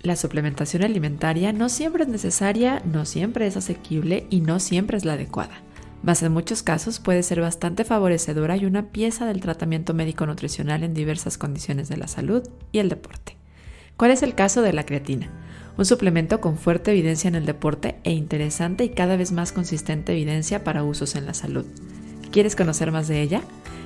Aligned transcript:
La 0.00 0.14
suplementación 0.14 0.84
alimentaria 0.84 1.52
no 1.52 1.68
siempre 1.68 2.04
es 2.04 2.08
necesaria, 2.08 2.82
no 2.84 3.04
siempre 3.04 3.46
es 3.46 3.56
asequible 3.56 4.26
y 4.30 4.40
no 4.40 4.60
siempre 4.60 4.96
es 4.96 5.04
la 5.04 5.14
adecuada. 5.14 5.62
Mas 6.04 6.22
en 6.22 6.32
muchos 6.32 6.62
casos 6.62 7.00
puede 7.00 7.24
ser 7.24 7.40
bastante 7.40 7.84
favorecedora 7.84 8.56
y 8.56 8.64
una 8.64 8.92
pieza 8.92 9.26
del 9.26 9.40
tratamiento 9.40 9.94
médico 9.94 10.24
nutricional 10.26 10.84
en 10.84 10.94
diversas 10.94 11.36
condiciones 11.36 11.88
de 11.88 11.96
la 11.96 12.06
salud 12.06 12.48
y 12.70 12.78
el 12.78 12.88
deporte. 12.88 13.36
¿Cuál 13.96 14.12
es 14.12 14.22
el 14.22 14.36
caso 14.36 14.62
de 14.62 14.72
la 14.72 14.86
creatina? 14.86 15.28
Un 15.76 15.84
suplemento 15.84 16.40
con 16.40 16.56
fuerte 16.56 16.92
evidencia 16.92 17.26
en 17.26 17.34
el 17.34 17.46
deporte 17.46 17.96
e 18.04 18.12
interesante 18.12 18.84
y 18.84 18.90
cada 18.90 19.16
vez 19.16 19.32
más 19.32 19.50
consistente 19.50 20.12
evidencia 20.12 20.62
para 20.62 20.84
usos 20.84 21.16
en 21.16 21.26
la 21.26 21.34
salud. 21.34 21.66
¿Quieres 22.30 22.54
conocer 22.54 22.92
más 22.92 23.08
de 23.08 23.20
ella? 23.20 23.42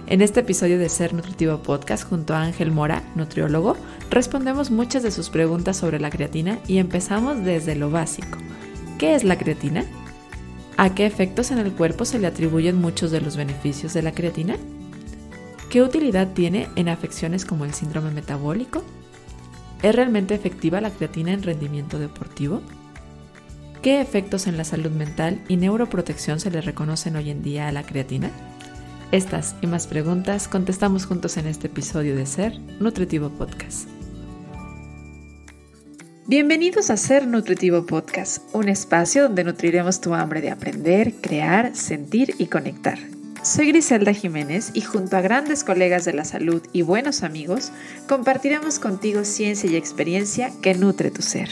En 0.07 0.21
este 0.21 0.41
episodio 0.41 0.79
de 0.79 0.89
Ser 0.89 1.15
Nutritivo 1.15 1.63
Podcast 1.63 2.07
junto 2.07 2.35
a 2.35 2.43
Ángel 2.43 2.73
Mora, 2.73 3.03
nutriólogo, 3.15 3.77
respondemos 4.13 4.71
muchas 4.71 5.03
de 5.03 5.11
sus 5.11 5.31
preguntas 5.31 5.79
sobre 5.79 5.99
la 5.99 6.11
creatina 6.11 6.59
y 6.69 6.77
empezamos 6.77 7.43
desde 7.43 7.75
lo 7.75 7.91
básico. 7.91 8.37
¿Qué 8.99 9.15
es 9.15 9.25
la 9.25 9.39
creatina? 9.39 9.87
¿A 10.77 10.95
qué 10.95 11.07
efectos 11.07 11.51
en 11.51 11.59
el 11.59 11.73
cuerpo 11.73 12.05
se 12.05 12.19
le 12.19 12.27
atribuyen 12.27 12.77
muchos 12.77 13.11
de 13.11 13.23
los 13.23 13.39
beneficios 13.39 13.95
de 13.95 14.03
la 14.03 14.13
creatina? 14.13 14.57
¿Qué 15.71 15.81
utilidad 15.81 16.35
tiene 16.35 16.69
en 16.77 16.91
afecciones 16.91 17.47
como 17.47 17.65
el 17.65 17.73
síndrome 17.73 18.11
metabólico? 18.11 18.85
¿Es 19.83 19.95
realmente 19.95 20.35
efectiva 20.35 20.83
la 20.83 20.91
creatina 20.91 21.33
en 21.33 21.43
rendimiento 21.43 21.99
deportivo? 21.99 22.61
¿Qué 23.81 24.03
efectos 24.03 24.47
en 24.47 24.59
la 24.59 24.65
salud 24.65 24.91
mental 24.91 25.43
y 25.49 25.57
neuroprotección 25.57 26.39
se 26.39 26.51
le 26.51 26.61
reconocen 26.61 27.17
hoy 27.17 27.31
en 27.31 27.43
día 27.43 27.67
a 27.67 27.73
la 27.73 27.85
creatina? 27.85 28.31
Estas 29.11 29.57
y 29.63 29.67
más 29.67 29.87
preguntas 29.87 30.49
contestamos 30.49 31.07
juntos 31.07 31.39
en 31.39 31.47
este 31.47 31.69
episodio 31.69 32.15
de 32.15 32.27
Ser 32.27 32.59
Nutritivo 32.79 33.31
Podcast. 33.31 33.89
Bienvenidos 36.29 36.89
a 36.91 36.97
Ser 36.97 37.27
Nutritivo 37.27 37.85
Podcast, 37.85 38.45
un 38.55 38.69
espacio 38.69 39.25
donde 39.25 39.43
nutriremos 39.43 40.01
tu 40.01 40.15
hambre 40.15 40.41
de 40.41 40.51
aprender, 40.51 41.15
crear, 41.21 41.75
sentir 41.75 42.37
y 42.39 42.47
conectar. 42.47 42.97
Soy 43.43 43.67
Griselda 43.67 44.13
Jiménez 44.15 44.71
y 44.73 44.83
junto 44.83 45.17
a 45.17 45.21
grandes 45.21 45.65
colegas 45.65 46.05
de 46.05 46.13
la 46.13 46.25
salud 46.25 46.63
y 46.73 46.83
buenos 46.83 47.25
amigos, 47.25 47.73
compartiremos 48.09 48.79
contigo 48.79 49.25
ciencia 49.25 49.69
y 49.69 49.75
experiencia 49.75 50.53
que 50.63 50.75
nutre 50.75 51.11
tu 51.11 51.23
ser. 51.23 51.49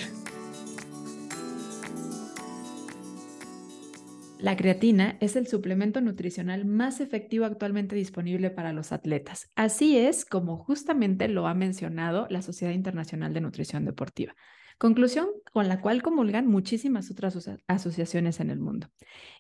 La 4.38 4.56
creatina 4.56 5.18
es 5.20 5.34
el 5.34 5.48
suplemento 5.48 6.00
nutricional 6.00 6.64
más 6.64 7.00
efectivo 7.00 7.44
actualmente 7.44 7.96
disponible 7.96 8.50
para 8.50 8.72
los 8.72 8.92
atletas. 8.92 9.50
Así 9.56 9.98
es 9.98 10.24
como 10.24 10.56
justamente 10.56 11.27
lo 11.27 11.48
ha 11.48 11.55
mencionado 11.55 12.28
la 12.30 12.40
Sociedad 12.40 12.72
Internacional 12.72 13.34
de 13.34 13.40
Nutrición 13.40 13.84
Deportiva. 13.84 14.34
Conclusión 14.81 15.28
con 15.53 15.69
la 15.69 15.83
cual 15.83 16.00
comulgan 16.00 16.47
muchísimas 16.47 17.11
otras 17.11 17.50
asociaciones 17.67 18.41
en 18.41 18.48
el 18.48 18.61
mundo. 18.61 18.89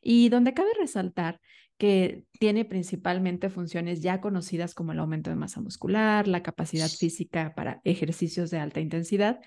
Y 0.02 0.28
donde 0.28 0.52
cabe 0.52 0.68
resaltar 0.78 1.40
que 1.78 2.24
tiene 2.38 2.66
principalmente 2.66 3.48
funciones 3.48 4.02
ya 4.02 4.20
conocidas 4.20 4.74
como 4.74 4.92
el 4.92 4.98
aumento 4.98 5.30
de 5.30 5.36
masa 5.36 5.62
muscular, 5.62 6.28
la 6.28 6.42
capacidad 6.42 6.90
física 6.90 7.54
para 7.56 7.80
ejercicios 7.84 8.50
de 8.50 8.58
alta 8.58 8.80
intensidad 8.80 9.40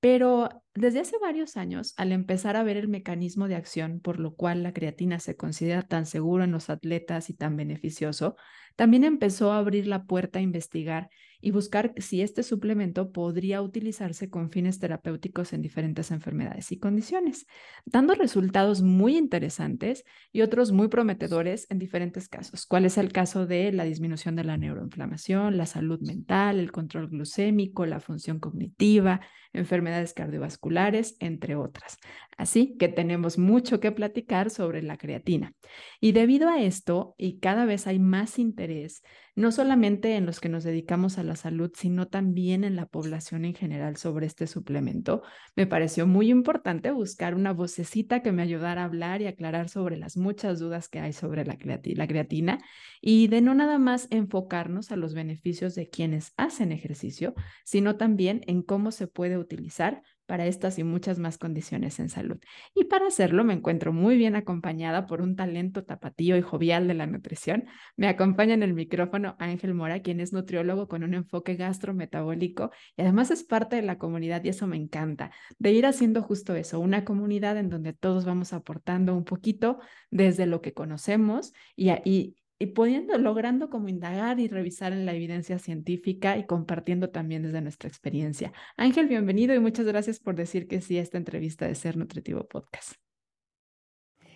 pero 0.00 0.48
desde 0.74 1.00
hace 1.00 1.18
varios 1.18 1.58
años, 1.58 1.92
al 1.98 2.12
empezar 2.12 2.56
a 2.56 2.62
ver 2.62 2.78
el 2.78 2.88
mecanismo 2.88 3.48
de 3.48 3.54
acción 3.54 4.00
por 4.00 4.18
lo 4.18 4.34
cual 4.34 4.62
la 4.62 4.72
creatina 4.72 5.20
se 5.20 5.36
considera 5.36 5.82
tan 5.82 6.06
seguro 6.06 6.42
en 6.42 6.52
los 6.52 6.70
atletas 6.70 7.28
y 7.28 7.34
tan 7.34 7.54
beneficioso, 7.56 8.36
también 8.76 9.04
empezó 9.04 9.52
a 9.52 9.58
abrir 9.58 9.86
la 9.86 10.04
puerta 10.04 10.38
a 10.38 10.42
investigar 10.42 11.10
y 11.40 11.50
buscar 11.50 11.92
si 11.96 12.22
este 12.22 12.42
suplemento 12.42 13.12
podría 13.12 13.62
utilizarse 13.62 14.28
con 14.28 14.50
fines 14.50 14.78
terapéuticos 14.78 15.52
en 15.52 15.62
diferentes 15.62 16.10
enfermedades 16.10 16.72
y 16.72 16.78
condiciones, 16.78 17.46
dando 17.84 18.14
resultados 18.14 18.82
muy 18.82 19.16
interesantes 19.16 20.04
y 20.32 20.42
otros 20.42 20.72
muy 20.72 20.88
prometedores 20.88 21.66
en 21.70 21.78
diferentes 21.78 22.28
casos. 22.28 22.66
¿Cuál 22.66 22.84
es 22.84 22.98
el 22.98 23.12
caso 23.12 23.46
de 23.46 23.72
la 23.72 23.84
disminución 23.84 24.36
de 24.36 24.44
la 24.44 24.56
neuroinflamación, 24.56 25.56
la 25.56 25.66
salud 25.66 26.00
mental, 26.00 26.58
el 26.58 26.72
control 26.72 27.08
glucémico, 27.08 27.86
la 27.86 28.00
función 28.00 28.38
cognitiva, 28.38 29.20
enfermedades 29.52 30.14
cardiovasculares, 30.14 31.16
entre 31.20 31.56
otras? 31.56 31.98
Así 32.36 32.76
que 32.78 32.88
tenemos 32.88 33.38
mucho 33.38 33.80
que 33.80 33.92
platicar 33.92 34.50
sobre 34.50 34.82
la 34.82 34.96
creatina. 34.96 35.52
Y 36.00 36.12
debido 36.12 36.48
a 36.48 36.60
esto, 36.60 37.14
y 37.18 37.38
cada 37.38 37.64
vez 37.64 37.86
hay 37.86 37.98
más 37.98 38.38
interés, 38.38 39.02
no 39.36 39.52
solamente 39.52 40.16
en 40.16 40.26
los 40.26 40.40
que 40.40 40.48
nos 40.48 40.64
dedicamos 40.64 41.18
a 41.18 41.22
la 41.22 41.36
salud, 41.36 41.70
sino 41.74 42.08
también 42.08 42.64
en 42.64 42.76
la 42.76 42.86
población 42.86 43.44
en 43.44 43.54
general 43.54 43.96
sobre 43.96 44.26
este 44.26 44.46
suplemento, 44.46 45.22
me 45.56 45.66
pareció 45.66 46.06
muy 46.06 46.30
importante 46.30 46.90
buscar 46.90 47.34
una 47.34 47.52
vocecita 47.52 48.22
que 48.22 48.32
me 48.32 48.42
ayudara 48.42 48.82
a 48.82 48.84
hablar 48.86 49.22
y 49.22 49.26
aclarar 49.26 49.68
sobre 49.68 49.96
las 49.96 50.16
muchas 50.16 50.58
dudas 50.58 50.88
que 50.88 51.00
hay 51.00 51.12
sobre 51.12 51.44
la, 51.44 51.56
creatina 51.56 52.58
y 53.00 53.28
de 53.28 53.40
no 53.40 53.54
nada 53.54 53.78
más 53.78 54.08
enfocarnos 54.10 54.92
a 54.92 54.96
los 54.96 55.14
beneficios 55.14 55.74
de 55.74 55.88
quienes 55.88 56.32
hacen 56.36 56.72
ejercicio, 56.72 57.34
sino 57.64 57.96
también 57.96 58.42
en 58.46 58.62
cómo 58.62 58.90
se 58.90 59.06
puede 59.06 59.38
utilizar 59.38 60.02
para 60.30 60.46
estas 60.46 60.78
y 60.78 60.84
muchas 60.84 61.18
más 61.18 61.38
condiciones 61.38 61.98
en 61.98 62.08
salud. 62.08 62.38
Y 62.72 62.84
para 62.84 63.08
hacerlo 63.08 63.42
me 63.42 63.52
encuentro 63.52 63.92
muy 63.92 64.16
bien 64.16 64.36
acompañada 64.36 65.08
por 65.08 65.22
un 65.22 65.34
talento 65.34 65.82
tapatío 65.82 66.36
y 66.36 66.40
jovial 66.40 66.86
de 66.86 66.94
la 66.94 67.08
nutrición. 67.08 67.64
Me 67.96 68.06
acompaña 68.06 68.54
en 68.54 68.62
el 68.62 68.72
micrófono 68.72 69.34
Ángel 69.40 69.74
Mora, 69.74 70.02
quien 70.02 70.20
es 70.20 70.32
nutriólogo 70.32 70.86
con 70.86 71.02
un 71.02 71.14
enfoque 71.14 71.56
gastrometabólico 71.56 72.70
y 72.96 73.02
además 73.02 73.32
es 73.32 73.42
parte 73.42 73.74
de 73.74 73.82
la 73.82 73.98
comunidad 73.98 74.44
y 74.44 74.50
eso 74.50 74.68
me 74.68 74.76
encanta, 74.76 75.32
de 75.58 75.72
ir 75.72 75.84
haciendo 75.84 76.22
justo 76.22 76.54
eso, 76.54 76.78
una 76.78 77.04
comunidad 77.04 77.56
en 77.56 77.68
donde 77.68 77.92
todos 77.92 78.24
vamos 78.24 78.52
aportando 78.52 79.16
un 79.16 79.24
poquito 79.24 79.80
desde 80.12 80.46
lo 80.46 80.60
que 80.60 80.72
conocemos 80.72 81.52
y, 81.74 81.90
y, 82.04 82.36
y 82.60 82.66
pudiendo, 82.66 83.16
logrando 83.16 83.70
como 83.70 83.88
indagar 83.88 84.38
y 84.38 84.46
revisar 84.46 84.92
en 84.92 85.06
la 85.06 85.14
evidencia 85.14 85.58
científica 85.58 86.36
y 86.36 86.44
compartiendo 86.44 87.08
también 87.08 87.42
desde 87.42 87.62
nuestra 87.62 87.88
experiencia. 87.88 88.52
Ángel, 88.76 89.08
bienvenido 89.08 89.54
y 89.54 89.60
muchas 89.60 89.86
gracias 89.86 90.20
por 90.20 90.36
decir 90.36 90.68
que 90.68 90.82
sí 90.82 90.98
a 90.98 91.02
esta 91.02 91.16
entrevista 91.16 91.66
de 91.66 91.74
Ser 91.74 91.96
Nutritivo 91.96 92.46
Podcast. 92.46 92.92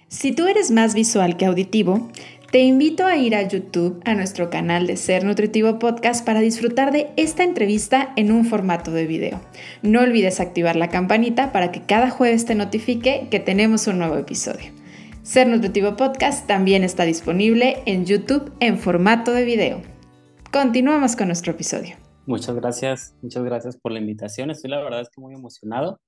Si 0.08 0.32
tú 0.32 0.46
eres 0.46 0.70
más 0.70 0.94
visual 0.94 1.36
que 1.36 1.44
auditivo, 1.44 2.10
te 2.50 2.60
invito 2.60 3.04
a 3.04 3.18
ir 3.18 3.34
a 3.34 3.46
YouTube, 3.46 4.00
a 4.06 4.14
nuestro 4.14 4.48
canal 4.48 4.86
de 4.86 4.96
Ser 4.96 5.24
Nutritivo 5.24 5.78
Podcast, 5.78 6.24
para 6.24 6.40
disfrutar 6.40 6.92
de 6.92 7.10
esta 7.16 7.42
entrevista 7.42 8.14
en 8.16 8.32
un 8.32 8.46
formato 8.46 8.90
de 8.90 9.06
video. 9.06 9.42
No 9.82 10.00
olvides 10.00 10.40
activar 10.40 10.76
la 10.76 10.88
campanita 10.88 11.52
para 11.52 11.72
que 11.72 11.82
cada 11.82 12.08
jueves 12.08 12.46
te 12.46 12.54
notifique 12.54 13.28
que 13.30 13.40
tenemos 13.40 13.86
un 13.86 13.98
nuevo 13.98 14.16
episodio. 14.16 14.83
Ser 15.24 15.48
Nutritivo 15.48 15.96
Podcast 15.96 16.46
también 16.46 16.84
está 16.84 17.04
disponible 17.04 17.82
en 17.86 18.04
YouTube 18.04 18.52
en 18.60 18.78
formato 18.78 19.32
de 19.32 19.46
video. 19.46 19.80
Continuamos 20.52 21.16
con 21.16 21.28
nuestro 21.28 21.52
episodio. 21.52 21.96
Muchas 22.26 22.54
gracias, 22.54 23.16
muchas 23.22 23.42
gracias 23.42 23.78
por 23.78 23.92
la 23.92 24.00
invitación. 24.00 24.50
Estoy 24.50 24.68
la 24.68 24.82
verdad 24.82 25.00
es 25.00 25.08
que 25.08 25.22
muy 25.22 25.32
emocionado 25.32 25.98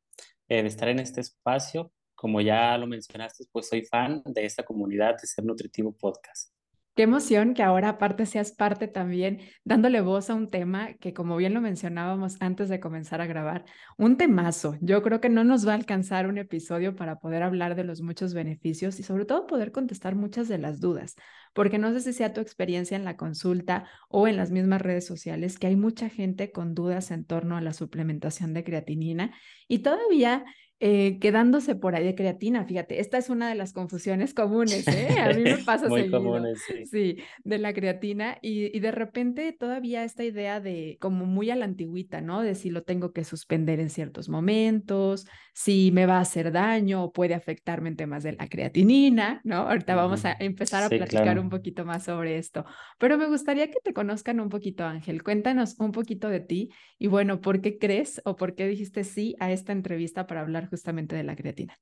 eh, 0.51 0.61
de 0.61 0.69
estar 0.69 0.89
en 0.91 0.99
este 0.99 1.23
espacio. 1.23 1.91
Como 2.15 2.43
ya 2.43 2.77
lo 2.77 2.87
mencionaste, 2.87 3.47
pues 3.51 3.71
soy 3.71 3.87
fan 3.87 4.23
de 4.27 4.45
esta 4.45 4.65
comunidad 4.65 5.17
de 5.19 5.27
Ser 5.27 5.47
Nutritivo 5.47 5.93
Podcast. 5.93 6.53
Qué 6.97 7.03
emoción 7.03 7.53
que 7.53 7.63
ahora 7.63 7.91
aparte 7.91 8.25
seas 8.25 8.53
parte 8.53 8.89
también, 8.89 9.41
dándole 9.65 10.01
voz 10.01 10.31
a 10.31 10.35
un 10.35 10.49
tema 10.49 10.95
que 10.95 11.13
como 11.13 11.37
bien 11.37 11.53
lo 11.53 11.61
mencionábamos 11.61 12.39
antes 12.41 12.71
de 12.71 12.81
comenzar 12.81 13.21
a 13.21 13.27
grabar, 13.27 13.67
un 13.99 14.17
temazo. 14.17 14.79
Yo 14.81 15.03
creo 15.03 15.21
que 15.21 15.29
no 15.29 15.45
nos 15.45 15.69
va 15.69 15.73
a 15.73 15.75
alcanzar 15.75 16.27
un 16.27 16.39
episodio 16.39 16.97
para 16.97 17.19
poder 17.19 17.43
hablar 17.43 17.75
de 17.75 17.85
los 17.85 18.01
muchos 18.01 18.33
beneficios 18.33 18.99
y 18.99 19.03
sobre 19.03 19.27
todo 19.27 19.47
poder 19.47 19.73
contestar 19.73 20.15
muchas 20.15 20.49
de 20.49 20.57
las 20.57 20.81
dudas, 20.81 21.17
porque 21.53 21.77
no 21.77 21.93
sé 21.93 22.01
si 22.01 22.15
sea 22.15 22.33
tu 22.33 22.41
experiencia 22.41 22.97
en 22.97 23.05
la 23.05 23.19
consulta 23.19 23.85
o 24.09 24.27
en 24.27 24.39
las 24.39 24.51
mismas 24.51 24.81
redes 24.81 25.07
sociales, 25.07 25.59
que 25.59 25.67
hay 25.67 25.77
mucha 25.77 26.09
gente 26.09 26.51
con 26.51 26.75
dudas 26.75 27.11
en 27.11 27.27
torno 27.27 27.59
a 27.59 27.61
la 27.61 27.75
suplementación 27.75 28.55
de 28.55 28.65
creatinina 28.65 29.33
y 29.69 29.81
todavía 29.81 30.47
eh, 30.79 31.19
quedándose 31.21 31.75
por 31.75 31.95
ahí 31.95 32.05
de 32.05 32.15
creatina. 32.15 32.67
Fíjate, 32.67 33.01
esta 33.01 33.17
es 33.17 33.31
una 33.31 33.49
de 33.49 33.55
las 33.55 33.73
confusiones 33.73 34.35
comunes, 34.35 34.87
¿eh? 34.89 35.09
A 35.21 35.33
mí 35.33 35.43
me 35.43 35.57
pasa 35.65 35.89
Muy 35.89 36.11
Comunes, 36.11 36.63
sí. 36.67 36.85
sí. 36.85 37.17
de 37.45 37.59
la 37.59 37.73
creatina 37.73 38.37
y, 38.43 38.77
y, 38.77 38.81
de 38.81 38.91
repente 38.91 39.53
todavía 39.53 40.05
esta 40.05 40.23
idea 40.23 40.61
de 40.61 40.99
como 41.01 41.25
muy 41.25 41.51
a 41.51 41.57
la 41.57 41.65
antigüita, 41.65 42.21
¿no? 42.21 42.43
De 42.43 42.55
si 42.55 42.69
lo 42.69 42.83
tengo 42.83 43.13
que 43.13 43.25
suspender 43.25 43.81
en 43.81 43.89
ciertos 43.89 44.29
momentos, 44.29 45.27
si 45.55 45.91
me 45.93 46.05
va 46.05 46.19
a 46.19 46.21
hacer 46.21 46.53
daño 46.53 47.05
o 47.05 47.13
puede 47.13 47.33
afectarme 47.33 47.89
en 47.89 47.97
temas 47.97 48.23
de 48.23 48.33
la 48.33 48.47
creatinina, 48.47 49.41
¿no? 49.45 49.69
Ahorita 49.69 49.95
vamos 49.95 50.27
a 50.27 50.37
empezar 50.39 50.85
a 50.85 50.91
platicar 50.91 51.39
un 51.39 51.49
poquito 51.49 51.87
más 51.87 52.05
sobre 52.05 52.37
esto, 52.37 52.67
pero 52.99 53.17
me 53.17 53.27
gustaría 53.27 53.69
que 53.69 53.79
te 53.83 53.95
conozcan 53.95 54.41
un 54.41 54.51
poquito, 54.51 54.85
Ángel. 54.85 55.23
Cuéntanos 55.23 55.77
un 55.79 55.93
poquito 55.93 56.29
de 56.29 56.41
ti 56.41 56.69
y 56.99 57.07
bueno, 57.07 57.41
¿por 57.41 57.63
qué 57.63 57.79
crees 57.79 58.21
o 58.27 58.37
por 58.37 58.55
qué 58.55 58.69
dijiste 58.69 59.05
sí 59.05 59.35
a 59.41 59.51
esta 59.51 59.73
entrevista 59.73 60.27
para 60.27 60.43
hablar 60.43 60.66
justamente 60.67 61.17
de 61.17 61.25
la 61.25 61.37
creatina? 61.37 61.79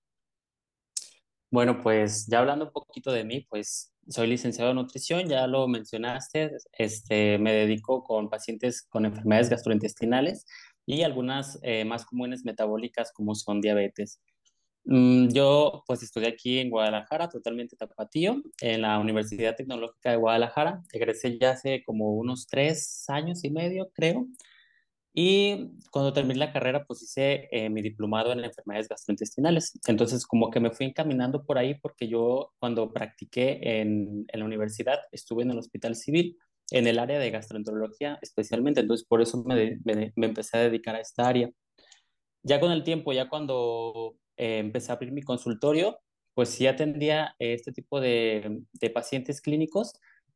Bueno, 1.51 1.81
pues 1.81 2.27
ya 2.27 2.41
hablando 2.41 2.67
un 2.67 2.73
poquito 2.73 3.13
de 3.13 3.25
mí, 3.25 3.47
pues 3.49 3.93
soy 4.09 4.27
licenciado 4.27 4.71
en 4.71 4.77
nutrición, 4.77 5.29
ya 5.29 5.47
lo 5.47 5.69
mencionaste, 5.69 6.51
este, 6.73 7.39
me 7.39 7.53
dedico 7.53 8.03
con 8.03 8.29
pacientes 8.29 8.83
con 8.83 9.05
enfermedades 9.05 9.51
gastrointestinales 9.51 10.47
y 10.85 11.03
algunas 11.03 11.59
eh, 11.63 11.85
más 11.85 12.05
comunes 12.05 12.45
metabólicas 12.45 13.13
como 13.13 13.35
son 13.35 13.61
diabetes. 13.61 14.21
Mm, 14.85 15.29
yo 15.29 15.83
pues 15.87 16.03
estudié 16.03 16.29
aquí 16.29 16.59
en 16.59 16.71
Guadalajara, 16.71 17.29
totalmente 17.29 17.77
tapatío, 17.77 18.43
en 18.61 18.83
la 18.83 18.99
Universidad 18.99 19.57
Tecnológica 19.57 20.11
de 20.11 20.17
Guadalajara. 20.17 20.83
Egresé 20.93 21.39
ya 21.39 21.53
hace 21.53 21.83
como 21.85 22.15
unos 22.15 22.47
tres 22.47 23.05
años 23.09 23.45
y 23.45 23.51
medio, 23.51 23.91
creo. 23.95 24.27
Y 25.17 25.71
cuando 25.93 26.13
terminé 26.13 26.41
la 26.41 26.53
carrera, 26.53 26.85
pues 26.85 27.03
hice 27.03 27.49
eh, 27.53 27.71
mi 27.71 27.83
diplomado 27.83 28.33
en 28.33 28.45
enfermedades 28.45 28.89
gastrointestinales. 28.89 29.79
Entonces, 29.87 30.27
como 30.27 30.51
que 30.51 30.59
me 30.59 30.73
fui 30.73 30.87
encaminando 30.87 31.45
por 31.45 31.57
ahí 31.57 31.75
porque 31.77 32.09
yo 32.09 32.53
cuando 32.59 32.93
practiqué 32.93 33.61
en, 33.63 34.27
en 34.27 34.41
la 34.41 34.45
universidad 34.45 34.99
estuve 35.13 35.45
en 35.45 35.53
el 35.53 35.59
hospital 35.59 35.95
civil, 35.95 36.37
en 36.73 36.89
el 36.89 36.99
área 36.99 37.21
de 37.21 37.31
gastroenterología 37.31 38.19
especialmente. 38.23 38.81
Entonces, 38.81 39.07
por 39.07 39.23
eso 39.23 39.45
me, 39.45 39.79
me, 39.85 40.13
me 40.17 40.27
empecé 40.27 40.59
a 40.59 40.63
dedicar 40.63 40.97
a 40.97 41.01
esta 41.01 41.29
área. 41.29 41.49
Ya 42.43 42.59
con 42.59 42.73
el 42.73 42.83
tiempo, 42.83 43.13
ya 43.13 43.29
cuando 43.29 44.17
eh, 44.37 44.59
empecé 44.59 44.91
a 44.91 44.97
abrir 44.97 45.13
mi 45.13 45.23
consultorio, 45.23 46.01
pues 46.35 46.49
sí 46.49 46.67
atendía 46.67 47.37
este 47.39 47.71
tipo 47.71 48.01
de, 48.01 48.63
de 48.73 48.91
pacientes 48.91 49.41
clínicos, 49.41 49.95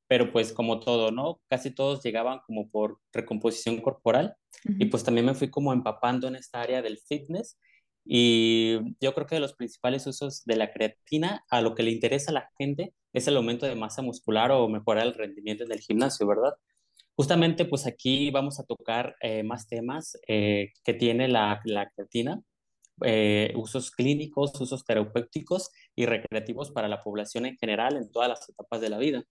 pero 0.08 0.32
pues 0.32 0.52
como 0.52 0.80
todo, 0.80 1.12
¿no? 1.12 1.40
Casi 1.48 1.70
todos 1.70 2.02
llegaban 2.02 2.40
como 2.46 2.68
por 2.70 2.98
recomposición 3.12 3.80
corporal 3.80 4.36
y 4.64 4.86
pues 4.86 5.04
también 5.04 5.26
me 5.26 5.34
fui 5.34 5.50
como 5.50 5.72
empapando 5.72 6.26
en 6.26 6.36
esta 6.36 6.60
área 6.62 6.82
del 6.82 6.98
fitness 6.98 7.58
y 8.04 8.78
yo 9.00 9.14
creo 9.14 9.26
que 9.26 9.36
de 9.36 9.42
los 9.42 9.52
principales 9.54 10.06
usos 10.06 10.44
de 10.46 10.56
la 10.56 10.72
creatina 10.72 11.44
a 11.50 11.60
lo 11.60 11.74
que 11.74 11.82
le 11.82 11.90
interesa 11.90 12.30
a 12.30 12.34
la 12.34 12.50
gente 12.58 12.94
es 13.12 13.28
el 13.28 13.36
aumento 13.36 13.66
de 13.66 13.74
masa 13.74 14.02
muscular 14.02 14.50
o 14.50 14.68
mejorar 14.68 15.06
el 15.06 15.14
rendimiento 15.14 15.64
en 15.64 15.72
el 15.72 15.80
gimnasio, 15.80 16.26
¿verdad? 16.26 16.54
Justamente 17.14 17.66
pues 17.66 17.86
aquí 17.86 18.30
vamos 18.30 18.60
a 18.60 18.64
tocar 18.64 19.16
eh, 19.20 19.42
más 19.42 19.68
temas 19.68 20.18
eh, 20.26 20.72
que 20.84 20.94
tiene 20.94 21.28
la, 21.28 21.60
la 21.64 21.90
creatina, 21.90 22.40
eh, 23.04 23.52
usos 23.56 23.90
clínicos, 23.90 24.58
usos 24.60 24.84
terapéuticos 24.84 25.70
y 25.94 26.06
recreativos 26.06 26.70
para 26.70 26.88
la 26.88 27.02
población 27.02 27.46
en 27.46 27.56
general 27.58 27.96
en 27.96 28.10
todas 28.10 28.28
las 28.28 28.48
etapas 28.48 28.80
de 28.80 28.88
la 28.88 28.98
vida. 28.98 29.24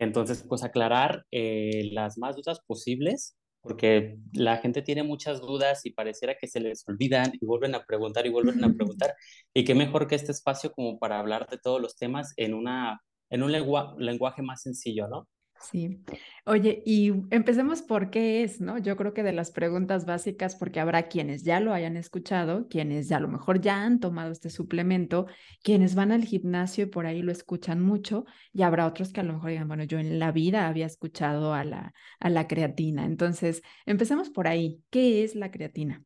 Entonces, 0.00 0.44
pues 0.48 0.64
aclarar 0.64 1.26
eh, 1.30 1.90
las 1.92 2.18
más 2.18 2.34
dudas 2.34 2.60
posibles, 2.66 3.36
porque 3.60 4.16
la 4.32 4.56
gente 4.56 4.80
tiene 4.80 5.02
muchas 5.02 5.40
dudas 5.42 5.84
y 5.84 5.90
pareciera 5.92 6.36
que 6.40 6.48
se 6.48 6.58
les 6.58 6.88
olvidan 6.88 7.32
y 7.38 7.44
vuelven 7.44 7.74
a 7.74 7.84
preguntar 7.84 8.26
y 8.26 8.30
vuelven 8.30 8.64
a 8.64 8.72
preguntar. 8.72 9.14
Y 9.54 9.64
qué 9.64 9.74
mejor 9.74 10.08
que 10.08 10.14
este 10.14 10.32
espacio 10.32 10.72
como 10.72 10.98
para 10.98 11.18
hablar 11.18 11.46
de 11.50 11.58
todos 11.58 11.80
los 11.82 11.96
temas 11.96 12.32
en, 12.36 12.54
una, 12.54 13.02
en 13.28 13.42
un 13.42 13.52
lenguaje 13.52 14.42
más 14.42 14.62
sencillo, 14.62 15.06
¿no? 15.06 15.28
Sí. 15.60 16.02
Oye, 16.46 16.82
y 16.86 17.12
empecemos 17.30 17.82
por 17.82 18.10
qué 18.10 18.42
es, 18.42 18.62
¿no? 18.62 18.78
Yo 18.78 18.96
creo 18.96 19.12
que 19.12 19.22
de 19.22 19.34
las 19.34 19.50
preguntas 19.50 20.06
básicas, 20.06 20.56
porque 20.56 20.80
habrá 20.80 21.08
quienes 21.08 21.44
ya 21.44 21.60
lo 21.60 21.74
hayan 21.74 21.98
escuchado, 21.98 22.66
quienes 22.68 23.08
ya 23.08 23.18
a 23.18 23.20
lo 23.20 23.28
mejor 23.28 23.60
ya 23.60 23.82
han 23.82 24.00
tomado 24.00 24.32
este 24.32 24.48
suplemento, 24.48 25.26
quienes 25.62 25.94
van 25.94 26.12
al 26.12 26.24
gimnasio 26.24 26.84
y 26.84 26.88
por 26.88 27.04
ahí 27.04 27.20
lo 27.20 27.30
escuchan 27.30 27.82
mucho, 27.82 28.24
y 28.54 28.62
habrá 28.62 28.86
otros 28.86 29.12
que 29.12 29.20
a 29.20 29.22
lo 29.22 29.34
mejor 29.34 29.50
digan, 29.50 29.68
bueno, 29.68 29.84
yo 29.84 29.98
en 29.98 30.18
la 30.18 30.32
vida 30.32 30.66
había 30.66 30.86
escuchado 30.86 31.52
a 31.52 31.62
la, 31.64 31.92
a 32.20 32.30
la 32.30 32.48
creatina. 32.48 33.04
Entonces, 33.04 33.60
empecemos 33.84 34.30
por 34.30 34.48
ahí. 34.48 34.82
¿Qué 34.88 35.24
es 35.24 35.34
la 35.34 35.50
creatina? 35.50 36.02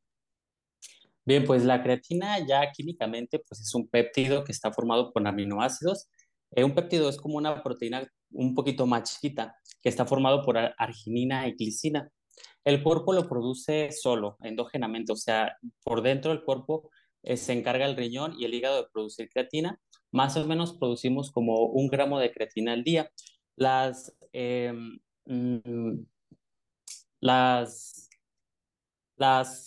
Bien, 1.24 1.44
pues 1.44 1.64
la 1.64 1.82
creatina 1.82 2.38
ya 2.46 2.70
químicamente 2.72 3.38
pues 3.38 3.60
es 3.60 3.74
un 3.74 3.88
péptido 3.88 4.44
que 4.44 4.52
está 4.52 4.72
formado 4.72 5.12
por 5.12 5.26
aminoácidos 5.26 6.08
eh, 6.54 6.64
un 6.64 6.74
péptido 6.74 7.08
es 7.08 7.16
como 7.16 7.36
una 7.36 7.62
proteína 7.62 8.06
un 8.30 8.54
poquito 8.54 8.86
más 8.86 9.12
chiquita 9.12 9.56
que 9.82 9.88
está 9.88 10.06
formado 10.06 10.44
por 10.44 10.56
arginina 10.56 11.48
y 11.48 11.52
glicina. 11.52 12.10
El 12.64 12.82
cuerpo 12.82 13.12
lo 13.12 13.28
produce 13.28 13.90
solo, 13.92 14.36
endógenamente, 14.40 15.12
o 15.12 15.16
sea, 15.16 15.56
por 15.84 16.02
dentro 16.02 16.30
del 16.30 16.44
cuerpo 16.44 16.90
eh, 17.22 17.36
se 17.36 17.52
encarga 17.52 17.86
el 17.86 17.96
riñón 17.96 18.34
y 18.38 18.44
el 18.44 18.54
hígado 18.54 18.82
de 18.82 18.88
producir 18.92 19.28
creatina. 19.28 19.78
Más 20.12 20.36
o 20.36 20.46
menos 20.46 20.74
producimos 20.74 21.30
como 21.32 21.66
un 21.66 21.88
gramo 21.88 22.18
de 22.18 22.32
creatina 22.32 22.72
al 22.72 22.84
día. 22.84 23.10
Las, 23.56 24.16
em, 24.32 24.98
mm, 25.26 26.04
las 27.20 28.08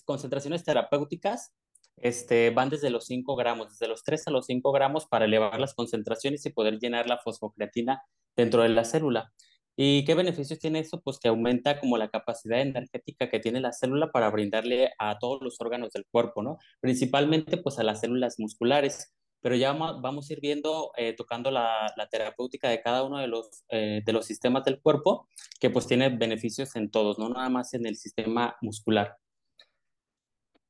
concentraciones 0.05 0.63
terapéuticas 0.63 1.53
este, 1.97 2.51
van 2.51 2.69
desde 2.69 2.89
los 2.89 3.05
5 3.05 3.35
gramos, 3.35 3.69
desde 3.71 3.87
los 3.87 4.03
3 4.03 4.27
a 4.27 4.31
los 4.31 4.45
5 4.45 4.71
gramos 4.71 5.07
para 5.07 5.25
elevar 5.25 5.59
las 5.59 5.73
concentraciones 5.73 6.45
y 6.45 6.51
poder 6.51 6.79
llenar 6.79 7.07
la 7.07 7.17
fosfocreatina 7.17 8.03
dentro 8.35 8.63
de 8.63 8.69
la 8.69 8.85
célula. 8.85 9.31
¿Y 9.79 10.05
qué 10.05 10.15
beneficios 10.15 10.57
tiene 10.57 10.79
eso? 10.79 11.01
Pues 11.01 11.19
que 11.19 11.27
aumenta 11.27 11.79
como 11.79 11.97
la 11.97 12.09
capacidad 12.09 12.59
energética 12.61 13.29
que 13.29 13.39
tiene 13.39 13.61
la 13.61 13.71
célula 13.73 14.11
para 14.11 14.31
brindarle 14.31 14.91
a 14.97 15.19
todos 15.19 15.39
los 15.43 15.61
órganos 15.61 15.91
del 15.91 16.05
cuerpo, 16.09 16.41
¿no? 16.41 16.57
Principalmente 16.79 17.57
pues 17.57 17.77
a 17.77 17.83
las 17.83 17.99
células 18.01 18.39
musculares. 18.39 19.13
Pero 19.39 19.55
ya 19.55 19.73
vamos 19.73 20.29
a 20.29 20.33
ir 20.33 20.41
viendo, 20.41 20.91
eh, 20.97 21.13
tocando 21.13 21.51
la, 21.51 21.93
terapéutica 22.09 22.69
de 22.69 22.81
cada 22.81 23.03
uno 23.03 23.19
de 23.19 23.27
los, 23.27 23.63
eh, 23.69 24.01
de 24.03 24.13
los 24.13 24.25
sistemas 24.25 24.65
del 24.65 24.81
cuerpo, 24.81 25.27
que 25.59 25.69
pues 25.69 25.85
tiene 25.85 26.09
beneficios 26.09 26.75
en 26.75 26.89
todos, 26.89 27.19
no 27.19 27.29
nada 27.29 27.49
más 27.49 27.73
en 27.75 27.85
el 27.85 27.97
sistema 27.97 28.57
muscular. 28.61 29.15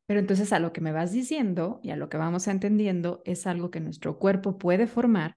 Pero 0.07 0.19
entonces 0.19 0.53
a 0.53 0.59
lo 0.59 0.73
que 0.73 0.81
me 0.81 0.91
vas 0.91 1.11
diciendo 1.11 1.79
y 1.83 1.91
a 1.91 1.97
lo 1.97 2.09
que 2.09 2.17
vamos 2.17 2.47
entendiendo 2.47 3.21
es 3.25 3.45
algo 3.45 3.71
que 3.71 3.81
nuestro 3.81 4.17
cuerpo 4.19 4.57
puede 4.57 4.87
formar, 4.87 5.35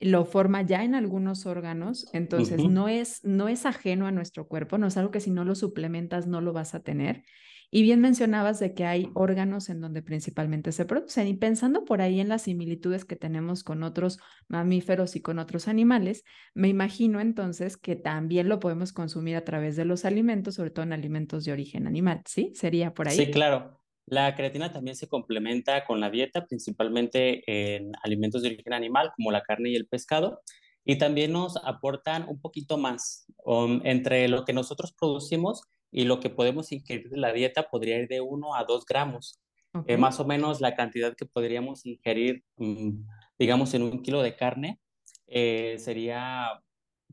lo 0.00 0.24
forma 0.24 0.62
ya 0.62 0.84
en 0.84 0.94
algunos 0.94 1.46
órganos, 1.46 2.08
entonces 2.12 2.64
no, 2.64 2.88
es, 2.88 3.24
no 3.24 3.48
es 3.48 3.66
ajeno 3.66 4.06
a 4.06 4.12
nuestro 4.12 4.48
cuerpo, 4.48 4.78
no 4.78 4.88
es 4.88 4.96
algo 4.96 5.10
que 5.10 5.20
si 5.20 5.30
no 5.30 5.44
lo 5.44 5.54
suplementas 5.54 6.26
no 6.26 6.40
lo 6.40 6.52
vas 6.52 6.74
a 6.74 6.80
tener. 6.80 7.24
Y 7.70 7.82
bien 7.82 8.00
mencionabas 8.00 8.60
de 8.60 8.72
que 8.74 8.84
hay 8.84 9.10
órganos 9.14 9.68
en 9.68 9.80
donde 9.80 10.02
principalmente 10.02 10.70
se 10.70 10.84
producen 10.84 11.26
y 11.26 11.34
pensando 11.34 11.84
por 11.84 12.02
ahí 12.02 12.20
en 12.20 12.28
las 12.28 12.42
similitudes 12.42 13.04
que 13.04 13.16
tenemos 13.16 13.64
con 13.64 13.82
otros 13.82 14.18
mamíferos 14.48 15.16
y 15.16 15.22
con 15.22 15.38
otros 15.40 15.66
animales, 15.66 16.22
me 16.54 16.68
imagino 16.68 17.20
entonces 17.20 17.76
que 17.76 17.96
también 17.96 18.48
lo 18.48 18.60
podemos 18.60 18.92
consumir 18.92 19.36
a 19.36 19.44
través 19.44 19.74
de 19.74 19.84
los 19.84 20.04
alimentos, 20.04 20.54
sobre 20.54 20.70
todo 20.70 20.84
en 20.84 20.92
alimentos 20.92 21.44
de 21.44 21.52
origen 21.52 21.86
animal, 21.88 22.22
¿sí? 22.26 22.52
¿Sería 22.54 22.94
por 22.94 23.08
ahí? 23.08 23.16
Sí, 23.16 23.30
claro. 23.30 23.83
La 24.06 24.34
creatina 24.34 24.70
también 24.70 24.96
se 24.96 25.08
complementa 25.08 25.84
con 25.86 26.00
la 26.00 26.10
dieta, 26.10 26.44
principalmente 26.46 27.42
en 27.46 27.92
alimentos 28.02 28.42
de 28.42 28.48
origen 28.48 28.74
animal 28.74 29.12
como 29.16 29.30
la 29.30 29.42
carne 29.42 29.70
y 29.70 29.76
el 29.76 29.86
pescado, 29.86 30.40
y 30.84 30.98
también 30.98 31.32
nos 31.32 31.56
aportan 31.64 32.28
un 32.28 32.40
poquito 32.40 32.76
más 32.76 33.26
um, 33.44 33.80
entre 33.84 34.28
lo 34.28 34.44
que 34.44 34.52
nosotros 34.52 34.92
producimos 34.98 35.62
y 35.90 36.04
lo 36.04 36.20
que 36.20 36.28
podemos 36.28 36.72
ingerir 36.72 37.08
de 37.08 37.16
la 37.16 37.32
dieta 37.32 37.68
podría 37.70 37.98
ir 37.98 38.08
de 38.08 38.20
1 38.20 38.54
a 38.54 38.64
2 38.64 38.84
gramos. 38.84 39.40
Eh, 39.86 39.96
más 39.96 40.20
o 40.20 40.24
menos 40.24 40.60
la 40.60 40.76
cantidad 40.76 41.16
que 41.16 41.26
podríamos 41.26 41.84
ingerir, 41.84 42.44
mm, 42.58 42.90
digamos, 43.38 43.74
en 43.74 43.82
un 43.82 44.02
kilo 44.02 44.22
de 44.22 44.36
carne 44.36 44.78
eh, 45.26 45.76
sería 45.78 46.62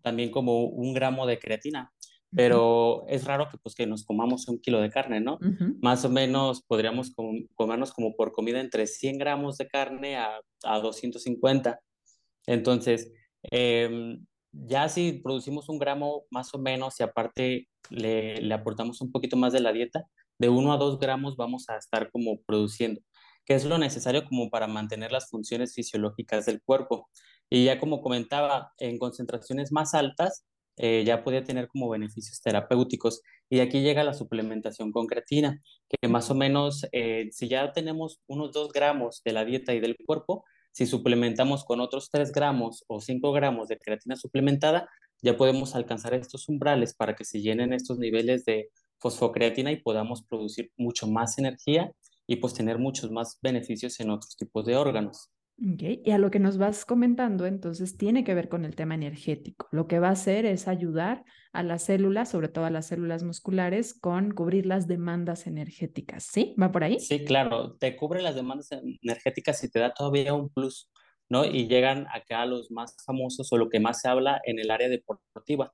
también 0.03 0.29
como 0.29 0.65
un 0.65 0.93
gramo 0.93 1.25
de 1.25 1.39
creatina 1.39 1.91
pero 2.33 3.05
es 3.07 3.25
raro 3.25 3.49
que 3.49 3.57
pues 3.57 3.75
que 3.75 3.85
nos 3.85 4.05
comamos 4.05 4.47
un 4.47 4.59
kilo 4.59 4.79
de 4.79 4.89
carne, 4.89 5.19
¿no? 5.19 5.37
Más 5.81 6.05
o 6.05 6.09
menos 6.09 6.61
podríamos 6.61 7.13
comernos 7.55 7.91
como 7.91 8.15
por 8.15 8.31
comida 8.31 8.61
entre 8.61 8.87
100 8.87 9.17
gramos 9.17 9.57
de 9.57 9.67
carne 9.67 10.17
a, 10.17 10.39
a 10.63 10.79
250. 10.79 11.79
Entonces, 12.47 13.11
em, 13.43 14.25
ya 14.53 14.87
si 14.87 15.13
producimos 15.13 15.67
un 15.69 15.79
gramo 15.79 16.23
más 16.29 16.53
o 16.53 16.59
menos 16.59 16.99
y 16.99 17.03
aparte 17.03 17.67
le, 17.89 18.41
le 18.41 18.53
aportamos 18.53 19.01
un 19.01 19.11
poquito 19.11 19.35
más 19.35 19.51
de 19.51 19.59
la 19.59 19.73
dieta, 19.73 20.05
de 20.39 20.49
1 20.49 20.73
a 20.73 20.77
2 20.77 20.99
gramos 20.99 21.35
vamos 21.35 21.69
a 21.69 21.77
estar 21.77 22.09
como 22.11 22.41
produciendo, 22.41 23.01
que 23.45 23.55
es 23.55 23.65
lo 23.65 23.77
necesario 23.77 24.25
como 24.25 24.49
para 24.49 24.67
mantener 24.67 25.11
las 25.11 25.29
funciones 25.29 25.73
fisiológicas 25.75 26.45
del 26.45 26.61
cuerpo. 26.61 27.09
Y 27.49 27.65
ya 27.65 27.79
como 27.79 28.01
comentaba, 28.01 28.71
en 28.77 28.97
concentraciones 28.97 29.73
más 29.73 29.93
altas, 29.93 30.45
eh, 30.83 31.03
ya 31.05 31.23
podía 31.23 31.43
tener 31.43 31.67
como 31.67 31.89
beneficios 31.89 32.41
terapéuticos. 32.41 33.21
Y 33.49 33.59
aquí 33.59 33.81
llega 33.81 34.03
la 34.03 34.15
suplementación 34.15 34.91
con 34.91 35.05
creatina, 35.05 35.61
que 35.87 36.07
más 36.07 36.31
o 36.31 36.35
menos, 36.35 36.87
eh, 36.91 37.29
si 37.31 37.47
ya 37.47 37.71
tenemos 37.71 38.19
unos 38.25 38.51
2 38.51 38.73
gramos 38.73 39.21
de 39.23 39.33
la 39.33 39.45
dieta 39.45 39.75
y 39.75 39.79
del 39.79 39.95
cuerpo, 39.95 40.43
si 40.71 40.87
suplementamos 40.87 41.65
con 41.65 41.81
otros 41.81 42.09
3 42.09 42.31
gramos 42.31 42.83
o 42.87 42.99
5 42.99 43.31
gramos 43.31 43.67
de 43.67 43.77
creatina 43.77 44.15
suplementada, 44.15 44.89
ya 45.21 45.37
podemos 45.37 45.75
alcanzar 45.75 46.15
estos 46.15 46.49
umbrales 46.49 46.95
para 46.95 47.15
que 47.15 47.25
se 47.25 47.41
llenen 47.41 47.73
estos 47.73 47.99
niveles 47.99 48.43
de 48.45 48.71
fosfocreatina 48.97 49.71
y 49.71 49.81
podamos 49.81 50.23
producir 50.23 50.71
mucho 50.77 51.07
más 51.07 51.37
energía 51.37 51.91
y 52.25 52.37
pues 52.37 52.55
tener 52.55 52.79
muchos 52.79 53.11
más 53.11 53.37
beneficios 53.43 53.99
en 53.99 54.09
otros 54.09 54.35
tipos 54.35 54.65
de 54.65 54.77
órganos. 54.77 55.29
Y 55.63 56.09
a 56.09 56.17
lo 56.17 56.31
que 56.31 56.39
nos 56.39 56.57
vas 56.57 56.85
comentando, 56.85 57.45
entonces, 57.45 57.95
tiene 57.95 58.23
que 58.23 58.33
ver 58.33 58.49
con 58.49 58.65
el 58.65 58.75
tema 58.75 58.95
energético. 58.95 59.67
Lo 59.71 59.87
que 59.87 59.99
va 59.99 60.07
a 60.07 60.13
hacer 60.13 60.47
es 60.47 60.67
ayudar 60.67 61.23
a 61.53 61.61
las 61.61 61.83
células, 61.83 62.31
sobre 62.31 62.47
todo 62.47 62.65
a 62.65 62.71
las 62.71 62.87
células 62.87 63.21
musculares, 63.21 63.93
con 63.93 64.31
cubrir 64.31 64.65
las 64.65 64.87
demandas 64.87 65.45
energéticas. 65.45 66.23
¿Sí? 66.23 66.55
¿Va 66.59 66.71
por 66.71 66.83
ahí? 66.83 66.99
Sí, 66.99 67.23
claro. 67.25 67.75
Te 67.77 67.95
cubre 67.95 68.23
las 68.23 68.33
demandas 68.33 68.69
energéticas 68.71 69.63
y 69.63 69.69
te 69.69 69.79
da 69.79 69.93
todavía 69.93 70.33
un 70.33 70.49
plus, 70.49 70.89
¿no? 71.29 71.45
Y 71.45 71.67
llegan 71.67 72.07
acá 72.11 72.47
los 72.47 72.71
más 72.71 72.95
famosos 73.05 73.53
o 73.53 73.57
lo 73.57 73.69
que 73.69 73.79
más 73.79 74.01
se 74.01 74.09
habla 74.09 74.41
en 74.45 74.57
el 74.57 74.71
área 74.71 74.89
deportiva. 74.89 75.71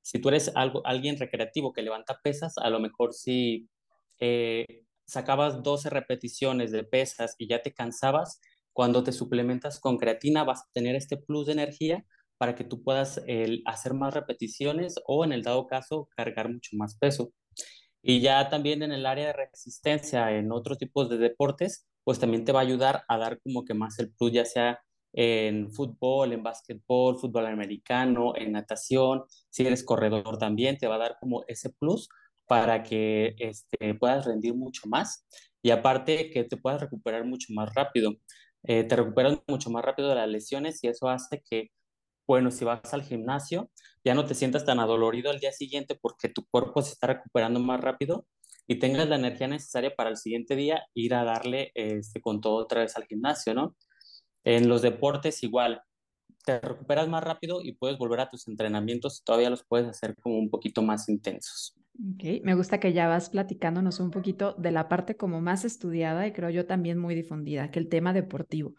Si 0.00 0.20
tú 0.20 0.30
eres 0.30 0.52
algo, 0.54 0.80
alguien 0.86 1.18
recreativo 1.18 1.74
que 1.74 1.82
levanta 1.82 2.18
pesas, 2.22 2.56
a 2.56 2.70
lo 2.70 2.80
mejor 2.80 3.12
sí 3.12 3.68
eh, 4.20 4.86
sacabas 5.06 5.62
12 5.62 5.90
repeticiones 5.90 6.72
de 6.72 6.84
pesas 6.84 7.34
y 7.36 7.46
ya 7.46 7.60
te 7.60 7.74
cansabas, 7.74 8.40
cuando 8.78 9.02
te 9.02 9.10
suplementas 9.10 9.80
con 9.80 9.98
creatina 9.98 10.44
vas 10.44 10.60
a 10.60 10.68
tener 10.72 10.94
este 10.94 11.16
plus 11.16 11.46
de 11.46 11.52
energía 11.54 12.04
para 12.38 12.54
que 12.54 12.62
tú 12.62 12.84
puedas 12.84 13.20
hacer 13.66 13.92
más 13.92 14.14
repeticiones 14.14 14.94
o 15.08 15.24
en 15.24 15.32
el 15.32 15.42
dado 15.42 15.66
caso 15.66 16.08
cargar 16.16 16.48
mucho 16.48 16.76
más 16.76 16.96
peso. 16.96 17.32
Y 18.02 18.20
ya 18.20 18.48
también 18.48 18.84
en 18.84 18.92
el 18.92 19.04
área 19.04 19.26
de 19.26 19.32
resistencia, 19.32 20.30
en 20.30 20.52
otros 20.52 20.78
tipos 20.78 21.10
de 21.10 21.18
deportes, 21.18 21.88
pues 22.04 22.20
también 22.20 22.44
te 22.44 22.52
va 22.52 22.60
a 22.60 22.62
ayudar 22.62 23.02
a 23.08 23.18
dar 23.18 23.40
como 23.40 23.64
que 23.64 23.74
más 23.74 23.98
el 23.98 24.12
plus, 24.12 24.30
ya 24.30 24.44
sea 24.44 24.78
en 25.12 25.72
fútbol, 25.72 26.32
en 26.32 26.44
básquetbol, 26.44 27.18
fútbol 27.18 27.46
americano, 27.46 28.34
en 28.36 28.52
natación, 28.52 29.24
si 29.50 29.66
eres 29.66 29.82
corredor 29.82 30.38
también, 30.38 30.78
te 30.78 30.86
va 30.86 30.94
a 30.94 30.98
dar 30.98 31.16
como 31.18 31.42
ese 31.48 31.70
plus 31.70 32.08
para 32.46 32.84
que 32.84 33.34
este, 33.38 33.96
puedas 33.96 34.24
rendir 34.24 34.54
mucho 34.54 34.82
más 34.86 35.26
y 35.62 35.70
aparte 35.70 36.30
que 36.30 36.44
te 36.44 36.56
puedas 36.56 36.80
recuperar 36.80 37.24
mucho 37.24 37.52
más 37.52 37.74
rápido. 37.74 38.12
Eh, 38.64 38.84
te 38.84 38.96
recuperas 38.96 39.38
mucho 39.46 39.70
más 39.70 39.84
rápido 39.84 40.08
de 40.08 40.16
las 40.16 40.28
lesiones 40.28 40.82
y 40.82 40.88
eso 40.88 41.08
hace 41.08 41.42
que, 41.42 41.70
bueno, 42.26 42.50
si 42.50 42.64
vas 42.64 42.92
al 42.92 43.02
gimnasio, 43.02 43.70
ya 44.04 44.14
no 44.14 44.24
te 44.26 44.34
sientas 44.34 44.64
tan 44.64 44.80
adolorido 44.80 45.30
al 45.30 45.40
día 45.40 45.52
siguiente 45.52 45.98
porque 46.00 46.28
tu 46.28 46.46
cuerpo 46.46 46.82
se 46.82 46.92
está 46.92 47.08
recuperando 47.08 47.60
más 47.60 47.80
rápido 47.80 48.26
y 48.66 48.78
tengas 48.78 49.08
la 49.08 49.16
energía 49.16 49.48
necesaria 49.48 49.94
para 49.94 50.10
el 50.10 50.16
siguiente 50.16 50.54
día 50.54 50.86
ir 50.94 51.14
a 51.14 51.24
darle 51.24 51.72
este, 51.74 52.20
con 52.20 52.40
todo 52.40 52.56
otra 52.56 52.82
vez 52.82 52.96
al 52.96 53.06
gimnasio, 53.06 53.54
¿no? 53.54 53.76
En 54.44 54.68
los 54.68 54.82
deportes 54.82 55.42
igual, 55.42 55.82
te 56.44 56.60
recuperas 56.60 57.08
más 57.08 57.24
rápido 57.24 57.60
y 57.62 57.72
puedes 57.72 57.98
volver 57.98 58.20
a 58.20 58.28
tus 58.28 58.46
entrenamientos 58.48 59.20
y 59.20 59.24
todavía 59.24 59.50
los 59.50 59.64
puedes 59.64 59.88
hacer 59.88 60.14
como 60.16 60.38
un 60.38 60.50
poquito 60.50 60.82
más 60.82 61.08
intensos. 61.08 61.74
Ok, 62.00 62.44
me 62.44 62.54
gusta 62.54 62.78
que 62.78 62.92
ya 62.92 63.08
vas 63.08 63.28
platicándonos 63.28 63.98
un 63.98 64.12
poquito 64.12 64.54
de 64.56 64.70
la 64.70 64.88
parte 64.88 65.16
como 65.16 65.40
más 65.40 65.64
estudiada 65.64 66.26
y 66.26 66.32
creo 66.32 66.48
yo 66.48 66.64
también 66.64 66.96
muy 66.96 67.16
difundida, 67.16 67.72
que 67.72 67.80
el 67.80 67.88
tema 67.88 68.12
deportivo. 68.12 68.74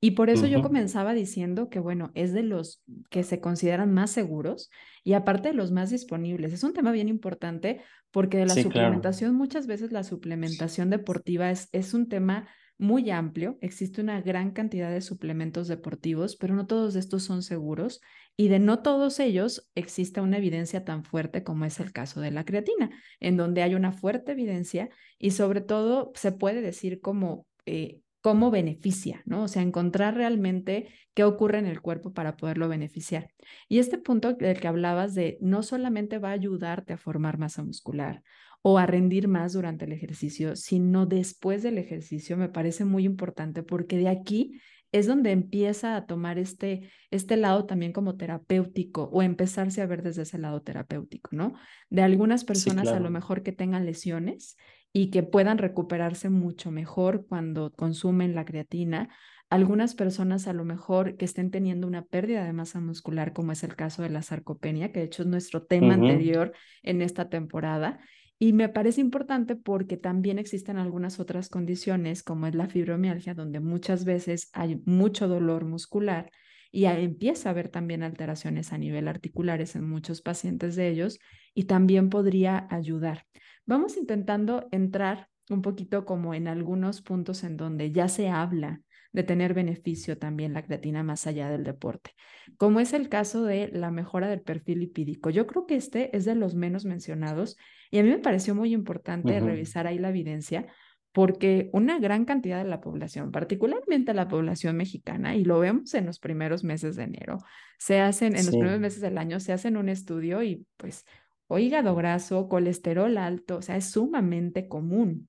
Y 0.00 0.12
por 0.12 0.30
eso 0.30 0.46
yo 0.46 0.62
comenzaba 0.62 1.12
diciendo 1.12 1.68
que, 1.68 1.78
bueno, 1.78 2.10
es 2.14 2.32
de 2.32 2.42
los 2.42 2.82
que 3.08 3.22
se 3.22 3.40
consideran 3.40 3.92
más 3.92 4.10
seguros 4.10 4.68
y 5.04 5.12
aparte 5.12 5.50
de 5.50 5.54
los 5.54 5.70
más 5.70 5.90
disponibles. 5.90 6.52
Es 6.52 6.64
un 6.64 6.72
tema 6.72 6.90
bien 6.90 7.08
importante 7.08 7.82
porque 8.10 8.38
de 8.38 8.46
la 8.46 8.54
suplementación, 8.54 9.36
muchas 9.36 9.68
veces 9.68 9.92
la 9.92 10.02
suplementación 10.02 10.90
deportiva 10.90 11.52
es, 11.52 11.68
es 11.70 11.94
un 11.94 12.08
tema 12.08 12.48
muy 12.82 13.10
amplio, 13.10 13.58
existe 13.60 14.00
una 14.00 14.20
gran 14.20 14.50
cantidad 14.50 14.90
de 14.90 15.00
suplementos 15.00 15.68
deportivos, 15.68 16.36
pero 16.36 16.54
no 16.54 16.66
todos 16.66 16.96
estos 16.96 17.22
son 17.22 17.42
seguros 17.42 18.00
y 18.36 18.48
de 18.48 18.58
no 18.58 18.80
todos 18.80 19.20
ellos 19.20 19.70
existe 19.74 20.20
una 20.20 20.38
evidencia 20.38 20.84
tan 20.84 21.04
fuerte 21.04 21.44
como 21.44 21.64
es 21.64 21.78
el 21.80 21.92
caso 21.92 22.20
de 22.20 22.32
la 22.32 22.44
creatina, 22.44 22.90
en 23.20 23.36
donde 23.36 23.62
hay 23.62 23.76
una 23.76 23.92
fuerte 23.92 24.32
evidencia 24.32 24.90
y 25.18 25.30
sobre 25.30 25.60
todo 25.60 26.12
se 26.14 26.32
puede 26.32 26.60
decir 26.60 27.00
como... 27.00 27.46
Eh, 27.66 28.00
cómo 28.22 28.52
beneficia, 28.52 29.20
¿no? 29.26 29.42
O 29.42 29.48
sea, 29.48 29.62
encontrar 29.62 30.14
realmente 30.14 30.88
qué 31.12 31.24
ocurre 31.24 31.58
en 31.58 31.66
el 31.66 31.80
cuerpo 31.80 32.12
para 32.12 32.36
poderlo 32.36 32.68
beneficiar. 32.68 33.30
Y 33.68 33.80
este 33.80 33.98
punto 33.98 34.34
del 34.34 34.60
que 34.60 34.68
hablabas 34.68 35.14
de 35.14 35.38
no 35.40 35.64
solamente 35.64 36.18
va 36.18 36.28
a 36.28 36.34
ayudarte 36.34 36.92
a 36.92 36.98
formar 36.98 37.36
masa 37.38 37.64
muscular 37.64 38.22
o 38.62 38.78
a 38.78 38.86
rendir 38.86 39.28
más 39.28 39.52
durante 39.52 39.84
el 39.84 39.92
ejercicio, 39.92 40.56
sino 40.56 41.04
después 41.06 41.62
del 41.62 41.78
ejercicio, 41.78 42.36
me 42.36 42.48
parece 42.48 42.84
muy 42.84 43.04
importante 43.04 43.62
porque 43.62 43.96
de 43.98 44.08
aquí 44.08 44.60
es 44.92 45.06
donde 45.06 45.32
empieza 45.32 45.96
a 45.96 46.06
tomar 46.06 46.38
este, 46.38 46.90
este 47.10 47.36
lado 47.36 47.64
también 47.64 47.92
como 47.92 48.16
terapéutico 48.16 49.04
o 49.04 49.22
empezarse 49.22 49.80
a 49.80 49.86
ver 49.86 50.02
desde 50.02 50.22
ese 50.22 50.38
lado 50.38 50.60
terapéutico, 50.62 51.30
¿no? 51.32 51.54
De 51.88 52.02
algunas 52.02 52.44
personas 52.44 52.88
a 52.88 53.00
lo 53.00 53.10
mejor 53.10 53.42
que 53.42 53.52
tengan 53.52 53.86
lesiones 53.86 54.56
y 54.92 55.10
que 55.10 55.22
puedan 55.22 55.56
recuperarse 55.56 56.28
mucho 56.28 56.70
mejor 56.70 57.26
cuando 57.26 57.72
consumen 57.72 58.34
la 58.34 58.44
creatina. 58.44 59.08
Algunas 59.48 59.94
personas 59.94 60.46
a 60.46 60.52
lo 60.52 60.64
mejor 60.64 61.16
que 61.16 61.24
estén 61.24 61.50
teniendo 61.50 61.86
una 61.86 62.04
pérdida 62.04 62.44
de 62.44 62.52
masa 62.52 62.78
muscular, 62.78 63.32
como 63.32 63.52
es 63.52 63.64
el 63.64 63.74
caso 63.74 64.02
de 64.02 64.10
la 64.10 64.20
sarcopenia, 64.20 64.92
que 64.92 65.00
de 65.00 65.06
hecho 65.06 65.22
es 65.22 65.28
nuestro 65.28 65.62
tema 65.64 65.94
anterior 65.94 66.52
en 66.82 67.00
esta 67.00 67.30
temporada, 67.30 68.00
y 68.42 68.52
me 68.52 68.68
parece 68.68 69.00
importante 69.00 69.54
porque 69.54 69.96
también 69.96 70.36
existen 70.40 70.76
algunas 70.76 71.20
otras 71.20 71.48
condiciones, 71.48 72.24
como 72.24 72.48
es 72.48 72.56
la 72.56 72.66
fibromialgia, 72.66 73.34
donde 73.34 73.60
muchas 73.60 74.04
veces 74.04 74.50
hay 74.52 74.82
mucho 74.84 75.28
dolor 75.28 75.64
muscular 75.64 76.28
y 76.72 76.86
empieza 76.86 77.48
a 77.48 77.52
haber 77.52 77.68
también 77.68 78.02
alteraciones 78.02 78.72
a 78.72 78.78
nivel 78.78 79.06
articulares 79.06 79.76
en 79.76 79.88
muchos 79.88 80.22
pacientes 80.22 80.74
de 80.74 80.88
ellos 80.88 81.20
y 81.54 81.66
también 81.66 82.10
podría 82.10 82.66
ayudar. 82.68 83.26
Vamos 83.64 83.96
intentando 83.96 84.66
entrar 84.72 85.28
un 85.48 85.62
poquito 85.62 86.04
como 86.04 86.34
en 86.34 86.48
algunos 86.48 87.00
puntos 87.00 87.44
en 87.44 87.56
donde 87.56 87.92
ya 87.92 88.08
se 88.08 88.28
habla 88.28 88.80
de 89.12 89.22
tener 89.22 89.54
beneficio 89.54 90.18
también 90.18 90.54
la 90.54 90.62
creatina 90.62 91.02
más 91.02 91.26
allá 91.26 91.50
del 91.50 91.64
deporte, 91.64 92.14
como 92.56 92.80
es 92.80 92.92
el 92.92 93.08
caso 93.08 93.44
de 93.44 93.68
la 93.68 93.90
mejora 93.90 94.28
del 94.28 94.40
perfil 94.40 94.80
lipídico. 94.80 95.30
Yo 95.30 95.46
creo 95.46 95.66
que 95.66 95.76
este 95.76 96.16
es 96.16 96.24
de 96.24 96.34
los 96.34 96.54
menos 96.54 96.84
mencionados 96.84 97.56
y 97.90 97.98
a 97.98 98.02
mí 98.02 98.08
me 98.08 98.18
pareció 98.18 98.54
muy 98.54 98.72
importante 98.72 99.38
revisar 99.40 99.86
ahí 99.86 99.98
la 99.98 100.08
evidencia 100.08 100.66
porque 101.12 101.68
una 101.74 101.98
gran 101.98 102.24
cantidad 102.24 102.62
de 102.62 102.68
la 102.68 102.80
población, 102.80 103.30
particularmente 103.30 104.14
la 104.14 104.28
población 104.28 104.76
mexicana, 104.78 105.36
y 105.36 105.44
lo 105.44 105.60
vemos 105.60 105.92
en 105.92 106.06
los 106.06 106.18
primeros 106.18 106.64
meses 106.64 106.96
de 106.96 107.04
enero, 107.04 107.36
se 107.78 108.00
hacen, 108.00 108.34
en 108.34 108.46
los 108.46 108.56
primeros 108.56 108.80
meses 108.80 109.02
del 109.02 109.18
año, 109.18 109.38
se 109.38 109.52
hacen 109.52 109.76
un 109.76 109.90
estudio 109.90 110.42
y 110.42 110.66
pues 110.78 111.04
o 111.48 111.58
hígado 111.58 111.94
graso, 111.94 112.48
colesterol 112.48 113.18
alto, 113.18 113.58
o 113.58 113.62
sea, 113.62 113.76
es 113.76 113.90
sumamente 113.90 114.68
común. 114.68 115.28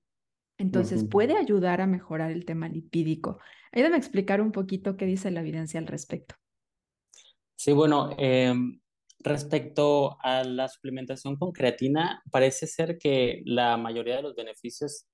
Entonces, 0.58 1.04
puede 1.04 1.36
ayudar 1.36 1.80
a 1.80 1.86
mejorar 1.86 2.30
el 2.30 2.44
tema 2.44 2.68
lipídico. 2.68 3.38
Ayúdame 3.72 3.96
a 3.96 3.98
explicar 3.98 4.40
un 4.40 4.52
poquito 4.52 4.96
qué 4.96 5.04
dice 5.04 5.30
la 5.30 5.40
evidencia 5.40 5.80
al 5.80 5.86
respecto. 5.86 6.36
Sí, 7.56 7.72
bueno, 7.72 8.10
em, 8.18 8.80
Respecto 9.24 10.18
a 10.20 10.44
la 10.44 10.68
suplementación 10.68 11.36
con 11.36 11.50
creatina, 11.50 12.22
parece 12.30 12.66
ser 12.66 12.98
que 12.98 13.40
la 13.46 13.78
mayoría 13.78 14.16
de 14.16 14.22
los 14.22 14.34
beneficios 14.34 15.06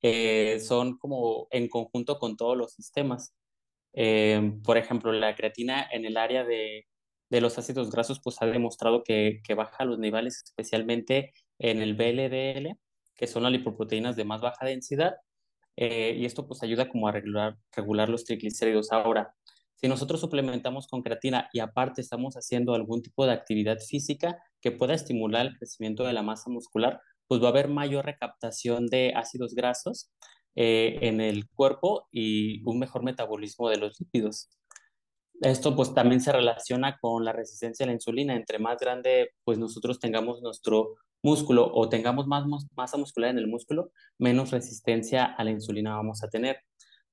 eh, 0.00 0.58
son 0.58 0.96
como 0.96 1.48
en 1.50 1.68
conjunto 1.68 2.18
con 2.18 2.38
todos 2.38 2.56
los 2.56 2.72
sistemas. 2.72 3.34
Eh, 3.92 4.54
por 4.64 4.78
ejemplo, 4.78 5.12
la 5.12 5.34
creatina 5.34 5.86
en 5.92 6.06
el 6.06 6.16
área 6.16 6.44
de, 6.44 6.86
de, 7.28 7.40
los 7.42 7.58
ácidos 7.58 7.90
grasos 7.90 8.20
pues 8.24 8.40
ha 8.40 8.46
demostrado 8.46 9.02
que, 9.04 9.40
que, 9.44 9.52
baja 9.52 9.84
los 9.84 9.98
niveles, 9.98 10.42
especialmente 10.46 11.34
en 11.58 11.82
el 11.82 11.94
BLDL, 11.94 12.74
que 13.18 13.26
son 13.26 13.42
las 13.42 13.52
lipoproteínas 13.52 14.16
de 14.16 14.24
más 14.24 14.40
baja 14.40 14.64
densidad, 14.64 15.16
eh, 15.76 16.14
y 16.16 16.24
esto 16.24 16.46
pues 16.46 16.62
ayuda 16.62 16.88
como 16.88 17.08
a 17.08 17.12
regular, 17.12 17.56
regular 17.76 18.08
los 18.08 18.24
triglicéridos. 18.24 18.90
Ahora, 18.90 19.34
si 19.74 19.86
nosotros 19.86 20.20
suplementamos 20.20 20.88
con 20.88 21.02
creatina 21.02 21.48
y 21.52 21.60
aparte 21.60 22.00
estamos 22.00 22.34
haciendo 22.34 22.74
algún 22.74 23.02
tipo 23.02 23.26
de 23.26 23.32
actividad 23.32 23.78
física 23.78 24.42
que 24.60 24.72
pueda 24.72 24.94
estimular 24.94 25.46
el 25.46 25.56
crecimiento 25.56 26.04
de 26.04 26.12
la 26.12 26.22
masa 26.22 26.50
muscular, 26.50 27.00
pues 27.28 27.40
va 27.40 27.46
a 27.46 27.50
haber 27.50 27.68
mayor 27.68 28.06
recaptación 28.06 28.86
de 28.86 29.12
ácidos 29.14 29.54
grasos 29.54 30.10
eh, 30.56 30.98
en 31.02 31.20
el 31.20 31.48
cuerpo 31.48 32.08
y 32.10 32.60
un 32.64 32.80
mejor 32.80 33.04
metabolismo 33.04 33.68
de 33.68 33.76
los 33.76 34.00
lípidos. 34.00 34.48
Esto 35.40 35.76
pues 35.76 35.94
también 35.94 36.20
se 36.20 36.32
relaciona 36.32 36.98
con 37.00 37.24
la 37.24 37.32
resistencia 37.32 37.84
a 37.84 37.86
la 37.86 37.92
insulina. 37.92 38.34
Entre 38.34 38.58
más 38.58 38.78
grande 38.80 39.30
pues 39.44 39.58
nosotros 39.58 40.00
tengamos 40.00 40.42
nuestro 40.42 40.96
músculo 41.22 41.70
o 41.72 41.88
tengamos 41.88 42.26
más 42.26 42.44
masa 42.76 42.96
muscular 42.96 43.30
en 43.30 43.38
el 43.38 43.48
músculo, 43.48 43.92
menos 44.18 44.50
resistencia 44.50 45.24
a 45.24 45.44
la 45.44 45.50
insulina 45.50 45.96
vamos 45.96 46.22
a 46.22 46.28
tener. 46.28 46.60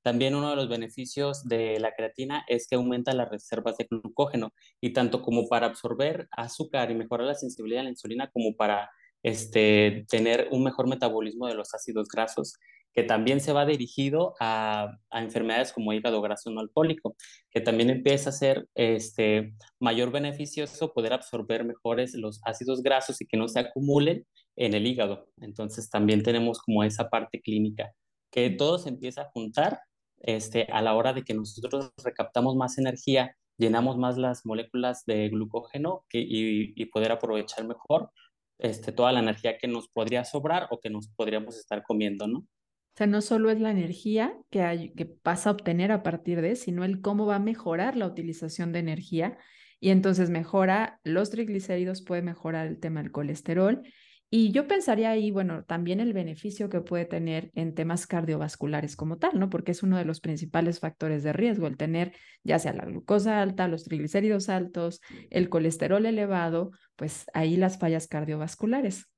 También 0.01 0.35
uno 0.35 0.51
de 0.51 0.55
los 0.55 0.69
beneficios 0.69 1.45
de 1.45 1.79
la 1.79 1.95
creatina 1.95 2.45
es 2.47 2.67
que 2.67 2.75
aumenta 2.75 3.11
las 3.13 3.29
reservas 3.29 3.77
de 3.77 3.87
glucógeno 3.89 4.53
y 4.79 4.93
tanto 4.93 5.23
como 5.23 5.47
para 5.47 5.65
absorber 5.65 6.27
azúcar 6.31 6.91
y 6.91 6.95
mejorar 6.95 7.25
la 7.25 7.33
sensibilidad 7.33 7.81
a 7.81 7.85
la 7.85 7.89
insulina 7.89 8.29
como 8.29 8.55
para 8.55 8.91
este, 9.23 10.05
tener 10.07 10.49
un 10.51 10.63
mejor 10.63 10.87
metabolismo 10.87 11.47
de 11.47 11.55
los 11.55 11.73
ácidos 11.73 12.07
grasos, 12.07 12.53
que 12.95 13.03
también 13.03 13.41
se 13.41 13.51
va 13.51 13.65
dirigido 13.65 14.35
a, 14.39 14.97
enfermedades 15.11 15.73
como 15.73 15.91
hígado 15.91 16.21
graso 16.21 16.49
no 16.49 16.61
alcohólico, 16.61 17.17
que 17.51 17.59
también 17.59 17.89
empieza 17.89 18.29
a 18.29 18.33
ser 18.33 18.69
este, 18.73 19.53
mayor 19.79 20.11
beneficioso 20.11 20.93
poder 20.93 21.11
absorber 21.11 21.65
mejores 21.65 22.13
los 22.13 22.39
ácidos 22.45 22.81
grasos 22.81 23.21
y 23.21 23.27
que 23.27 23.35
no 23.35 23.49
se 23.49 23.59
acumulen 23.59 24.25
en 24.55 24.73
el 24.73 24.87
hígado. 24.87 25.27
Entonces 25.41 25.89
también 25.89 26.23
tenemos 26.23 26.61
como 26.61 26.85
esa 26.85 27.09
parte 27.09 27.41
clínica, 27.41 27.91
que 28.31 28.49
todo 28.49 28.79
se 28.79 28.89
empieza 28.89 29.23
a 29.23 29.31
juntar 29.31 29.81
este, 30.19 30.63
a 30.71 30.81
la 30.81 30.93
hora 30.95 31.11
de 31.11 31.23
que 31.23 31.33
nosotros 31.33 31.91
recaptamos 32.01 32.55
más 32.55 32.77
energía, 32.77 33.35
llenamos 33.57 33.97
más 33.97 34.17
las 34.17 34.45
moléculas 34.45 35.03
de 35.05 35.27
glucógeno 35.27 36.05
y, 36.11 36.85
poder 36.85 37.11
aprovechar 37.11 37.65
mejor 37.67 38.09
este, 38.57 38.93
toda 38.93 39.11
la 39.11 39.19
energía 39.19 39.57
que 39.57 39.67
nos 39.67 39.89
podría 39.89 40.23
sobrar 40.23 40.67
o 40.71 40.79
que 40.79 40.89
nos 40.89 41.09
podríamos 41.09 41.57
estar 41.57 41.83
comiendo, 41.83 42.25
¿no? 42.27 42.47
O 42.95 42.97
sea, 42.97 43.07
no 43.07 43.21
solo 43.21 43.49
es 43.51 43.59
la 43.59 43.71
energía 43.71 44.37
que, 44.49 44.61
hay, 44.61 44.93
que 44.93 45.05
pasa 45.05 45.49
a 45.49 45.53
obtener 45.53 45.91
a 45.91 46.01
partir 46.01 46.41
de, 46.41 46.55
sino 46.55 46.85
el 46.85 47.01
cómo 47.01 47.25
va 47.25 47.35
a 47.35 47.39
mejorar 47.39 47.97
la 47.97 48.07
utilización 48.07 48.71
de 48.71 48.79
energía 48.79 49.37
y 49.81 49.89
entonces 49.89 50.29
mejora 50.29 51.01
los 51.03 51.29
triglicéridos, 51.29 52.01
puede 52.01 52.21
mejorar 52.21 52.67
el 52.67 52.79
tema 52.79 53.01
del 53.01 53.11
colesterol 53.11 53.83
Y 54.29 54.51
yo 54.51 54.67
pensaría 54.67 55.09
ahí, 55.11 55.29
bueno, 55.29 55.65
también 55.65 55.99
el 55.99 56.13
beneficio 56.13 56.69
que 56.69 56.81
puede 56.81 57.05
tener 57.05 57.51
en 57.53 57.75
temas 57.75 58.07
cardiovasculares 58.07 58.95
como 58.95 59.17
tal, 59.17 59.39
¿no? 59.39 59.49
Porque 59.49 59.71
es 59.71 59.83
uno 59.83 59.97
de 59.97 60.05
los 60.05 60.21
principales 60.21 60.79
factores 60.79 61.21
de 61.23 61.33
riesgo, 61.33 61.67
el 61.67 61.77
tener 61.77 62.13
ya 62.43 62.59
sea 62.59 62.73
la 62.73 62.85
glucosa 62.85 63.41
alta, 63.41 63.67
los 63.67 63.83
triglicéridos 63.83 64.49
altos, 64.49 65.01
el 65.29 65.49
colesterol 65.49 66.05
elevado, 66.05 66.71
pues 66.95 67.25
ahí 67.33 67.57
las 67.57 67.77
fallas 67.77 68.07
cardiovasculares. 68.07 69.09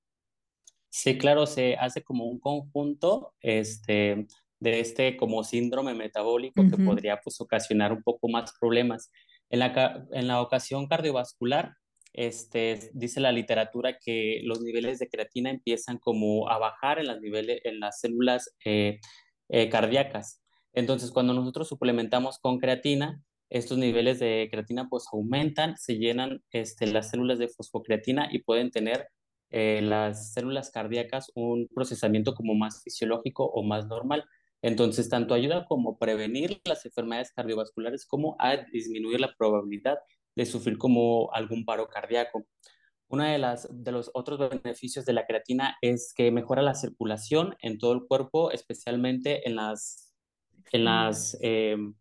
Sí, 0.99 1.15
claro, 1.19 1.45
se 1.45 1.75
hace 1.75 2.01
como 2.01 2.25
un 2.25 2.39
conjunto 2.39 3.35
este, 3.39 4.25
de 4.59 4.79
este 4.79 5.15
como 5.15 5.43
síndrome 5.43 5.93
metabólico 5.93 6.63
que 6.67 6.83
podría 6.83 7.21
pues 7.23 7.39
ocasionar 7.39 7.93
un 7.93 8.01
poco 8.01 8.27
más 8.29 8.51
problemas. 8.59 9.11
En 9.51 9.59
la, 9.59 10.07
en 10.11 10.27
la 10.27 10.41
ocasión 10.41 10.87
cardiovascular, 10.87 11.75
este, 12.13 12.89
dice 12.95 13.19
la 13.19 13.31
literatura 13.31 13.99
que 14.03 14.41
los 14.43 14.61
niveles 14.61 14.97
de 14.97 15.07
creatina 15.07 15.51
empiezan 15.51 15.99
como 15.99 16.49
a 16.49 16.57
bajar 16.57 16.97
en 16.97 17.05
las, 17.05 17.21
niveles, 17.21 17.61
en 17.63 17.79
las 17.79 17.99
células 17.99 18.55
eh, 18.65 18.99
eh, 19.49 19.69
cardíacas. 19.69 20.41
Entonces, 20.73 21.11
cuando 21.11 21.35
nosotros 21.35 21.67
suplementamos 21.67 22.39
con 22.39 22.57
creatina, 22.57 23.21
estos 23.51 23.77
niveles 23.77 24.17
de 24.17 24.47
creatina 24.49 24.89
pues 24.89 25.05
aumentan, 25.13 25.77
se 25.77 25.99
llenan 25.99 26.41
este, 26.49 26.87
las 26.87 27.11
células 27.11 27.37
de 27.37 27.49
fosfocreatina 27.49 28.29
y 28.31 28.39
pueden 28.39 28.71
tener 28.71 29.07
eh, 29.49 29.81
las 29.81 30.33
células 30.33 30.71
cardíacas 30.71 31.31
un 31.35 31.67
procesamiento 31.73 32.33
como 32.35 32.53
más 32.53 32.83
fisiológico 32.83 33.45
o 33.45 33.63
más 33.63 33.87
normal. 33.87 34.25
Entonces, 34.61 35.09
tanto 35.09 35.33
ayuda 35.33 35.65
como 35.65 35.97
prevenir 35.97 36.59
las 36.65 36.85
enfermedades 36.85 37.31
cardiovasculares 37.31 38.05
como 38.05 38.35
a 38.39 38.57
disminuir 38.57 39.19
la 39.19 39.33
probabilidad 39.37 39.99
de 40.35 40.45
sufrir 40.45 40.77
como 40.77 41.31
algún 41.33 41.65
paro 41.65 41.87
cardíaco. 41.87 42.45
Uno 43.09 43.23
de, 43.23 43.37
las, 43.37 43.67
de 43.71 43.91
los 43.91 44.11
otros 44.13 44.37
beneficios 44.49 45.05
de 45.05 45.13
la 45.13 45.25
creatina 45.25 45.77
es 45.81 46.13
que 46.13 46.31
mejora 46.31 46.61
la 46.61 46.75
circulación 46.75 47.55
en 47.61 47.77
todo 47.77 47.93
el 47.93 48.05
cuerpo, 48.05 48.51
especialmente 48.51 49.47
en 49.47 49.55
las, 49.55 50.13
en 50.73 50.83
las, 50.83 51.37
em, 51.41 51.95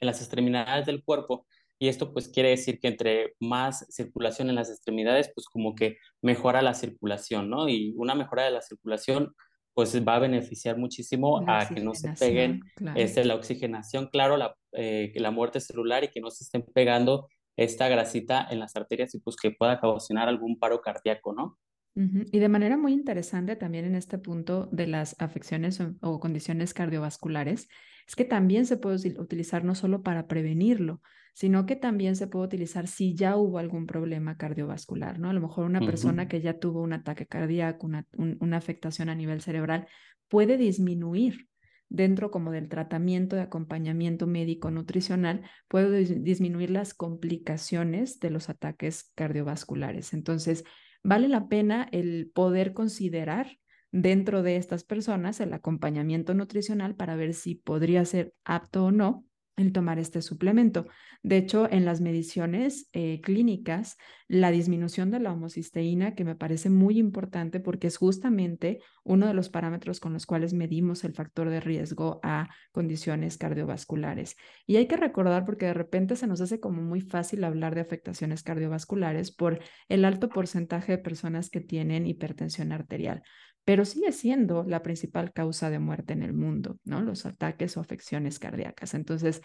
en 0.00 0.06
las 0.06 0.20
extremidades 0.20 0.84
del 0.84 1.02
cuerpo. 1.02 1.46
Y 1.82 1.88
esto 1.88 2.12
pues 2.12 2.28
quiere 2.28 2.50
decir 2.50 2.78
que 2.78 2.86
entre 2.86 3.34
más 3.40 3.84
circulación 3.90 4.48
en 4.48 4.54
las 4.54 4.70
extremidades, 4.70 5.32
pues 5.34 5.48
como 5.48 5.74
que 5.74 5.96
mejora 6.20 6.62
la 6.62 6.74
circulación, 6.74 7.50
¿no? 7.50 7.68
Y 7.68 7.92
una 7.96 8.14
mejora 8.14 8.44
de 8.44 8.52
la 8.52 8.62
circulación 8.62 9.34
pues 9.74 9.92
va 10.06 10.14
a 10.14 10.20
beneficiar 10.20 10.78
muchísimo 10.78 11.42
a 11.44 11.66
que 11.66 11.80
no 11.80 11.92
se 11.96 12.12
peguen 12.12 12.60
este, 12.94 13.24
la 13.24 13.34
oxigenación, 13.34 14.06
claro, 14.12 14.36
la, 14.36 14.54
eh, 14.70 15.12
la 15.16 15.32
muerte 15.32 15.58
celular 15.58 16.04
y 16.04 16.08
que 16.10 16.20
no 16.20 16.30
se 16.30 16.44
estén 16.44 16.64
pegando 16.72 17.28
esta 17.56 17.88
grasita 17.88 18.46
en 18.48 18.60
las 18.60 18.76
arterias 18.76 19.12
y 19.16 19.18
pues 19.18 19.34
que 19.34 19.50
pueda 19.50 19.80
ocasionar 19.82 20.28
algún 20.28 20.60
paro 20.60 20.82
cardíaco, 20.82 21.32
¿no? 21.34 21.58
Y 21.96 22.38
de 22.38 22.48
manera 22.48 22.76
muy 22.76 22.92
interesante 22.92 23.56
también 23.56 23.86
en 23.86 23.96
este 23.96 24.18
punto 24.18 24.68
de 24.70 24.86
las 24.86 25.16
afecciones 25.18 25.80
o, 26.00 26.20
condiciones 26.20 26.74
cardiovasculares, 26.74 27.68
es 28.06 28.14
que 28.14 28.24
también 28.24 28.66
se 28.66 28.76
puede 28.76 29.20
utilizar 29.20 29.64
no 29.64 29.74
solo 29.74 30.04
para 30.04 30.28
prevenirlo, 30.28 31.02
sino 31.32 31.66
que 31.66 31.76
también 31.76 32.16
se 32.16 32.26
puede 32.26 32.46
utilizar 32.46 32.86
si 32.86 33.14
ya 33.14 33.36
hubo 33.36 33.58
algún 33.58 33.86
problema 33.86 34.36
cardiovascular, 34.36 35.18
¿no? 35.18 35.30
A 35.30 35.32
lo 35.32 35.40
mejor 35.40 35.64
una 35.64 35.80
persona 35.80 36.28
que 36.28 36.40
ya 36.40 36.58
tuvo 36.58 36.82
un 36.82 36.92
ataque 36.92 37.26
cardíaco, 37.26 37.86
una, 37.86 38.06
una 38.16 38.56
afectación 38.56 39.08
a 39.08 39.14
nivel 39.14 39.40
cerebral, 39.40 39.86
puede 40.28 40.56
disminuir 40.56 41.48
dentro 41.88 42.30
como 42.30 42.50
del 42.52 42.68
tratamiento 42.68 43.36
de 43.36 43.42
acompañamiento 43.42 44.26
médico 44.26 44.70
nutricional, 44.70 45.42
puede 45.68 46.04
disminuir 46.04 46.70
las 46.70 46.94
complicaciones 46.94 48.18
de 48.18 48.30
los 48.30 48.48
ataques 48.48 49.12
cardiovasculares. 49.14 50.14
Entonces, 50.14 50.64
vale 51.02 51.28
la 51.28 51.48
pena 51.48 51.88
el 51.92 52.30
poder 52.32 52.72
considerar 52.72 53.58
dentro 53.90 54.42
de 54.42 54.56
estas 54.56 54.84
personas 54.84 55.40
el 55.40 55.52
acompañamiento 55.52 56.32
nutricional 56.32 56.96
para 56.96 57.14
ver 57.14 57.34
si 57.34 57.56
podría 57.56 58.04
ser 58.06 58.32
apto 58.44 58.86
o 58.86 58.90
no 58.90 59.26
el 59.56 59.72
tomar 59.72 59.98
este 59.98 60.22
suplemento. 60.22 60.86
De 61.22 61.36
hecho, 61.36 61.70
en 61.70 61.84
las 61.84 62.00
mediciones 62.00 62.88
eh, 62.92 63.20
clínicas, 63.22 63.96
la 64.28 64.50
disminución 64.50 65.10
de 65.10 65.20
la 65.20 65.32
homocisteína, 65.32 66.14
que 66.14 66.24
me 66.24 66.34
parece 66.34 66.70
muy 66.70 66.98
importante 66.98 67.60
porque 67.60 67.86
es 67.86 67.96
justamente 67.96 68.80
uno 69.04 69.26
de 69.26 69.34
los 69.34 69.48
parámetros 69.48 70.00
con 70.00 70.12
los 70.14 70.26
cuales 70.26 70.54
medimos 70.54 71.04
el 71.04 71.12
factor 71.12 71.50
de 71.50 71.60
riesgo 71.60 72.20
a 72.22 72.48
condiciones 72.72 73.36
cardiovasculares. 73.36 74.36
Y 74.66 74.76
hay 74.76 74.86
que 74.86 74.96
recordar 74.96 75.44
porque 75.44 75.66
de 75.66 75.74
repente 75.74 76.16
se 76.16 76.26
nos 76.26 76.40
hace 76.40 76.58
como 76.58 76.82
muy 76.82 77.00
fácil 77.00 77.44
hablar 77.44 77.74
de 77.74 77.82
afectaciones 77.82 78.42
cardiovasculares 78.42 79.32
por 79.32 79.60
el 79.88 80.04
alto 80.04 80.28
porcentaje 80.28 80.92
de 80.92 80.98
personas 80.98 81.50
que 81.50 81.60
tienen 81.60 82.06
hipertensión 82.06 82.72
arterial 82.72 83.22
pero 83.64 83.84
sigue 83.84 84.12
siendo 84.12 84.64
la 84.64 84.82
principal 84.82 85.32
causa 85.32 85.70
de 85.70 85.78
muerte 85.78 86.12
en 86.12 86.22
el 86.22 86.32
mundo, 86.32 86.78
¿no? 86.84 87.00
Los 87.00 87.26
ataques 87.26 87.76
o 87.76 87.80
afecciones 87.80 88.38
cardíacas. 88.38 88.94
Entonces, 88.94 89.40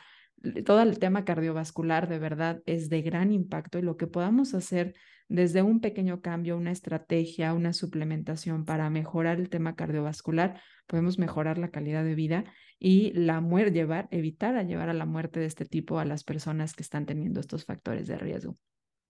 todo 0.65 0.81
el 0.81 0.99
tema 0.99 1.25
cardiovascular 1.25 2.07
de 2.07 2.19
verdad 2.19 2.61
es 2.65 2.89
de 2.89 3.01
gran 3.01 3.31
impacto 3.31 3.79
y 3.79 3.81
lo 3.81 3.97
que 3.97 4.07
podamos 4.07 4.53
hacer 4.53 4.93
desde 5.29 5.61
un 5.61 5.81
pequeño 5.81 6.21
cambio, 6.21 6.57
una 6.57 6.71
estrategia, 6.71 7.53
una 7.53 7.73
suplementación 7.73 8.65
para 8.65 8.89
mejorar 8.89 9.39
el 9.39 9.49
tema 9.49 9.75
cardiovascular, 9.75 10.61
podemos 10.85 11.19
mejorar 11.19 11.57
la 11.57 11.69
calidad 11.69 12.03
de 12.03 12.15
vida 12.15 12.45
y 12.79 13.11
la 13.13 13.41
muerte, 13.41 13.73
llevar, 13.73 14.07
evitar 14.11 14.55
a 14.55 14.63
llevar 14.63 14.89
a 14.89 14.93
la 14.93 15.05
muerte 15.05 15.39
de 15.39 15.47
este 15.47 15.65
tipo 15.65 15.99
a 15.99 16.05
las 16.05 16.23
personas 16.23 16.73
que 16.73 16.83
están 16.83 17.05
teniendo 17.05 17.39
estos 17.39 17.65
factores 17.65 18.07
de 18.07 18.17
riesgo. 18.17 18.57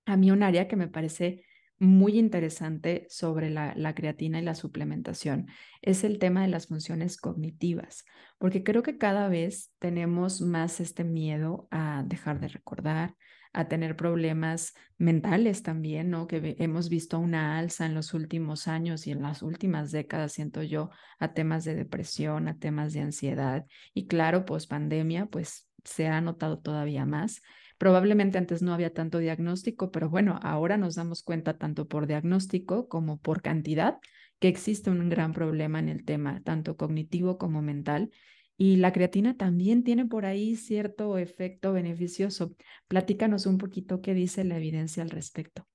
A 0.05 0.17
mí 0.17 0.31
un 0.31 0.41
área 0.41 0.67
que 0.67 0.75
me 0.75 0.87
parece 0.87 1.43
muy 1.79 2.17
interesante 2.17 3.05
sobre 3.09 3.49
la, 3.49 3.93
creatina 3.95 4.39
y 4.39 4.43
la 4.43 4.55
suplementación 4.55 5.47
es 5.81 6.03
el 6.03 6.19
tema 6.19 6.41
de 6.41 6.47
las 6.47 6.67
funciones 6.67 7.17
cognitivas, 7.17 8.05
porque 8.37 8.63
creo 8.63 8.83
que 8.83 8.97
cada 8.97 9.27
vez 9.27 9.71
tenemos 9.79 10.41
más 10.41 10.79
este 10.79 11.03
miedo 11.03 11.67
a 11.71 12.03
dejar 12.05 12.39
de 12.39 12.47
recordar, 12.47 13.15
a 13.53 13.67
tener 13.67 13.95
problemas 13.95 14.73
mentales 14.97 15.63
también, 15.63 16.09
¿no? 16.09 16.27
Que 16.27 16.55
hemos 16.59 16.89
visto 16.89 17.17
una 17.17 17.57
alza 17.57 17.85
en 17.85 17.95
los 17.95 18.13
últimos 18.13 18.67
años 18.67 19.07
y 19.07 19.11
en 19.11 19.21
las 19.21 19.41
últimas 19.41 19.91
décadas, 19.91 20.33
siento 20.33 20.63
yo, 20.63 20.89
a 21.19 21.33
temas 21.33 21.63
de 21.63 21.75
depresión, 21.75 22.47
a 22.47 22.57
temas 22.57 22.93
de 22.93 23.01
ansiedad. 23.01 23.65
Y 23.93 24.07
claro, 24.07 24.45
post 24.45 24.69
pandemia, 24.69 25.27
pues 25.27 25.67
se 25.83 26.07
ha 26.07 26.21
notado 26.21 26.59
todavía 26.59 27.05
más. 27.05 27.41
Probablemente 27.77 28.37
antes 28.37 28.61
no 28.61 28.73
había 28.73 28.93
tanto 28.93 29.19
diagnóstico, 29.19 29.91
pero 29.91 30.09
bueno, 30.09 30.39
ahora 30.41 30.77
nos 30.77 30.95
damos 30.95 31.23
cuenta 31.23 31.57
tanto 31.57 31.87
por 31.87 32.07
diagnóstico 32.07 32.87
como 32.87 33.19
por 33.19 33.41
cantidad 33.41 33.99
que 34.39 34.47
existe 34.47 34.89
un 34.89 35.09
gran 35.09 35.33
problema 35.33 35.79
en 35.79 35.89
el 35.89 36.05
tema, 36.05 36.41
tanto 36.43 36.77
cognitivo 36.77 37.37
como 37.37 37.61
mental. 37.61 38.11
Y 38.59 38.77
la 38.77 38.91
creatina 38.91 39.37
también 39.37 39.83
tiene 39.83 40.05
por 40.05 40.25
ahí 40.25 40.55
cierto 40.55 41.17
efecto 41.19 41.73
beneficioso. 41.73 42.55
Platícanos 42.87 43.45
un 43.45 43.59
poquito 43.59 44.01
qué 44.01 44.15
dice 44.15 44.43
la 44.43 44.57
evidencia 44.57 45.03
al 45.03 45.11
respecto. 45.11 45.67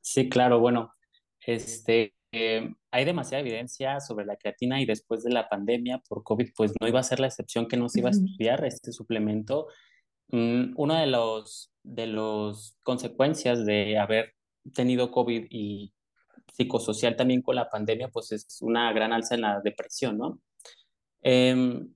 Sí, 0.00 0.28
claro, 0.28 0.60
bueno, 0.60 0.92
este, 1.44 2.14
eh, 2.30 2.72
hay 2.92 3.04
demasiada 3.04 3.40
evidencia 3.40 3.98
sobre 4.00 4.26
la 4.26 4.36
creatina 4.36 4.80
y 4.80 4.86
después 4.86 5.24
de 5.24 5.32
la 5.32 5.48
pandemia 5.48 6.00
por 6.08 6.22
COVID, 6.22 6.50
pues 6.56 6.72
no 6.80 6.86
iba 6.86 7.00
a 7.00 7.04
ser 7.04 7.18
la 7.18 7.26
excepción 7.26 7.66
que 7.66 7.76
no 7.76 7.88
se 7.88 8.00
iba 8.00 8.08
a 8.08 8.12
estudiar 8.12 8.64
este 8.64 8.92
suplemento 8.92 9.66
una 10.30 11.00
de 11.00 11.06
los 11.06 11.74
de 11.84 12.06
las 12.06 12.76
consecuencias 12.82 13.64
de 13.66 13.98
haber 13.98 14.34
tenido 14.74 15.10
COVID 15.10 15.46
y 15.50 15.92
psicosocial 16.52 17.16
también 17.16 17.42
con 17.42 17.56
la 17.56 17.68
pandemia, 17.68 18.08
pues 18.08 18.32
es 18.32 18.58
una 18.62 18.92
gran 18.92 19.12
alza 19.12 19.34
en 19.34 19.42
la 19.42 19.60
depresión, 19.62 20.18
¿no? 20.18 20.40
Em, 21.22 21.94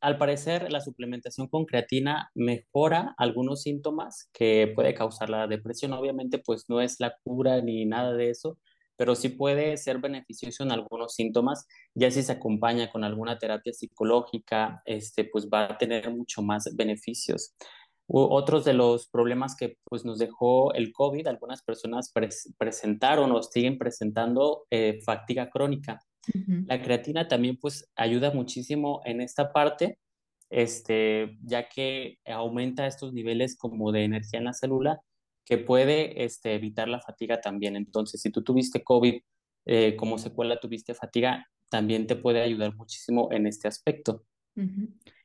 al 0.00 0.16
parecer, 0.18 0.70
la 0.70 0.80
suplementación 0.80 1.48
con 1.48 1.64
creatina 1.64 2.30
mejora 2.34 3.14
algunos 3.18 3.62
síntomas 3.62 4.28
que 4.32 4.72
puede 4.74 4.94
causar 4.94 5.28
la 5.28 5.48
depresión. 5.48 5.92
Obviamente, 5.92 6.38
pues 6.38 6.66
no 6.68 6.80
es 6.80 7.00
la 7.00 7.16
cura 7.24 7.60
ni 7.62 7.84
nada 7.84 8.12
de 8.12 8.30
eso, 8.30 8.58
pero 8.98 9.14
sí 9.14 9.30
puede 9.30 9.76
ser 9.76 9.98
beneficioso 9.98 10.64
en 10.64 10.72
algunos 10.72 11.14
síntomas, 11.14 11.66
ya 11.94 12.10
si 12.10 12.22
se 12.22 12.32
acompaña 12.32 12.90
con 12.90 13.04
alguna 13.04 13.38
terapia 13.38 13.72
psicológica, 13.72 14.82
este, 14.84 15.24
pues 15.24 15.48
va 15.48 15.66
a 15.66 15.78
tener 15.78 16.10
mucho 16.10 16.42
más 16.42 16.68
beneficios. 16.76 17.54
otros 18.10 18.64
de 18.64 18.72
los 18.72 19.08
problemas 19.08 19.54
que 19.54 19.76
pues, 19.84 20.04
nos 20.04 20.18
dejó 20.18 20.72
el 20.74 20.92
COVID, 20.92 21.26
algunas 21.26 21.62
personas 21.62 22.12
presentaron 22.58 23.30
o 23.32 23.42
siguen 23.42 23.78
presentando 23.78 24.64
eh, 24.70 25.00
fatiga 25.04 25.48
crónica. 25.48 26.00
La 26.66 26.82
creatina 26.82 27.28
también 27.28 27.56
pues 27.58 27.88
ayuda 27.96 28.32
muchísimo 28.32 29.00
en 29.04 29.20
esta 29.20 29.52
parte, 29.52 29.98
este, 30.50 31.38
ya 31.42 31.68
que 31.68 32.18
aumenta 32.26 32.86
estos 32.86 33.12
niveles 33.12 33.56
como 33.56 33.92
de 33.92 34.04
energía 34.04 34.38
en 34.38 34.44
la 34.46 34.52
célula 34.52 35.00
que 35.48 35.56
puede 35.56 36.24
este, 36.24 36.54
evitar 36.54 36.88
la 36.88 37.00
fatiga 37.00 37.40
también. 37.40 37.74
Entonces, 37.74 38.20
si 38.20 38.30
tú 38.30 38.42
tuviste 38.42 38.84
COVID, 38.84 39.14
eh, 39.64 39.96
como 39.96 40.18
secuela 40.18 40.60
tuviste 40.60 40.94
fatiga, 40.94 41.48
también 41.70 42.06
te 42.06 42.16
puede 42.16 42.42
ayudar 42.42 42.76
muchísimo 42.76 43.28
en 43.32 43.46
este 43.46 43.66
aspecto. 43.66 44.24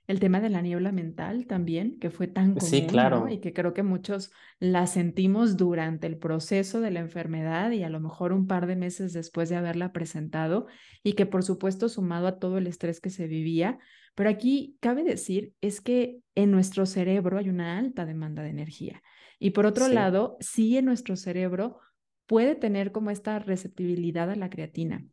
el 0.08 0.20
tema 0.20 0.40
de 0.40 0.50
la 0.50 0.62
niebla 0.62 0.94
mental 0.94 1.46
también, 1.46 2.00
que 2.00 2.10
fue 2.10 2.28
tan 2.28 2.54
común, 2.54 2.70
Sí, 2.70 2.88
claro. 2.88 3.28
Y 3.30 3.40
que 3.40 3.52
creo 3.52 3.74
que 3.74 3.84
muchos 3.84 4.32
la 4.60 4.88
sentimos 4.88 5.58
durante 5.58 6.08
el 6.08 6.18
proceso 6.18 6.80
de 6.80 6.92
la 6.92 7.02
enfermedad 7.02 7.72
y 7.72 7.84
a 7.84 7.90
lo 7.90 8.00
mejor 8.00 8.32
un 8.32 8.48
par 8.48 8.66
de 8.66 8.78
meses 8.78 9.12
después 9.12 9.50
de 9.50 9.58
haberla 9.58 9.92
presentado 9.92 10.68
y 11.04 11.14
que 11.14 11.26
por 11.26 11.44
supuesto 11.44 11.90
sumado 11.90 12.28
a 12.28 12.40
todo 12.40 12.58
el 12.58 12.68
estrés 12.68 13.02
que 13.02 13.10
se 13.10 13.28
vivía, 13.28 13.80
pero 14.16 14.30
aquí 14.30 14.78
cabe 14.80 15.04
decir 15.04 15.54
es 15.62 15.82
que 15.82 16.20
en 16.36 16.52
nuestro 16.52 16.86
cerebro 16.86 17.38
hay 17.38 17.50
una 17.50 17.78
alta 17.78 18.06
demanda 18.06 18.44
de 18.44 18.50
energía. 18.50 19.02
Y 19.44 19.52
por 19.52 19.66
otro 19.66 19.90
lado, 19.90 20.38
sí 20.40 20.78
en 20.78 20.86
nuestro 20.86 21.16
cerebro 21.18 21.80
puede 22.28 22.56
tener 22.56 22.92
como 22.92 23.12
esta 23.12 23.40
receptibilidad 23.40 24.30
a 24.30 24.36
la 24.36 24.50
creatina 24.50 25.06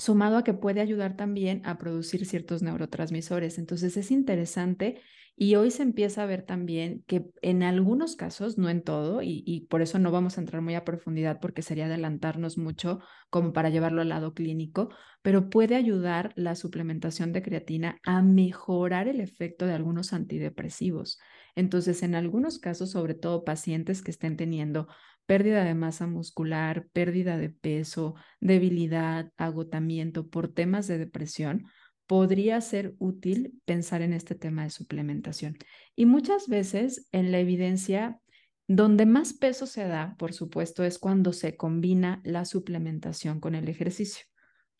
sumado 0.00 0.38
a 0.38 0.44
que 0.44 0.54
puede 0.54 0.80
ayudar 0.80 1.14
también 1.16 1.60
a 1.66 1.76
producir 1.76 2.24
ciertos 2.24 2.62
neurotransmisores. 2.62 3.58
Entonces 3.58 3.96
es 3.98 4.10
interesante 4.10 5.00
y 5.36 5.54
hoy 5.54 5.70
se 5.70 5.82
empieza 5.82 6.22
a 6.22 6.26
ver 6.26 6.42
también 6.42 7.04
que 7.06 7.26
en 7.42 7.62
algunos 7.62 8.16
casos, 8.16 8.58
no 8.58 8.68
en 8.68 8.82
todo, 8.82 9.20
y, 9.22 9.66
por 9.70 9.80
eso 9.80 9.98
no 9.98 10.10
vamos 10.10 10.36
a 10.36 10.40
entrar 10.40 10.60
muy 10.62 10.74
a 10.74 10.84
profundidad 10.84 11.38
porque 11.40 11.62
sería 11.62 11.86
adelantarnos 11.86 12.58
mucho 12.58 13.00
como 13.28 13.52
para 13.52 13.70
llevarlo 13.70 14.02
al 14.02 14.08
lado 14.08 14.34
clínico, 14.34 14.90
pero 15.22 15.48
puede 15.50 15.76
ayudar 15.76 16.32
la 16.34 16.56
suplementación 16.56 17.32
de 17.32 17.42
creatina 17.42 17.98
a 18.02 18.22
mejorar 18.22 19.06
el 19.06 19.20
efecto 19.20 19.66
de 19.66 19.74
algunos 19.74 20.12
antidepresivos. 20.12 21.18
Entonces, 21.54 22.02
en 22.02 22.14
algunos 22.14 22.58
casos, 22.58 22.90
sobre 22.90 23.14
todo 23.14 23.44
pacientes 23.44 24.02
que 24.02 24.10
estén 24.10 24.36
teniendo 24.36 24.88
pérdida 25.26 25.64
de 25.64 25.74
masa 25.74 26.06
muscular, 26.06 26.88
pérdida 26.92 27.38
de 27.38 27.50
peso, 27.50 28.14
debilidad, 28.40 29.30
agotamiento 29.36 30.28
por 30.28 30.48
temas 30.48 30.86
de 30.88 30.98
depresión, 30.98 31.66
podría 32.06 32.60
ser 32.60 32.96
útil 32.98 33.60
pensar 33.64 34.02
en 34.02 34.12
este 34.12 34.34
tema 34.34 34.64
de 34.64 34.70
suplementación. 34.70 35.56
Y 35.94 36.06
muchas 36.06 36.48
veces 36.48 37.06
en 37.12 37.30
la 37.30 37.38
evidencia, 37.38 38.18
donde 38.66 39.06
más 39.06 39.32
peso 39.32 39.66
se 39.66 39.84
da, 39.84 40.16
por 40.18 40.32
supuesto, 40.32 40.82
es 40.82 40.98
cuando 40.98 41.32
se 41.32 41.56
combina 41.56 42.20
la 42.24 42.44
suplementación 42.44 43.38
con 43.38 43.54
el 43.54 43.68
ejercicio, 43.68 44.24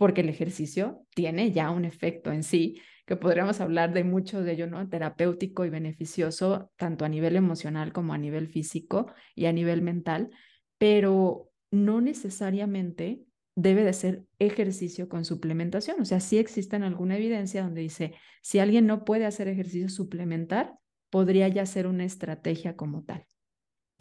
porque 0.00 0.22
el 0.22 0.30
ejercicio 0.30 1.04
tiene 1.14 1.52
ya 1.52 1.70
un 1.70 1.84
efecto 1.84 2.32
en 2.32 2.42
sí, 2.42 2.80
que 3.04 3.16
podríamos 3.16 3.60
hablar 3.60 3.92
de 3.92 4.02
mucho 4.02 4.42
de 4.42 4.52
ello, 4.52 4.66
¿no? 4.66 4.88
Terapéutico 4.88 5.66
y 5.66 5.68
beneficioso, 5.68 6.72
tanto 6.78 7.04
a 7.04 7.08
nivel 7.10 7.36
emocional 7.36 7.92
como 7.92 8.14
a 8.14 8.18
nivel 8.18 8.48
físico 8.48 9.12
y 9.34 9.44
a 9.44 9.52
nivel 9.52 9.82
mental, 9.82 10.30
pero 10.78 11.50
no 11.70 12.00
necesariamente 12.00 13.20
debe 13.56 13.84
de 13.84 13.92
ser 13.92 14.24
ejercicio 14.38 15.10
con 15.10 15.26
suplementación. 15.26 16.00
O 16.00 16.06
sea, 16.06 16.20
sí 16.20 16.38
existe 16.38 16.76
alguna 16.76 17.18
evidencia 17.18 17.62
donde 17.62 17.82
dice, 17.82 18.14
si 18.40 18.58
alguien 18.58 18.86
no 18.86 19.04
puede 19.04 19.26
hacer 19.26 19.48
ejercicio 19.48 19.90
suplementar, 19.90 20.78
podría 21.10 21.46
ya 21.48 21.66
ser 21.66 21.86
una 21.86 22.06
estrategia 22.06 22.74
como 22.74 23.04
tal. 23.04 23.26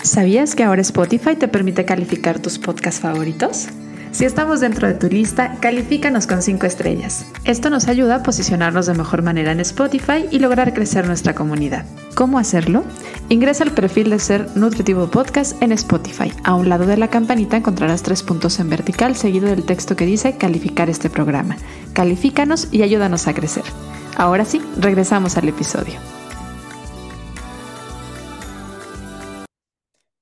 ¿Sabías 0.02 0.56
que 0.56 0.64
ahora 0.64 0.80
Spotify 0.80 1.36
te 1.36 1.50
permite 1.50 1.84
calificar 1.84 2.42
tus 2.42 2.58
podcasts 2.58 3.02
favoritos? 3.02 3.68
Si 4.12 4.26
estamos 4.26 4.60
dentro 4.60 4.88
de 4.88 4.96
tu 4.96 5.08
lista, 5.08 5.58
califícanos 5.62 6.26
con 6.26 6.42
5 6.42 6.66
estrellas. 6.66 7.32
Esto 7.46 7.70
nos 7.70 7.88
ayuda 7.88 8.16
a 8.16 8.24
posicionarnos 8.24 8.88
de 8.88 8.96
mejor 8.96 9.22
manera 9.22 9.52
en 9.52 9.60
Spotify 9.60 10.26
y 10.32 10.40
lograr 10.40 10.74
crecer 10.74 11.06
nuestra 11.06 11.36
comunidad. 11.36 11.86
¿Cómo 12.16 12.40
hacerlo? 12.40 12.84
Ingresa 13.30 13.64
al 13.64 13.72
perfil 13.72 14.10
de 14.10 14.18
Ser 14.18 14.58
Nutritivo 14.58 15.12
Podcast 15.12 15.62
en 15.62 15.72
Spotify. 15.74 16.34
A 16.44 16.56
un 16.56 16.70
lado 16.70 16.88
de 16.88 16.98
la 16.98 17.10
campanita 17.10 17.56
encontrarás 17.58 18.02
tres 18.02 18.24
puntos 18.24 18.60
en 18.60 18.70
vertical 18.70 19.16
seguido 19.16 19.48
del 19.48 19.64
texto 19.64 19.96
que 19.96 20.08
dice 20.08 20.38
calificar 20.38 20.90
este 20.90 21.12
programa. 21.12 21.56
Califícanos 21.94 22.68
y 22.74 22.82
ayúdanos 22.82 23.28
a 23.28 23.36
crecer. 23.36 23.64
Ahora 24.18 24.44
sí, 24.44 24.60
regresamos 24.80 25.38
al 25.38 25.50
episodio. 25.50 26.00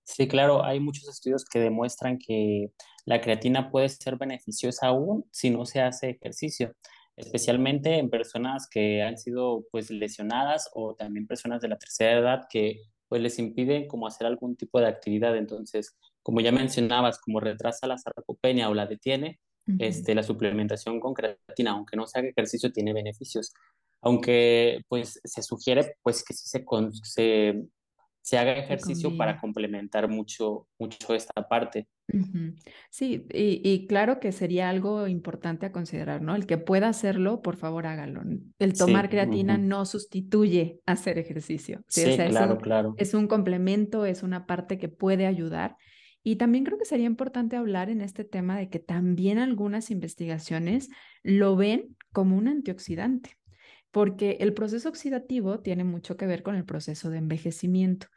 Sí, 0.03 0.27
claro, 0.27 0.65
hay 0.65 0.81
muchos 0.81 1.07
estudios 1.07 1.45
que 1.45 1.59
demuestran 1.59 2.17
que 2.19 2.71
la 3.07 3.21
creatina 3.21 3.71
puede 3.71 3.87
ser 3.87 4.17
beneficiosa 4.17 4.87
aún 4.87 5.25
si 5.31 5.49
no 5.49 5.65
se 5.65 5.79
hace 5.79 6.09
ejercicio, 6.09 6.75
especialmente 7.15 7.97
en 7.97 8.09
personas 8.09 8.67
que 8.69 9.01
han 9.01 9.17
sido 9.17 9.65
pues 9.71 9.89
lesionadas 9.89 10.69
o 10.73 10.93
también 10.93 11.25
personas 11.25 11.61
de 11.61 11.69
la 11.69 11.77
tercera 11.77 12.19
edad 12.19 12.47
que 12.49 12.81
pues 13.07 13.21
les 13.21 13.39
impiden 13.39 13.87
como 13.87 14.07
hacer 14.07 14.27
algún 14.27 14.57
tipo 14.57 14.81
de 14.81 14.87
actividad. 14.87 15.37
Entonces, 15.37 15.97
como 16.21 16.41
ya 16.41 16.51
mencionabas, 16.51 17.17
como 17.19 17.39
retrasa 17.39 17.87
la 17.87 17.97
sarcopenia 17.97 18.69
o 18.69 18.73
la 18.73 18.85
detiene, 18.85 19.39
este, 19.79 20.13
la 20.13 20.23
suplementación 20.23 20.99
con 20.99 21.13
creatina, 21.13 21.71
aunque 21.71 21.95
no 21.95 22.07
se 22.07 22.19
haga 22.19 22.27
ejercicio, 22.27 22.73
tiene 22.73 22.91
beneficios. 22.91 23.53
Aunque 24.01 24.81
pues 24.89 25.19
se 25.23 25.41
sugiere 25.41 25.95
pues 26.03 26.25
que 26.25 26.33
sí 26.33 26.47
se, 26.49 26.65
se 27.03 27.67
se 28.27 28.37
haga 28.37 28.57
ejercicio 28.57 29.15
para 29.15 29.39
complementar 29.39 30.09
mucho, 30.09 30.67
mucho 30.77 31.15
esta 31.15 31.47
parte. 31.47 31.87
Sí, 32.89 33.25
y, 33.33 33.85
claro 33.87 34.19
que 34.19 34.31
sería 34.31 34.69
algo 34.69 35.07
importante 35.07 35.65
a 35.65 35.71
considerar, 35.71 36.21
¿no? 36.21 36.35
El 36.35 36.45
que 36.45 36.57
pueda 36.57 36.87
hacerlo, 36.87 37.41
por 37.41 37.57
favor 37.57 37.85
hágalo. 37.85 38.21
El 38.59 38.73
tomar 38.73 39.09
creatina 39.09 39.57
no 39.57 39.85
sustituye 39.85 40.79
hacer 40.85 41.17
ejercicio. 41.17 41.83
Sí, 41.87 42.15
claro, 42.29 42.57
claro. 42.57 42.95
Es 42.97 43.13
un 43.13 43.27
complemento, 43.27 44.05
es 44.05 44.23
una 44.23 44.45
parte 44.45 44.77
que 44.77 44.89
puede 44.89 45.25
ayudar. 45.25 45.75
Y 46.23 46.37
también 46.37 46.63
creo 46.63 46.77
que 46.77 46.85
sería 46.85 47.05
importante 47.05 47.55
hablar 47.55 47.89
en 47.89 48.01
este 48.01 48.23
tema 48.23 48.57
de 48.57 48.69
que 48.69 48.79
también 48.79 49.37
algunas 49.37 49.91
investigaciones 49.91 50.89
lo 51.23 51.55
ven 51.55 51.95
como 52.11 52.37
un 52.37 52.47
antioxidante, 52.47 53.37
porque 53.91 54.37
el 54.41 54.53
proceso 54.53 54.89
oxidativo 54.89 55.59
tiene 55.59 55.83
mucho 55.83 56.17
que 56.17 56.25
ver 56.25 56.43
con 56.43 56.55
el 56.55 56.65
proceso 56.65 57.09
de 57.09 57.19
envejecimiento. 57.19 58.07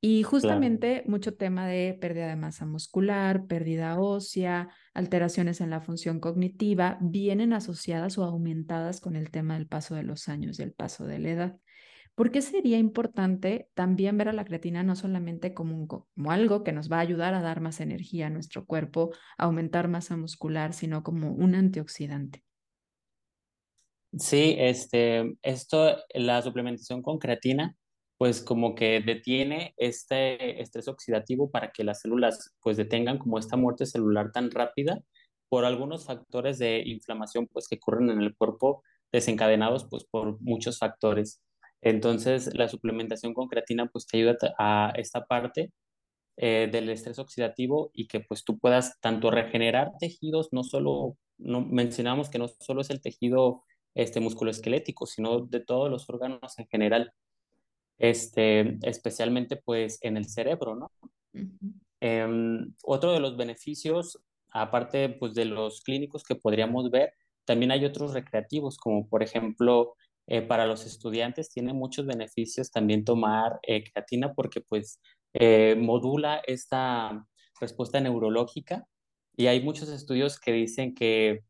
Y 0.00 0.22
justamente 0.22 1.02
mucho 1.06 1.34
tema 1.34 1.66
de 1.66 1.96
pérdida 2.00 2.28
de 2.28 2.36
masa 2.36 2.66
muscular, 2.66 3.46
pérdida 3.46 3.98
ósea, 3.98 4.68
alteraciones 4.94 5.60
en 5.60 5.70
la 5.70 5.80
función 5.80 6.20
cognitiva, 6.20 6.98
vienen 7.00 7.52
asociadas 7.52 8.18
o 8.18 8.24
aumentadas 8.24 9.00
con 9.00 9.16
el 9.16 9.30
tema 9.30 9.54
del 9.54 9.66
paso 9.66 9.94
de 9.94 10.02
los 10.02 10.28
años 10.28 10.58
y 10.58 10.62
el 10.62 10.72
paso 10.72 11.06
de 11.06 11.18
la 11.18 11.30
edad. 11.30 11.56
¿Por 12.14 12.30
qué 12.30 12.40
sería 12.40 12.78
importante 12.78 13.68
también 13.74 14.16
ver 14.16 14.30
a 14.30 14.32
la 14.32 14.44
creatina 14.44 14.82
no 14.82 14.96
solamente 14.96 15.52
como, 15.52 15.86
como 15.86 16.30
algo 16.30 16.64
que 16.64 16.72
nos 16.72 16.90
va 16.90 16.96
a 16.96 17.00
ayudar 17.00 17.34
a 17.34 17.42
dar 17.42 17.60
más 17.60 17.80
energía 17.80 18.28
a 18.28 18.30
nuestro 18.30 18.64
cuerpo, 18.64 19.12
aumentar 19.36 19.88
masa 19.88 20.16
muscular, 20.16 20.72
sino 20.72 21.02
como 21.02 21.32
un 21.32 21.54
antioxidante? 21.54 22.42
Sí, 24.18 24.54
este, 24.58 25.36
esto, 25.42 25.96
la 26.14 26.40
suplementación 26.40 27.02
con 27.02 27.18
creatina 27.18 27.76
pues 28.18 28.42
como 28.42 28.74
que 28.74 29.00
detiene 29.00 29.74
este 29.76 30.60
estrés 30.62 30.88
oxidativo 30.88 31.50
para 31.50 31.70
que 31.70 31.84
las 31.84 32.00
células 32.00 32.54
pues 32.62 32.76
detengan 32.76 33.18
como 33.18 33.38
esta 33.38 33.56
muerte 33.56 33.86
celular 33.86 34.32
tan 34.32 34.50
rápida 34.50 35.00
por 35.48 35.64
algunos 35.64 36.06
factores 36.06 36.58
de 36.58 36.82
inflamación 36.86 37.46
pues 37.52 37.68
que 37.68 37.76
ocurren 37.76 38.10
en 38.10 38.20
el 38.22 38.34
cuerpo 38.36 38.82
desencadenados 39.12 39.86
pues 39.88 40.04
por 40.04 40.40
muchos 40.40 40.78
factores. 40.78 41.42
Entonces 41.82 42.54
la 42.54 42.68
suplementación 42.68 43.34
con 43.34 43.48
creatina 43.48 43.86
pues 43.86 44.06
te 44.06 44.18
ayuda 44.18 44.36
a 44.58 44.92
esta 44.96 45.26
parte 45.26 45.72
eh, 46.38 46.68
del 46.70 46.88
estrés 46.90 47.18
oxidativo 47.18 47.90
y 47.94 48.08
que 48.08 48.20
pues 48.20 48.44
tú 48.44 48.58
puedas 48.58 48.98
tanto 49.00 49.30
regenerar 49.30 49.92
tejidos, 49.98 50.48
no 50.52 50.64
solo, 50.64 51.16
no, 51.38 51.62
mencionamos 51.62 52.28
que 52.28 52.38
no 52.38 52.48
solo 52.48 52.82
es 52.82 52.90
el 52.90 53.00
tejido 53.00 53.62
este, 53.94 54.20
musculoesquelético, 54.20 55.06
sino 55.06 55.40
de 55.40 55.60
todos 55.60 55.90
los 55.90 56.08
órganos 56.10 56.58
en 56.58 56.66
general 56.66 57.12
este, 57.98 58.78
especialmente 58.82 59.56
pues 59.56 59.98
en 60.02 60.16
el 60.16 60.26
cerebro, 60.26 60.74
¿no? 60.74 60.90
Em, 62.00 62.74
otro 62.84 63.12
de 63.12 63.20
los 63.20 63.36
beneficios, 63.36 64.18
aparte 64.50 65.08
pues 65.08 65.34
de 65.34 65.46
los 65.46 65.80
clínicos 65.82 66.24
que 66.24 66.34
podríamos 66.34 66.90
ver, 66.90 67.12
también 67.44 67.70
hay 67.70 67.84
otros 67.84 68.12
recreativos, 68.12 68.76
como 68.76 69.08
por 69.08 69.22
ejemplo, 69.22 69.94
eh, 70.26 70.42
para 70.42 70.66
los 70.66 70.84
estudiantes 70.86 71.50
tiene 71.50 71.72
muchos 71.72 72.04
beneficios 72.04 72.70
también 72.70 73.04
tomar 73.04 73.60
eh, 73.62 73.84
creatina 73.84 74.34
porque 74.34 74.60
pues 74.60 75.00
eh, 75.34 75.76
modula 75.78 76.42
esta 76.46 77.24
respuesta 77.60 78.00
neurológica 78.00 78.86
y 79.36 79.46
hay 79.46 79.62
muchos 79.62 79.88
estudios 79.88 80.40
que 80.40 80.52
dicen 80.52 80.94
que 80.94 81.44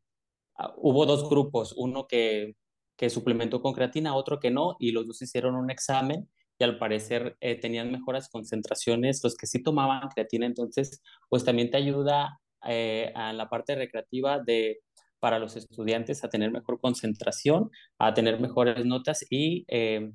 ah, 0.57 0.73
hubo 0.77 1.05
dos 1.05 1.29
grupos, 1.29 1.73
uno 1.77 2.07
que, 2.07 2.55
que 2.97 3.09
suplementó 3.09 3.61
con 3.61 3.73
creatina, 3.73 4.15
otro 4.15 4.39
que 4.39 4.51
no, 4.51 4.75
y 4.79 4.91
los 4.91 5.07
dos 5.07 5.21
hicieron 5.21 5.55
un 5.55 5.71
examen 5.71 6.29
y 6.59 6.63
al 6.63 6.77
parecer 6.77 7.37
eh, 7.41 7.59
tenían 7.59 7.91
mejores 7.91 8.29
concentraciones 8.29 9.23
los 9.23 9.35
que 9.35 9.47
sí 9.47 9.61
tomaban 9.63 10.09
creatina, 10.09 10.45
entonces 10.45 11.01
pues 11.29 11.43
también 11.45 11.71
te 11.71 11.77
ayuda 11.77 12.39
eh, 12.67 13.11
a 13.15 13.33
la 13.33 13.49
parte 13.49 13.75
recreativa 13.75 14.39
de 14.39 14.79
para 15.19 15.39
los 15.39 15.55
estudiantes 15.55 16.23
a 16.23 16.29
tener 16.29 16.51
mejor 16.51 16.79
concentración, 16.79 17.71
a 17.97 18.13
tener 18.13 18.39
mejores 18.39 18.85
notas 18.85 19.25
y 19.29 19.65
eh, 19.67 20.11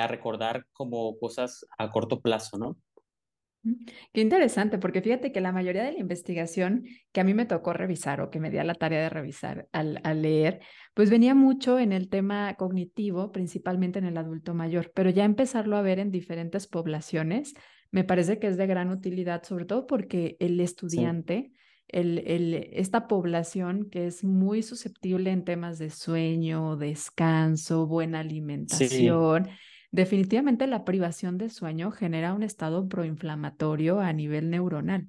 a 0.00 0.06
recordar 0.08 0.66
como 0.72 1.16
cosas 1.18 1.66
a 1.78 1.90
corto 1.92 2.20
plazo, 2.20 2.58
¿no? 2.58 2.76
Qué 4.12 4.20
interesante, 4.20 4.78
porque 4.78 5.00
fíjate 5.00 5.32
que 5.32 5.40
la 5.40 5.52
mayoría 5.52 5.82
de 5.82 5.92
la 5.92 5.98
investigación 5.98 6.84
que 7.12 7.20
a 7.20 7.24
mí 7.24 7.34
me 7.34 7.46
tocó 7.46 7.72
revisar 7.72 8.20
o 8.20 8.30
que 8.30 8.40
me 8.40 8.50
di 8.50 8.58
a 8.58 8.64
la 8.64 8.74
tarea 8.74 9.02
de 9.02 9.08
revisar 9.08 9.68
al, 9.72 10.00
al, 10.04 10.22
leer, 10.22 10.60
pues 10.92 11.10
venía 11.10 11.34
mucho 11.34 11.78
en 11.78 11.92
el 11.92 12.08
tema 12.08 12.54
cognitivo, 12.54 13.32
principalmente 13.32 13.98
en 13.98 14.04
el 14.04 14.16
adulto 14.18 14.54
mayor, 14.54 14.92
pero 14.94 15.10
ya 15.10 15.24
empezarlo 15.24 15.76
a 15.76 15.82
ver 15.82 15.98
en 15.98 16.10
diferentes 16.10 16.66
poblaciones 16.66 17.54
me 17.90 18.04
parece 18.04 18.38
que 18.38 18.48
es 18.48 18.56
de 18.56 18.66
gran 18.66 18.90
utilidad, 18.90 19.44
sobre 19.44 19.64
todo 19.64 19.86
porque 19.86 20.36
el 20.40 20.60
estudiante... 20.60 21.50
Sí 21.52 21.58
el, 21.88 22.22
el, 22.26 22.54
esta 22.72 23.06
población 23.06 23.88
que 23.90 24.06
es 24.06 24.24
muy 24.24 24.62
susceptible 24.62 25.30
en 25.30 25.44
temas 25.44 25.78
de 25.78 25.90
sueño, 25.90 26.76
descanso, 26.76 27.86
buena 27.86 28.20
alimentación. 28.20 29.44
Sí. 29.44 29.50
Definitivamente 29.94 30.66
la 30.66 30.84
privación 30.84 31.38
de 31.38 31.48
sueño 31.48 31.92
genera 31.92 32.34
un 32.34 32.42
estado 32.42 32.88
proinflamatorio 32.88 34.00
a 34.00 34.12
nivel 34.12 34.50
neuronal. 34.50 35.08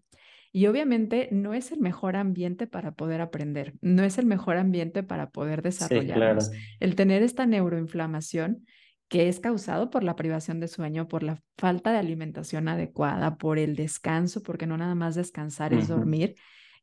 Y 0.52 0.68
obviamente 0.68 1.28
no 1.32 1.56
es 1.56 1.72
el 1.72 1.80
mejor 1.80 2.16
ambiente 2.16 2.68
para 2.68 2.92
poder 2.92 3.20
aprender, 3.20 3.74
no 3.82 4.04
es 4.04 4.20
el 4.20 4.28
mejor 4.28 4.58
ambiente 4.58 5.02
para 5.02 5.32
poder 5.32 5.64
desarrollarnos. 5.64 6.46
Sí, 6.46 6.52
claro. 6.52 6.66
El 6.80 6.94
tener 6.94 7.24
esta 7.24 7.48
neuroinflamación 7.48 8.64
que 9.08 9.28
es 9.28 9.40
causado 9.40 9.90
por 9.90 10.04
la 10.04 10.16
privación 10.16 10.60
de 10.60 10.68
sueño, 10.68 11.08
por 11.08 11.24
la 11.24 11.42
falta 11.58 11.92
de 11.92 11.98
alimentación 11.98 12.68
adecuada, 12.68 13.38
por 13.38 13.58
el 13.58 13.76
descanso, 13.76 14.44
porque 14.44 14.68
no 14.68 14.78
nada 14.78 14.94
más 14.94 15.16
descansar 15.16 15.74
uh 15.74 15.78
-huh. 15.78 15.82
es 15.82 15.88
dormir, 15.88 16.36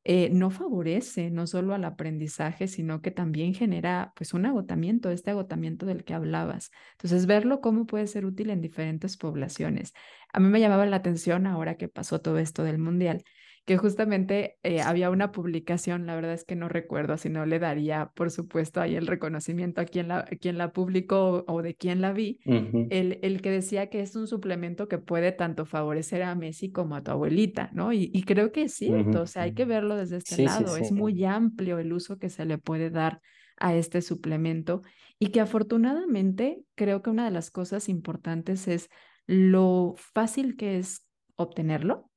eh, 0.04 0.30
no 0.30 0.50
favorece 0.50 1.30
no 1.30 1.46
solo 1.46 1.74
al 1.74 1.84
aprendizaje, 1.84 2.66
sino 2.68 3.02
que 3.02 3.10
también 3.10 3.54
genera 3.54 4.12
pues 4.16 4.34
un 4.34 4.46
agotamiento, 4.46 5.10
este 5.10 5.30
agotamiento 5.30 5.86
del 5.86 6.04
que 6.04 6.14
hablabas. 6.14 6.70
Entonces, 6.92 7.26
verlo 7.26 7.60
cómo 7.60 7.86
puede 7.86 8.06
ser 8.08 8.26
útil 8.26 8.50
en 8.50 8.60
diferentes 8.60 9.16
poblaciones. 9.16 9.92
A 10.32 10.40
mí 10.40 10.48
me 10.48 10.60
llamaba 10.60 10.86
la 10.86 10.96
atención 10.96 11.46
ahora 11.46 11.76
que 11.76 11.88
pasó 11.88 12.20
todo 12.20 12.38
esto 12.38 12.64
del 12.64 12.78
mundial, 12.78 13.22
que 13.64 13.76
justamente 13.76 14.58
eh, 14.64 14.80
había 14.80 15.10
una 15.10 15.30
publicación, 15.30 16.06
la 16.06 16.16
verdad 16.16 16.32
es 16.32 16.44
que 16.44 16.56
no 16.56 16.68
recuerdo, 16.68 17.16
si 17.16 17.28
no 17.28 17.46
le 17.46 17.60
daría, 17.60 18.10
por 18.16 18.32
supuesto, 18.32 18.80
ahí 18.80 18.96
el 18.96 19.06
reconocimiento 19.06 19.80
a 19.80 19.84
quien 19.84 20.08
la, 20.08 20.18
a 20.18 20.24
quien 20.24 20.58
la 20.58 20.72
publicó 20.72 21.44
o, 21.46 21.62
de 21.62 21.76
quién 21.76 22.00
la 22.00 22.12
vi, 22.12 22.40
uh 22.44 22.50
-huh. 22.50 22.86
el, 22.90 23.20
el, 23.22 23.40
que 23.40 23.50
decía 23.50 23.88
que 23.88 24.00
es 24.00 24.16
un 24.16 24.26
suplemento 24.26 24.88
que 24.88 24.98
puede 24.98 25.30
tanto 25.30 25.64
favorecer 25.64 26.24
a 26.24 26.34
Messi 26.34 26.72
como 26.72 26.96
a 26.96 27.02
tu 27.02 27.12
abuelita, 27.12 27.70
¿no? 27.72 27.92
Y, 27.92 28.10
y 28.12 28.24
creo 28.24 28.50
que 28.50 28.62
es 28.64 28.74
cierto, 28.74 29.10
uh 29.10 29.12
-huh. 29.12 29.22
o 29.22 29.26
sea, 29.26 29.42
hay 29.42 29.54
que 29.54 29.64
verlo 29.64 29.96
desde 29.96 30.16
este 30.16 30.34
sí, 30.34 30.44
lado, 30.44 30.66
sí, 30.74 30.80
sí. 30.80 30.82
es 30.86 30.92
muy 30.92 31.24
amplio 31.24 31.78
el 31.78 31.92
uso 31.92 32.18
que 32.18 32.30
se 32.30 32.44
le 32.44 32.58
puede 32.58 32.90
dar 32.90 33.20
a 33.58 33.76
este 33.76 34.02
suplemento 34.02 34.82
y 35.20 35.28
que 35.28 35.40
afortunadamente 35.40 36.64
creo 36.74 37.00
que 37.00 37.10
una 37.10 37.24
de 37.24 37.30
las 37.30 37.52
cosas 37.52 37.88
importantes 37.88 38.66
es 38.66 38.88
lo 39.26 39.94
fácil 39.96 40.56
que 40.56 40.78
es 40.78 41.06
obtenerlo, 41.36 42.10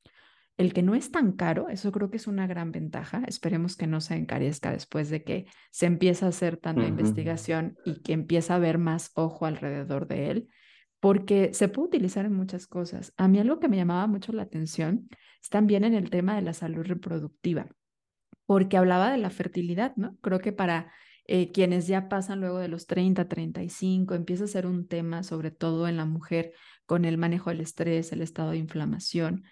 el 0.57 0.73
que 0.73 0.83
no 0.83 0.95
es 0.95 1.11
tan 1.11 1.33
caro, 1.33 1.69
eso 1.69 1.91
creo 1.91 2.09
que 2.09 2.17
es 2.17 2.27
una 2.27 2.47
gran 2.47 2.71
ventaja. 2.71 3.23
Esperemos 3.27 3.75
que 3.75 3.87
no 3.87 3.99
se 3.99 4.15
encarezca 4.15 4.71
después 4.71 5.09
de 5.09 5.23
que 5.23 5.47
se 5.71 5.85
empieza 5.85 6.25
a 6.25 6.29
hacer 6.29 6.57
tanta 6.57 6.81
uh 6.81 6.85
-huh. 6.85 6.89
investigación 6.89 7.77
y 7.83 8.01
que 8.01 8.13
empieza 8.13 8.53
a 8.53 8.57
haber 8.57 8.77
más 8.77 9.11
ojo 9.15 9.45
alrededor 9.45 10.07
de 10.07 10.31
él, 10.31 10.47
porque 11.01 11.53
se 11.53 11.67
puede 11.67 11.89
utilizar 11.89 12.25
en 12.25 12.33
muchas 12.33 12.67
cosas. 12.67 13.13
A 13.17 13.27
mí 13.27 13.37
algo 13.39 13.59
que 13.59 13.67
me 13.67 13.75
llamaba 13.75 14.07
mucho 14.07 14.31
la 14.31 14.43
atención 14.43 15.09
es 15.41 15.49
también 15.49 15.83
en 15.83 15.93
el 15.93 16.09
tema 16.09 16.35
de 16.35 16.41
la 16.41 16.53
salud 16.53 16.85
reproductiva, 16.85 17.67
porque 18.45 18.77
hablaba 18.77 19.11
de 19.11 19.17
la 19.17 19.29
fertilidad, 19.29 19.93
¿no? 19.97 20.17
Creo 20.21 20.39
que 20.39 20.53
para 20.53 20.91
eh, 21.27 21.51
quienes 21.51 21.87
ya 21.87 22.07
pasan 22.07 22.39
luego 22.39 22.59
de 22.59 22.69
los 22.69 22.87
30, 22.87 23.27
35, 23.27 24.13
empieza 24.13 24.45
a 24.45 24.47
ser 24.47 24.65
un 24.65 24.87
tema, 24.87 25.23
sobre 25.23 25.51
todo 25.51 25.87
en 25.89 25.97
la 25.97 26.05
mujer, 26.05 26.53
con 26.85 27.03
el 27.03 27.17
manejo 27.17 27.49
del 27.49 27.61
estrés, 27.61 28.13
el 28.13 28.21
estado 28.21 28.51
de 28.51 28.57
inflamación 28.57 29.43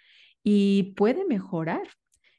y 0.44 0.94
puede 0.96 1.26
mejorar 1.26 1.82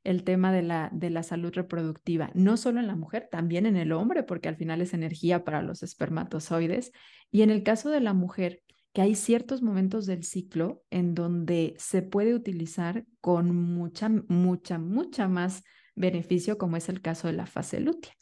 el 0.05 0.23
tema 0.23 0.53
de 0.53 0.62
la, 0.62 0.90
de 0.93 1.11
la 1.11 1.23
salud 1.23 1.53
reproductiva, 1.55 2.31
no 2.35 2.57
solo 2.57 2.79
en 2.79 2.87
la 2.87 2.97
mujer, 2.97 3.29
también 3.31 3.64
en 3.64 3.77
el 3.77 3.93
hombre, 3.93 4.23
porque 4.23 4.49
al 4.49 4.57
final 4.57 4.83
es 4.83 4.93
energía 4.93 5.45
para 5.45 5.62
los 5.62 5.83
espermatozoides. 5.83 6.93
Y 7.31 7.43
en 7.43 7.51
el 7.51 7.62
caso 7.62 7.88
de 7.88 8.01
la 8.01 8.12
mujer, 8.12 8.62
que 8.93 9.03
hay 9.03 9.17
ciertos 9.17 9.61
momentos 9.61 10.07
del 10.07 10.23
ciclo 10.23 10.85
en 10.90 11.14
donde 11.14 11.75
se 11.79 12.03
puede 12.03 12.35
utilizar 12.35 13.05
con 13.21 13.55
mucha, 13.55 14.09
mucha, 14.09 14.79
mucha 14.79 15.27
más 15.27 15.64
beneficio, 15.97 16.59
como 16.59 16.77
es 16.77 16.88
el 16.88 17.01
caso 17.01 17.27
de 17.27 17.33
la 17.33 17.47
fase 17.47 17.81
lútea. 17.81 18.12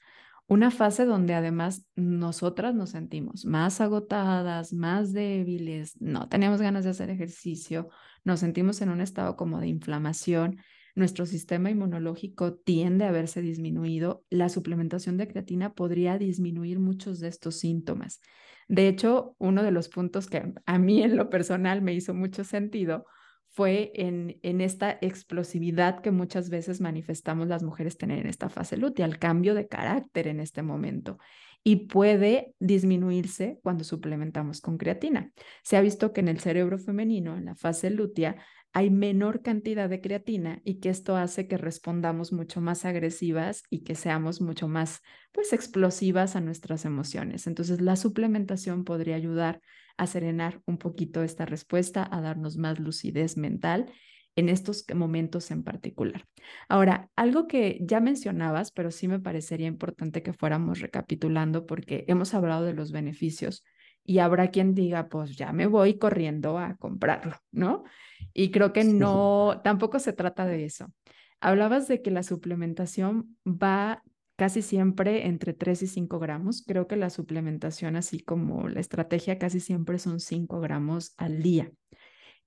Una 0.48 0.70
fase 0.70 1.07
donde 1.07 1.35
además 1.35 1.87
nosotras 1.96 2.74
nos 2.74 2.90
sentimos 2.90 3.46
más 3.46 3.81
agotadas, 3.81 4.72
más 4.72 5.12
débiles, 5.12 6.00
no 6.00 6.28
tenemos 6.28 6.61
ganas 6.61 6.85
de 6.85 6.90
hacer 6.90 7.11
ejercicio, 7.11 7.88
nos 8.24 8.40
sentimos 8.40 8.83
en 8.83 8.90
un 8.90 9.00
estado 9.00 9.37
como 9.37 9.61
de 9.61 9.68
inflamación, 9.68 10.59
nuestro 10.94 11.24
sistema 11.24 11.70
inmunológico 11.70 12.55
tiende 12.55 13.07
a 13.07 13.12
verse 13.12 13.40
disminuido, 13.40 14.24
la 14.28 14.50
suplementación 14.50 15.16
de 15.16 15.26
creatina 15.26 15.74
podría 15.74 16.18
disminuir 16.18 16.78
muchos 16.78 17.18
de 17.20 17.28
estos 17.28 17.59
síntomas. 17.59 18.20
De 18.68 18.88
hecho, 18.88 19.35
uno 19.38 19.62
de 19.62 19.70
los 19.70 19.88
puntos 19.88 20.26
que 20.26 20.52
a 20.66 20.78
mí 20.78 21.02
en 21.02 21.16
lo 21.16 21.31
personal 21.31 21.81
me 21.81 21.94
hizo 21.94 22.12
mucho 22.12 22.44
sentido 22.44 23.07
fue 23.53 23.93
en, 23.95 24.38
en 24.43 24.61
esta 24.61 24.99
explosividad 25.03 26.01
que 26.01 26.11
muchas 26.11 26.49
veces 26.49 26.81
manifestamos 26.81 27.49
las 27.49 27.62
mujeres 27.62 27.99
tener 27.99 28.19
en 28.19 28.27
esta 28.27 28.49
fase 28.49 28.79
lútea, 28.79 29.07
el 29.07 29.19
cambio 29.19 29.55
de 29.55 29.69
carácter 29.69 30.27
en 30.27 30.41
este 30.41 30.62
momento 30.62 31.19
y 31.65 31.87
puede 31.87 32.55
disminuirse 32.59 33.61
cuando 33.62 33.85
suplementamos 33.85 34.61
con 34.61 34.79
creatina. 34.79 35.31
Se 35.62 35.77
ha 35.77 35.81
visto 35.81 36.12
que 36.12 36.21
en 36.21 36.29
el 36.29 36.41
cerebro 36.41 36.79
femenino, 36.79 37.37
en 37.37 37.45
la 37.45 37.55
fase 37.55 37.91
lútea, 37.91 38.37
hay 38.73 38.91
menor 38.91 39.43
cantidad 39.43 39.88
de 39.88 40.01
creatina 40.01 40.61
y 40.65 40.81
que 40.81 40.88
esto 40.88 41.15
hace 41.15 41.47
que 41.47 41.59
respondamos 41.59 42.33
mucho 42.33 42.61
más 42.61 42.85
agresivas 42.87 43.65
y 43.69 43.85
que 43.85 43.95
seamos 43.95 44.41
mucho 44.41 44.67
más 44.67 45.03
pues 45.31 45.53
explosivas 45.53 46.37
a 46.37 46.41
nuestras 46.41 46.85
emociones. 46.87 47.47
Entonces 47.47 47.83
la 47.83 47.97
suplementación 47.97 48.85
podría 48.85 49.17
ayudar 49.17 49.61
a 49.96 50.07
serenar 50.07 50.61
un 50.66 50.78
poquito 50.78 51.22
esta 51.22 51.46
respuesta, 51.46 52.09
a 52.11 52.20
darnos 52.20 52.57
más 52.57 52.78
lucidez 52.78 53.37
mental 53.37 53.92
en 54.37 54.48
estos 54.48 54.85
momentos 54.94 55.50
en 55.50 55.62
particular. 55.62 56.24
Ahora, 56.68 57.11
algo 57.16 57.46
que 57.46 57.78
ya 57.83 58.00
mencionabas, 58.00 58.72
pero 58.72 58.90
sí 58.90 59.09
me 59.09 59.20
parecería 59.20 59.66
importante 59.66 60.22
que 60.22 60.33
fuéramos 60.33 60.81
recapitulando 60.81 61.66
porque 61.66 62.05
hemos 62.09 62.33
hablado 62.35 62.64
de 62.64 62.72
los 62.72 62.92
beneficios 62.92 63.64
y 64.05 64.18
habrá 64.18 64.50
quien 64.50 64.74
diga, 64.74 65.09
pues 65.09 65.37
ya 65.37 65.52
me 65.52 65.66
voy 65.66 65.98
corriendo 65.98 66.59
a 66.59 66.76
comprarlo, 66.76 67.37
¿no? 67.52 67.85
Y 68.33 68.50
creo 68.50 68.72
que 68.72 68.85
no, 68.85 69.61
tampoco 69.62 69.98
se 69.98 70.12
trata 70.12 70.46
de 70.46 70.64
eso. 70.64 70.92
Hablabas 71.40 71.88
de 71.88 72.02
que 72.02 72.11
la 72.11 72.22
suplementación 72.22 73.37
va 73.46 74.02
casi 74.42 74.61
siempre 74.61 75.28
entre 75.28 75.52
3 75.52 75.83
y 75.83 75.87
5 75.87 76.18
gramos. 76.18 76.64
Creo 76.66 76.88
que 76.88 76.96
la 76.96 77.11
suplementación, 77.11 77.94
así 77.94 78.18
como 78.18 78.66
la 78.66 78.81
estrategia, 78.81 79.38
casi 79.38 79.61
siempre 79.61 80.00
son 80.00 80.18
5 80.18 80.59
gramos 80.59 81.14
al 81.16 81.44
día. 81.44 81.70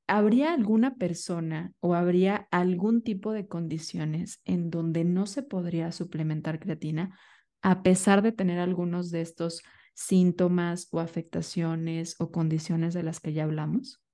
¿Habría 0.06 0.54
alguna 0.54 0.96
persona 0.96 1.72
o 1.80 1.94
habría 1.96 2.50
algún 2.52 3.02
tipo 3.02 3.32
de 3.32 3.48
condiciones 3.48 4.42
en 4.44 4.72
donde 4.72 5.06
no 5.06 5.26
se 5.26 5.42
podría 5.42 5.94
suplementar 5.94 6.60
creatina 6.60 7.18
a 7.62 7.82
pesar 7.82 8.22
de 8.22 8.34
tener 8.34 8.60
algunos 8.60 9.10
de 9.10 9.22
estos 9.22 9.64
síntomas 9.94 10.90
o 10.92 11.00
afectaciones 11.00 12.18
o 12.20 12.30
condiciones 12.30 12.94
de 12.94 13.04
las 13.04 13.22
que 13.22 13.32
ya 13.32 13.46
hablamos? 13.46 14.05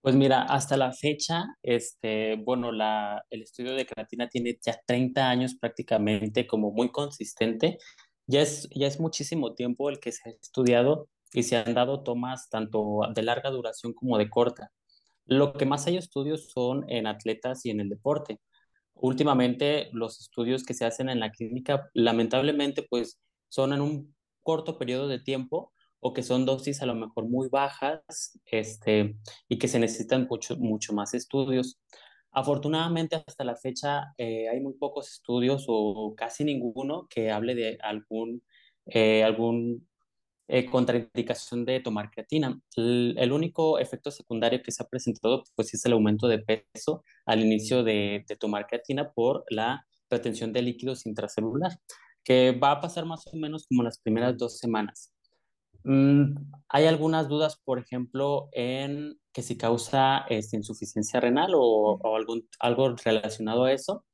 Pues 0.00 0.14
mira, 0.14 0.42
hasta 0.42 0.76
la 0.76 0.92
fecha, 0.92 1.44
este, 1.62 2.36
bueno, 2.36 2.70
la, 2.72 3.24
el 3.30 3.42
estudio 3.42 3.74
de 3.74 3.84
creatina 3.84 4.28
tiene 4.28 4.56
ya 4.64 4.80
30 4.86 5.28
años 5.28 5.56
prácticamente 5.56 6.46
como 6.46 6.70
muy 6.70 6.90
consistente. 6.90 7.78
Ya 8.26 8.42
es, 8.42 8.68
ya 8.74 8.86
es 8.86 9.00
muchísimo 9.00 9.54
tiempo 9.54 9.90
el 9.90 9.98
que 10.00 10.12
se 10.12 10.28
ha 10.28 10.32
estudiado 10.32 11.08
y 11.32 11.42
se 11.42 11.56
han 11.56 11.74
dado 11.74 12.02
tomas 12.04 12.48
tanto 12.48 13.00
de 13.14 13.22
larga 13.22 13.50
duración 13.50 13.92
como 13.92 14.18
de 14.18 14.30
corta. 14.30 14.70
Lo 15.26 15.52
que 15.54 15.66
más 15.66 15.86
hay 15.86 15.96
estudios 15.96 16.50
son 16.52 16.84
en 16.90 17.06
atletas 17.06 17.66
y 17.66 17.70
en 17.70 17.80
el 17.80 17.88
deporte. 17.88 18.40
Últimamente 18.94 19.90
los 19.92 20.20
estudios 20.20 20.64
que 20.64 20.74
se 20.74 20.84
hacen 20.86 21.08
en 21.08 21.20
la 21.20 21.30
clínica 21.32 21.90
lamentablemente 21.94 22.82
pues 22.88 23.20
son 23.48 23.72
en 23.72 23.80
un 23.80 24.16
corto 24.42 24.78
periodo 24.78 25.08
de 25.08 25.20
tiempo 25.20 25.72
o 26.00 26.12
que 26.12 26.22
son 26.22 26.44
dosis 26.46 26.82
a 26.82 26.86
lo 26.86 26.94
mejor 26.94 27.28
muy 27.28 27.48
bajas 27.48 28.38
este, 28.46 29.16
y 29.48 29.58
que 29.58 29.68
se 29.68 29.78
necesitan 29.78 30.26
mucho, 30.30 30.56
mucho 30.56 30.92
más 30.92 31.14
estudios. 31.14 31.78
Afortunadamente 32.30 33.16
hasta 33.16 33.44
la 33.44 33.56
fecha 33.56 34.14
eh, 34.18 34.48
hay 34.48 34.60
muy 34.60 34.74
pocos 34.74 35.10
estudios 35.10 35.64
o 35.68 36.14
casi 36.16 36.44
ninguno 36.44 37.06
que 37.08 37.30
hable 37.30 37.54
de 37.54 37.78
algún, 37.82 38.42
eh, 38.86 39.24
algún 39.24 39.88
eh, 40.48 40.66
contraindicación 40.66 41.64
de 41.64 41.80
tomar 41.80 42.10
creatina. 42.10 42.60
El, 42.76 43.16
el, 43.18 43.32
único 43.32 43.78
efecto 43.78 44.10
secundario 44.10 44.62
que 44.62 44.72
se 44.72 44.82
ha 44.82 44.88
presentado 44.88 45.44
pues, 45.56 45.74
es 45.74 45.84
el 45.84 45.92
aumento 45.92 46.28
de 46.28 46.38
peso 46.38 47.04
al 47.26 47.42
inicio 47.42 47.82
de, 47.84 48.24
de 48.26 48.36
tomar 48.36 48.66
creatina 48.66 49.12
por 49.12 49.44
la 49.50 49.86
retención 50.10 50.52
de 50.52 50.62
líquidos 50.62 51.06
intracelular, 51.06 51.72
que 52.24 52.52
va 52.52 52.72
a 52.72 52.80
pasar 52.80 53.04
más 53.04 53.26
o 53.26 53.36
menos 53.36 53.66
como 53.66 53.82
las 53.82 53.98
primeras 54.00 54.36
dos 54.38 54.58
semanas. 54.58 55.12
Mm, 55.88 56.34
hay 56.68 56.84
algunas 56.86 57.28
dudas, 57.28 57.56
por 57.64 57.78
ejemplo, 57.78 58.48
en 58.52 59.18
que 59.32 59.42
si 59.42 59.56
causa 59.56 60.18
este, 60.28 60.56
insuficiencia 60.58 61.18
renal 61.20 61.52
o, 61.54 61.60
o 62.02 62.16
algún, 62.16 62.46
algo 62.60 62.94
relacionado 63.04 63.64
a 63.64 63.72
eso. 63.72 64.04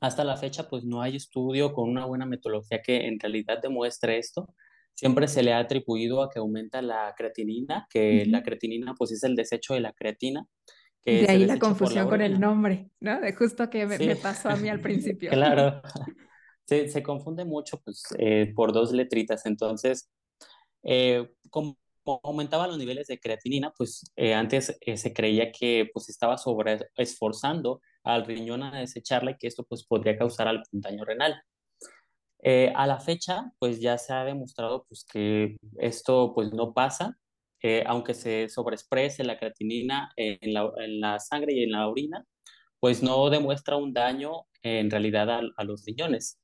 Hasta 0.00 0.24
la 0.24 0.36
fecha, 0.36 0.68
pues 0.68 0.84
no 0.84 1.00
hay 1.00 1.16
estudio 1.16 1.72
con 1.72 1.88
una 1.88 2.04
buena 2.04 2.26
metodología 2.26 2.82
que 2.82 3.06
en 3.06 3.18
realidad 3.18 3.60
demuestre 3.62 4.18
esto. 4.18 4.54
Siempre 4.94 5.26
se 5.28 5.42
le 5.42 5.52
ha 5.54 5.58
atribuido 5.58 6.22
a 6.22 6.30
que 6.30 6.38
aumenta 6.38 6.82
la 6.82 7.14
creatinina, 7.16 7.86
que 7.90 8.26
la 8.26 8.38
Ujú. 8.38 8.44
creatinina 8.44 8.94
pues 8.94 9.12
es 9.12 9.22
el 9.24 9.34
desecho 9.36 9.74
de 9.74 9.80
la 9.80 9.92
creatina 9.92 10.46
que 11.04 11.22
De 11.22 11.30
ahí 11.30 11.44
la 11.46 11.54
por 11.54 11.58
la 11.58 11.58
confusión 11.68 12.08
con 12.08 12.20
el 12.20 12.40
nombre, 12.40 12.90
¿no? 13.00 13.20
De 13.20 13.32
justo 13.34 13.70
que 13.70 13.86
me, 13.86 13.98
Sí, 13.98 14.06
me 14.06 14.16
pasó 14.16 14.50
a 14.50 14.56
mí 14.56 14.68
al 14.68 14.80
principio. 14.80 15.30
claro. 15.30 15.82
Se, 16.66 16.88
se 16.88 17.02
confunde 17.02 17.44
mucho 17.44 17.80
pues, 17.84 18.02
eh, 18.18 18.52
por 18.56 18.72
dos 18.72 18.92
letritas. 18.92 19.46
Entonces, 19.46 20.10
eh, 20.86 21.28
como 21.50 21.76
aumentaba 22.22 22.68
los 22.68 22.78
niveles 22.78 23.08
de 23.08 23.18
creatinina, 23.18 23.72
pues 23.76 24.12
eh, 24.16 24.34
antes 24.34 24.76
eh, 24.80 24.96
se 24.96 25.12
creía 25.12 25.50
que 25.52 25.90
pues 25.92 26.08
estaba 26.08 26.38
sobre 26.38 26.78
esforzando 26.96 27.80
al 28.04 28.24
riñón 28.24 28.62
a 28.62 28.78
desecharla 28.78 29.32
y 29.32 29.36
que 29.36 29.48
esto 29.48 29.64
pues 29.64 29.84
podría 29.84 30.16
causar 30.16 30.48
algún 30.48 30.80
daño 30.80 31.04
renal. 31.04 31.34
Eh, 32.42 32.72
a 32.76 32.86
la 32.86 33.00
fecha, 33.00 33.50
pues 33.58 33.80
ya 33.80 33.98
se 33.98 34.12
ha 34.12 34.24
demostrado 34.24 34.86
pues, 34.88 35.04
que 35.04 35.56
esto 35.78 36.32
pues 36.34 36.52
no 36.52 36.72
pasa, 36.72 37.18
eh, 37.60 37.82
aunque 37.86 38.14
se 38.14 38.48
sobreexprese 38.48 39.24
la 39.24 39.38
creatinina 39.38 40.12
en 40.16 40.54
la, 40.54 40.70
en 40.76 41.00
la 41.00 41.18
sangre 41.18 41.54
y 41.54 41.64
en 41.64 41.72
la 41.72 41.88
orina, 41.88 42.24
pues 42.78 43.02
no 43.02 43.30
demuestra 43.30 43.76
un 43.76 43.92
daño 43.92 44.46
en 44.62 44.90
realidad 44.90 45.28
a, 45.30 45.40
a 45.56 45.64
los 45.64 45.84
riñones, 45.84 46.38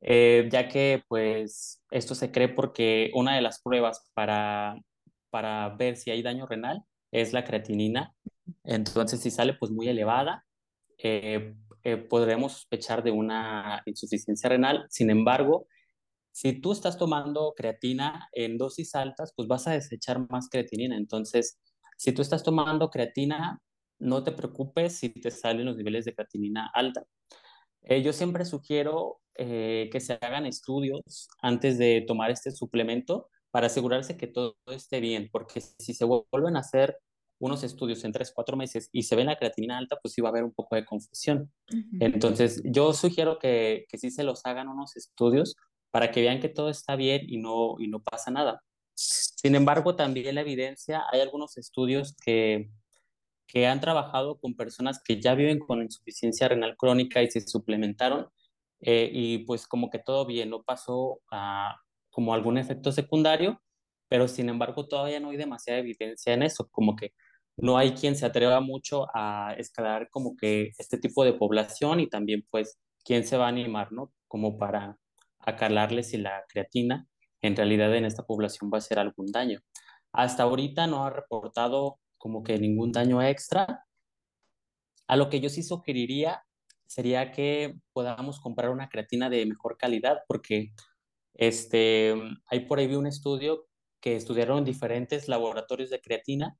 Eh, 0.00 0.48
ya 0.50 0.68
que 0.68 1.02
pues 1.08 1.82
esto 1.90 2.14
se 2.14 2.30
cree 2.30 2.48
porque 2.48 3.10
una 3.14 3.34
de 3.34 3.42
las 3.42 3.60
pruebas 3.60 4.08
para, 4.14 4.76
para 5.30 5.70
ver 5.70 5.96
si 5.96 6.10
hay 6.10 6.22
daño 6.22 6.46
renal 6.46 6.84
es 7.10 7.32
la 7.32 7.44
creatinina. 7.44 8.14
Entonces, 8.64 9.20
si 9.20 9.30
sale 9.30 9.54
pues 9.54 9.72
muy 9.72 9.88
elevada, 9.88 10.44
eh, 10.98 11.54
eh, 11.84 11.96
podremos 11.96 12.52
sospechar 12.52 13.02
de 13.02 13.10
una 13.10 13.82
insuficiencia 13.86 14.48
renal. 14.48 14.86
Sin 14.90 15.10
embargo, 15.10 15.66
si 16.32 16.60
tú 16.60 16.72
estás 16.72 16.98
tomando 16.98 17.54
creatina 17.56 18.28
en 18.32 18.58
dosis 18.58 18.94
altas, 18.94 19.32
pues 19.34 19.48
vas 19.48 19.66
a 19.66 19.72
desechar 19.72 20.28
más 20.30 20.48
creatinina. 20.48 20.96
Entonces, 20.96 21.58
si 21.96 22.12
tú 22.12 22.22
estás 22.22 22.42
tomando 22.42 22.90
creatina, 22.90 23.60
no 23.98 24.22
te 24.22 24.32
preocupes 24.32 24.96
si 24.96 25.08
te 25.08 25.30
salen 25.30 25.66
los 25.66 25.76
niveles 25.76 26.04
de 26.04 26.14
creatinina 26.14 26.70
alta. 26.72 27.04
Eh, 27.82 28.02
yo 28.02 28.12
siempre 28.12 28.44
sugiero 28.44 29.20
eh, 29.38 29.88
que 29.90 30.00
se 30.00 30.18
hagan 30.20 30.46
estudios 30.46 31.28
antes 31.40 31.78
de 31.78 32.04
tomar 32.06 32.30
este 32.30 32.50
suplemento 32.50 33.28
para 33.50 33.68
asegurarse 33.68 34.16
que 34.16 34.26
todo 34.26 34.56
esté 34.66 35.00
bien, 35.00 35.28
porque 35.32 35.60
si 35.60 35.94
se 35.94 36.04
vuelven 36.04 36.56
a 36.56 36.60
hacer 36.60 36.98
unos 37.40 37.62
estudios 37.62 38.04
en 38.04 38.12
tres, 38.12 38.32
cuatro 38.34 38.56
meses 38.56 38.90
y 38.92 39.04
se 39.04 39.16
ve 39.16 39.24
la 39.24 39.36
creatinina 39.36 39.78
alta, 39.78 39.96
pues 40.02 40.14
sí 40.14 40.20
va 40.20 40.28
a 40.28 40.32
haber 40.32 40.44
un 40.44 40.52
poco 40.52 40.74
de 40.74 40.84
confusión. 40.84 41.52
Entonces, 42.00 42.60
yo 42.64 42.92
sugiero 42.92 43.38
que, 43.38 43.86
que 43.88 43.96
sí 43.96 44.10
se 44.10 44.24
los 44.24 44.44
hagan 44.44 44.68
unos 44.68 44.96
estudios 44.96 45.54
para 45.90 46.10
que 46.10 46.20
vean 46.20 46.40
que 46.40 46.48
todo 46.48 46.68
está 46.68 46.96
bien 46.96 47.22
y 47.28 47.38
no, 47.38 47.76
y 47.78 47.86
no 47.86 48.02
pasa 48.02 48.30
nada. 48.30 48.62
Sin 48.94 49.54
embargo, 49.54 49.94
también 49.94 50.34
la 50.34 50.40
evidencia, 50.40 51.04
hay 51.12 51.20
algunos 51.20 51.56
estudios 51.56 52.16
que 52.24 52.68
que 53.48 53.66
han 53.66 53.80
trabajado 53.80 54.38
con 54.38 54.54
personas 54.54 55.02
que 55.02 55.20
ya 55.20 55.34
viven 55.34 55.58
con 55.58 55.82
insuficiencia 55.82 56.48
renal 56.48 56.76
crónica 56.76 57.22
y 57.22 57.30
se 57.30 57.40
suplementaron 57.40 58.28
eh, 58.80 59.10
y 59.12 59.38
pues 59.38 59.66
como 59.66 59.90
que 59.90 59.98
todo 59.98 60.26
bien, 60.26 60.50
no 60.50 60.62
pasó 60.62 61.20
a, 61.30 61.76
como 62.10 62.34
algún 62.34 62.58
efecto 62.58 62.92
secundario, 62.92 63.60
pero 64.08 64.28
sin 64.28 64.48
embargo 64.48 64.86
todavía 64.86 65.20
no 65.20 65.30
hay 65.30 65.36
demasiada 65.36 65.80
evidencia 65.80 66.32
en 66.32 66.42
eso, 66.42 66.68
como 66.70 66.96
que 66.96 67.12
no 67.56 67.76
hay 67.76 67.92
quien 67.92 68.16
se 68.16 68.26
atreva 68.26 68.60
mucho 68.60 69.06
a 69.14 69.54
escalar 69.58 70.08
como 70.10 70.36
que 70.36 70.72
este 70.78 70.98
tipo 70.98 71.24
de 71.24 71.32
población 71.32 72.00
y 72.00 72.08
también 72.08 72.46
pues 72.50 72.78
quién 73.04 73.24
se 73.24 73.36
va 73.36 73.46
a 73.46 73.48
animar, 73.48 73.92
¿no? 73.92 74.12
Como 74.28 74.58
para 74.58 74.96
acalarle 75.40 76.02
si 76.02 76.18
la 76.18 76.44
creatina 76.48 77.06
en 77.42 77.56
realidad 77.56 77.94
en 77.96 78.04
esta 78.04 78.24
población 78.24 78.70
va 78.72 78.76
a 78.76 78.78
hacer 78.78 78.98
algún 78.98 79.26
daño. 79.32 79.60
Hasta 80.12 80.44
ahorita 80.44 80.86
no 80.86 81.04
ha 81.04 81.10
reportado 81.10 81.98
como 82.16 82.42
que 82.42 82.58
ningún 82.58 82.92
daño 82.92 83.22
extra. 83.22 83.84
A 85.06 85.16
lo 85.16 85.28
que 85.30 85.40
yo 85.40 85.48
sí 85.48 85.62
sugeriría 85.62 86.44
sería 86.88 87.32
que 87.32 87.76
podamos 87.92 88.40
comprar 88.40 88.70
una 88.70 88.88
creatina 88.88 89.30
de 89.30 89.46
mejor 89.46 89.76
calidad, 89.76 90.22
porque 90.26 90.72
este, 91.34 92.14
hay 92.46 92.60
por 92.60 92.80
ahí 92.80 92.94
un 92.96 93.06
estudio 93.06 93.68
que 94.00 94.16
estudiaron 94.16 94.64
diferentes 94.64 95.28
laboratorios 95.28 95.90
de 95.90 96.00
creatina 96.00 96.56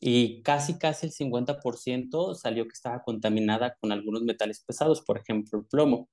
y 0.00 0.42
casi, 0.42 0.78
casi 0.78 1.06
el 1.06 1.12
50% 1.12 2.34
salió 2.34 2.64
que 2.64 2.72
estaba 2.72 3.02
contaminada 3.02 3.76
con 3.80 3.92
algunos 3.92 4.22
metales 4.22 4.62
pesados, 4.64 5.02
por 5.02 5.18
ejemplo, 5.18 5.58
el 5.60 5.66
plomo. 5.66 6.08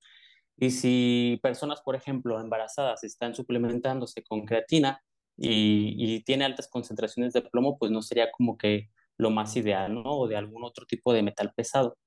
Y 0.57 0.71
si 0.71 1.39
personas, 1.43 1.81
por 1.81 1.95
ejemplo, 1.95 2.39
embarazadas 2.39 3.03
están 3.03 3.35
suplementándose 3.35 4.23
con 4.23 4.45
creatina 4.45 5.01
y, 5.37 5.95
y 5.97 6.23
tiene 6.23 6.45
altas 6.45 6.67
concentraciones 6.69 7.33
de 7.33 7.41
plomo, 7.43 7.77
pues 7.77 7.91
no 7.91 8.01
sería 8.01 8.31
como 8.31 8.57
que 8.57 8.89
lo 9.17 9.29
más 9.31 9.55
ideal, 9.57 9.93
¿no? 9.93 10.03
O 10.03 10.27
de 10.27 10.37
algún 10.37 10.63
otro 10.63 10.85
tipo 10.85 11.13
de 11.13 11.23
metal 11.23 11.53
pesado. 11.55 11.97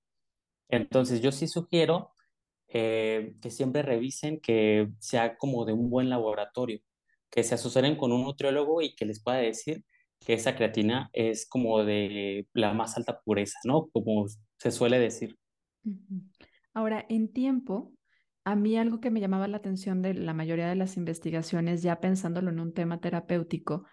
Entonces, 0.70 1.20
yo 1.20 1.32
sí 1.32 1.48
sugiero 1.48 2.12
eh, 2.68 3.34
que 3.40 3.50
siempre 3.50 3.82
revisen 3.82 4.40
que 4.40 4.88
sea 5.00 5.36
como 5.36 5.64
de 5.64 5.72
un 5.72 5.90
buen 5.90 6.08
laboratorio, 6.08 6.80
que 7.30 7.42
se 7.42 7.54
asesoren 7.54 7.96
con 7.96 8.12
un 8.12 8.22
nutriólogo 8.22 8.82
y 8.82 8.94
que 8.94 9.06
les 9.06 9.22
pueda 9.22 9.38
decir 9.38 9.84
que 10.20 10.34
esa 10.34 10.54
creatina 10.54 11.10
es 11.12 11.48
como 11.48 11.82
de 11.84 12.46
la 12.52 12.72
más 12.74 12.96
alta 12.96 13.20
pureza, 13.20 13.58
¿no? 13.64 13.88
Como 13.88 14.26
se 14.58 14.70
suele 14.70 14.98
decir. 14.98 15.36
Ahora, 16.74 17.04
en 17.08 17.32
tiempo, 17.32 17.92
a 18.44 18.54
mí 18.54 18.76
algo 18.76 19.00
que 19.00 19.10
me 19.10 19.20
llamaba 19.20 19.48
la 19.48 19.56
atención 19.56 20.02
de 20.02 20.14
la 20.14 20.34
mayoría 20.34 20.68
de 20.68 20.76
las 20.76 20.96
investigaciones, 20.96 21.82
ya 21.82 22.00
pensándolo 22.00 22.50
en 22.50 22.60
un 22.60 22.72
tema 22.72 23.00
terapéutico, 23.00 23.84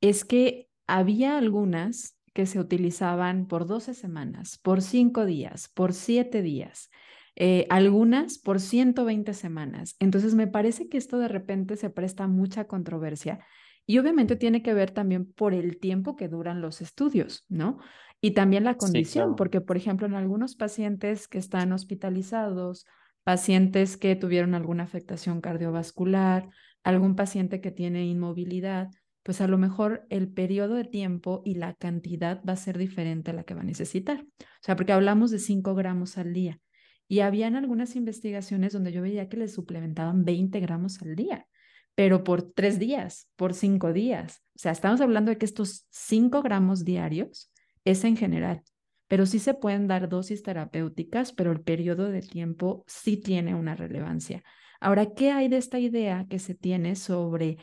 es 0.00 0.24
que 0.24 0.68
había 0.86 1.36
algunas 1.36 2.16
que 2.32 2.46
se 2.46 2.58
utilizaban 2.60 3.46
por 3.46 3.66
12 3.66 3.94
semanas, 3.94 4.58
por 4.62 4.82
5 4.82 5.26
días, 5.26 5.68
por 5.68 5.92
7 5.92 6.42
días, 6.42 6.90
eh, 7.36 7.66
algunas 7.70 8.38
por 8.38 8.60
120 8.60 9.34
semanas. 9.34 9.96
Entonces 10.00 10.34
me 10.34 10.46
parece 10.46 10.88
que 10.88 10.98
esto 10.98 11.18
de 11.18 11.28
repente 11.28 11.76
se 11.76 11.90
presta 11.90 12.26
mucha 12.28 12.66
controversia 12.66 13.40
y 13.86 13.98
obviamente 13.98 14.36
tiene 14.36 14.62
que 14.62 14.74
ver 14.74 14.90
también 14.92 15.32
por 15.32 15.54
el 15.54 15.78
tiempo 15.80 16.16
que 16.16 16.28
duran 16.28 16.60
los 16.60 16.80
estudios, 16.80 17.44
¿no? 17.48 17.78
Y 18.20 18.32
también 18.32 18.64
la 18.64 18.76
Sí, 18.76 18.76
condición, 18.76 19.34
claro. 19.34 19.36
porque 19.36 19.60
por 19.60 19.76
ejemplo 19.76 20.06
en 20.06 20.14
algunos 20.14 20.54
pacientes 20.54 21.26
que 21.28 21.38
están 21.38 21.72
hospitalizados, 21.72 22.86
pacientes 23.24 23.96
que 23.96 24.14
tuvieron 24.16 24.54
alguna 24.54 24.84
afectación 24.84 25.40
cardiovascular, 25.40 26.48
algún 26.84 27.16
paciente 27.16 27.60
que 27.60 27.70
tiene 27.70 28.04
inmovilidad, 28.06 28.90
pues 29.22 29.40
a 29.40 29.48
lo 29.48 29.58
mejor 29.58 30.06
el 30.10 30.28
periodo 30.28 30.74
de 30.74 30.84
tiempo 30.84 31.42
y 31.44 31.54
la 31.54 31.74
cantidad 31.74 32.42
va 32.48 32.54
a 32.54 32.56
ser 32.56 32.78
diferente 32.78 33.30
a 33.30 33.34
la 33.34 33.44
que 33.44 33.54
va 33.54 33.60
a 33.60 33.64
necesitar. 33.64 34.24
O 34.40 34.62
sea, 34.62 34.76
porque 34.76 34.92
hablamos 34.92 35.30
de 35.30 35.38
5 35.38 35.74
gramos 35.74 36.18
al 36.18 36.32
día. 36.32 36.60
Y 37.08 37.20
habían 37.20 37.56
algunas 37.56 37.94
investigaciones 37.94 38.72
donde 38.72 38.92
yo 38.92 39.02
veía 39.02 39.28
que 39.28 39.36
le 39.36 39.48
suplementaban 39.48 40.24
20 40.24 40.58
gramos 40.60 41.02
al 41.02 41.14
día, 41.14 41.46
pero 41.94 42.24
por 42.24 42.42
tres 42.42 42.78
días, 42.78 43.28
por 43.36 43.52
cinco 43.52 43.92
días. 43.92 44.42
O 44.54 44.58
sea, 44.58 44.72
estamos 44.72 45.00
hablando 45.00 45.30
de 45.30 45.36
que 45.36 45.44
estos 45.44 45.86
5 45.90 46.42
gramos 46.42 46.84
diarios 46.84 47.52
es 47.84 48.04
en 48.04 48.16
general, 48.16 48.62
pero 49.08 49.26
sí 49.26 49.40
se 49.40 49.52
pueden 49.52 49.88
dar 49.88 50.08
dosis 50.08 50.42
terapéuticas, 50.42 51.32
pero 51.32 51.52
el 51.52 51.60
periodo 51.60 52.10
de 52.10 52.22
tiempo 52.22 52.82
sí 52.86 53.18
tiene 53.18 53.54
una 53.54 53.74
relevancia. 53.74 54.42
Ahora, 54.80 55.12
¿qué 55.14 55.30
hay 55.30 55.48
de 55.48 55.58
esta 55.58 55.78
idea 55.78 56.26
que 56.30 56.38
se 56.38 56.54
tiene 56.54 56.96
sobre 56.96 57.58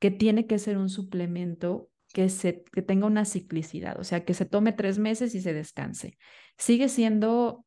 que 0.00 0.10
tiene 0.10 0.46
que 0.46 0.58
ser 0.58 0.78
un 0.78 0.88
suplemento 0.88 1.88
que, 2.12 2.28
se, 2.28 2.64
que 2.72 2.82
tenga 2.82 3.06
una 3.06 3.24
ciclicidad, 3.24 4.00
o 4.00 4.04
sea, 4.04 4.24
que 4.24 4.34
se 4.34 4.46
tome 4.46 4.72
tres 4.72 4.98
meses 4.98 5.34
y 5.34 5.40
se 5.40 5.52
descanse. 5.52 6.18
¿Sigue 6.58 6.88
siendo 6.88 7.64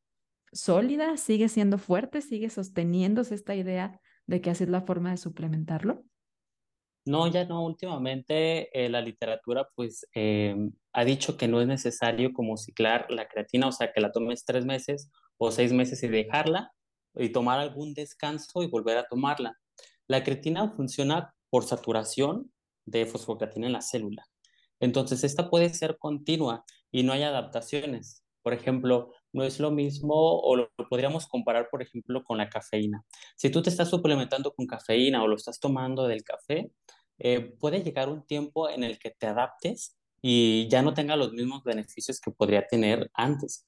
sólida? 0.51 1.15
¿Sigue 1.15 1.47
siendo 1.47 1.77
fuerte? 1.77 2.21
¿Sigue 2.21 2.49
sosteniéndose 2.49 3.35
esta 3.35 3.55
idea 3.55 4.01
de 4.25 4.41
que 4.41 4.49
así 4.49 4.65
es 4.65 4.69
la 4.69 4.81
forma 4.81 5.11
de 5.11 5.17
suplementarlo? 5.17 6.03
No, 7.05 7.27
ya 7.27 7.45
no. 7.45 7.65
Últimamente 7.65 8.69
eh, 8.73 8.89
la 8.89 9.01
literatura 9.01 9.67
pues 9.75 10.07
eh, 10.15 10.55
ha 10.93 11.05
dicho 11.05 11.37
que 11.37 11.47
no 11.47 11.61
es 11.61 11.67
necesario 11.67 12.33
como 12.33 12.57
ciclar 12.57 13.07
la 13.09 13.27
creatina, 13.27 13.67
o 13.67 13.71
sea, 13.71 13.91
que 13.91 14.01
la 14.01 14.11
tomes 14.11 14.45
tres 14.45 14.65
meses 14.65 15.09
o 15.37 15.51
seis 15.51 15.73
meses 15.73 16.01
y 16.03 16.07
dejarla 16.07 16.71
y 17.15 17.29
tomar 17.29 17.59
algún 17.59 17.93
descanso 17.93 18.63
y 18.63 18.67
volver 18.67 18.97
a 18.97 19.07
tomarla. 19.07 19.57
La 20.07 20.23
creatina 20.23 20.71
funciona 20.75 21.32
por 21.53 21.65
saturación 21.65 22.51
de 22.83 23.05
fosfocreatina 23.05 23.67
en 23.67 23.73
la 23.73 23.81
célula. 23.81 24.25
Entonces, 24.79 25.23
esta 25.23 25.51
puede 25.51 25.69
ser 25.69 25.99
continua 25.99 26.65
y 26.91 27.03
no 27.03 27.13
hay 27.13 27.21
adaptaciones. 27.21 28.23
Por 28.41 28.53
ejemplo, 28.53 29.11
no 29.33 29.43
es 29.43 29.59
lo 29.59 29.69
mismo 29.69 30.15
o 30.15 30.55
lo 30.55 30.71
podríamos 30.89 31.27
comparar, 31.27 31.67
por 31.69 31.83
ejemplo, 31.83 32.23
con 32.23 32.39
la 32.39 32.49
cafeína. 32.49 33.05
Si 33.35 33.51
tú 33.51 33.61
te 33.61 33.69
estás 33.69 33.91
suplementando 33.91 34.51
con 34.55 34.65
cafeína 34.65 35.21
o 35.21 35.27
lo 35.27 35.35
estás 35.35 35.59
tomando 35.59 36.07
del 36.07 36.23
café, 36.23 36.71
eh, 37.19 37.53
puede 37.59 37.83
llegar 37.83 38.09
un 38.09 38.25
tiempo 38.25 38.67
en 38.67 38.83
el 38.83 38.97
que 38.97 39.11
te 39.11 39.27
adaptes 39.27 39.95
y 40.23 40.67
ya 40.69 40.81
no 40.81 40.95
tenga 40.95 41.15
los 41.15 41.33
mismos 41.33 41.63
beneficios 41.63 42.19
que 42.19 42.31
podría 42.31 42.65
tener 42.65 43.11
antes. 43.13 43.67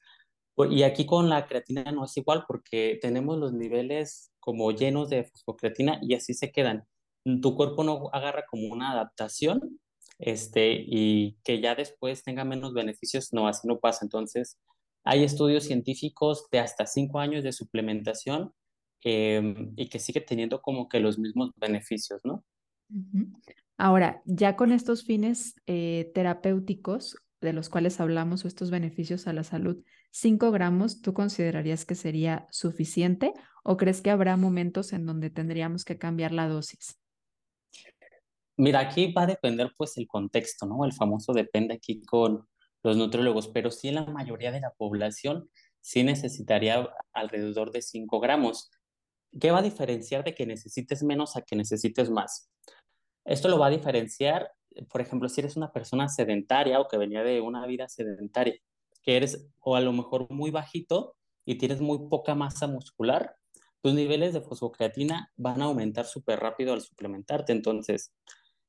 Y 0.71 0.81
aquí 0.81 1.05
con 1.05 1.29
la 1.29 1.45
creatina 1.45 1.91
no 1.91 2.05
es 2.05 2.17
igual 2.17 2.45
porque 2.47 2.97
tenemos 2.99 3.37
los 3.37 3.53
niveles 3.53 4.31
como 4.39 4.71
llenos 4.71 5.11
de 5.11 5.25
fosfocreatina 5.25 5.99
y 6.01 6.15
así 6.15 6.33
se 6.33 6.51
quedan. 6.51 6.87
Tu 7.25 7.55
cuerpo 7.55 7.83
no 7.83 8.09
agarra 8.13 8.45
como 8.45 8.71
una 8.71 8.91
adaptación 8.91 9.79
este, 10.19 10.73
y 10.87 11.37
que 11.43 11.59
ya 11.59 11.75
después 11.75 12.23
tenga 12.23 12.45
menos 12.45 12.73
beneficios, 12.73 13.33
no, 13.33 13.47
así 13.47 13.67
no 13.67 13.79
pasa. 13.79 14.05
Entonces, 14.05 14.59
hay 15.03 15.23
estudios 15.23 15.65
científicos 15.65 16.47
de 16.51 16.59
hasta 16.59 16.85
cinco 16.85 17.19
años 17.19 17.43
de 17.43 17.51
suplementación 17.51 18.53
em, 19.01 19.73
y 19.75 19.89
que 19.89 19.99
sigue 19.99 20.21
teniendo 20.21 20.61
como 20.61 20.87
que 20.87 20.99
los 20.99 21.19
mismos 21.19 21.51
beneficios, 21.57 22.21
¿no? 22.23 22.43
Ahora, 23.77 24.21
ya 24.25 24.55
con 24.55 24.71
estos 24.71 25.03
fines 25.03 25.55
eh, 25.67 26.11
terapéuticos 26.13 27.17
de 27.41 27.53
los 27.53 27.69
cuales 27.69 27.99
hablamos 27.99 28.45
o 28.45 28.47
estos 28.47 28.71
beneficios 28.71 29.27
a 29.27 29.33
la 29.33 29.43
salud, 29.43 29.83
¿5 30.11 30.51
gramos 30.51 31.01
tú 31.01 31.13
considerarías 31.13 31.85
que 31.85 31.95
sería 31.95 32.47
suficiente 32.49 33.33
o 33.63 33.77
crees 33.77 34.01
que 34.01 34.11
habrá 34.11 34.37
momentos 34.37 34.93
en 34.93 35.05
donde 35.05 35.29
tendríamos 35.29 35.83
que 35.85 35.97
cambiar 35.97 36.31
la 36.31 36.47
dosis? 36.47 36.97
Mira, 38.57 38.79
aquí 38.79 39.11
va 39.11 39.23
a 39.23 39.27
depender 39.27 39.71
pues 39.77 39.97
el 39.97 40.07
contexto, 40.07 40.65
¿no? 40.65 40.85
El 40.85 40.93
famoso 40.93 41.33
depende 41.33 41.73
aquí 41.73 42.01
con 42.03 42.47
los 42.83 42.95
nutriólogos, 42.95 43.49
pero 43.49 43.71
sí 43.71 43.89
en 43.89 43.95
la 43.95 44.05
mayoría 44.05 44.51
de 44.51 44.61
la 44.61 44.71
población 44.71 45.49
sí 45.81 46.03
necesitaría 46.03 46.89
alrededor 47.13 47.71
de 47.71 47.81
5 47.81 48.19
gramos. 48.19 48.71
¿Qué 49.39 49.51
va 49.51 49.59
a 49.59 49.63
diferenciar 49.63 50.23
de 50.23 50.33
que 50.33 50.45
necesites 50.45 51.03
menos 51.03 51.35
a 51.35 51.41
que 51.41 51.55
necesites 51.55 52.09
más? 52.09 52.49
Esto 53.25 53.49
lo 53.49 53.59
va 53.59 53.67
a 53.67 53.71
diferenciar, 53.71 54.51
por 54.89 55.01
ejemplo, 55.01 55.27
si 55.27 55.41
eres 55.41 55.57
una 55.57 55.71
persona 55.71 56.07
sedentaria 56.07 56.79
o 56.79 56.87
que 56.87 56.97
venía 56.97 57.23
de 57.23 57.41
una 57.41 57.65
vida 57.65 57.89
sedentaria, 57.89 58.55
que 59.03 59.17
eres 59.17 59.49
o 59.59 59.75
a 59.75 59.81
lo 59.81 59.91
mejor 59.91 60.31
muy 60.31 60.51
bajito 60.51 61.15
y 61.43 61.55
tienes 61.55 61.81
muy 61.81 62.07
poca 62.07 62.35
masa 62.35 62.67
muscular, 62.67 63.35
tus 63.81 63.93
niveles 63.93 64.33
de 64.33 64.41
fosfocreatina 64.41 65.31
van 65.35 65.61
a 65.61 65.65
aumentar 65.65 66.05
súper 66.05 66.39
rápido 66.39 66.73
al 66.73 66.81
suplementarte. 66.81 67.51
Entonces, 67.51 68.13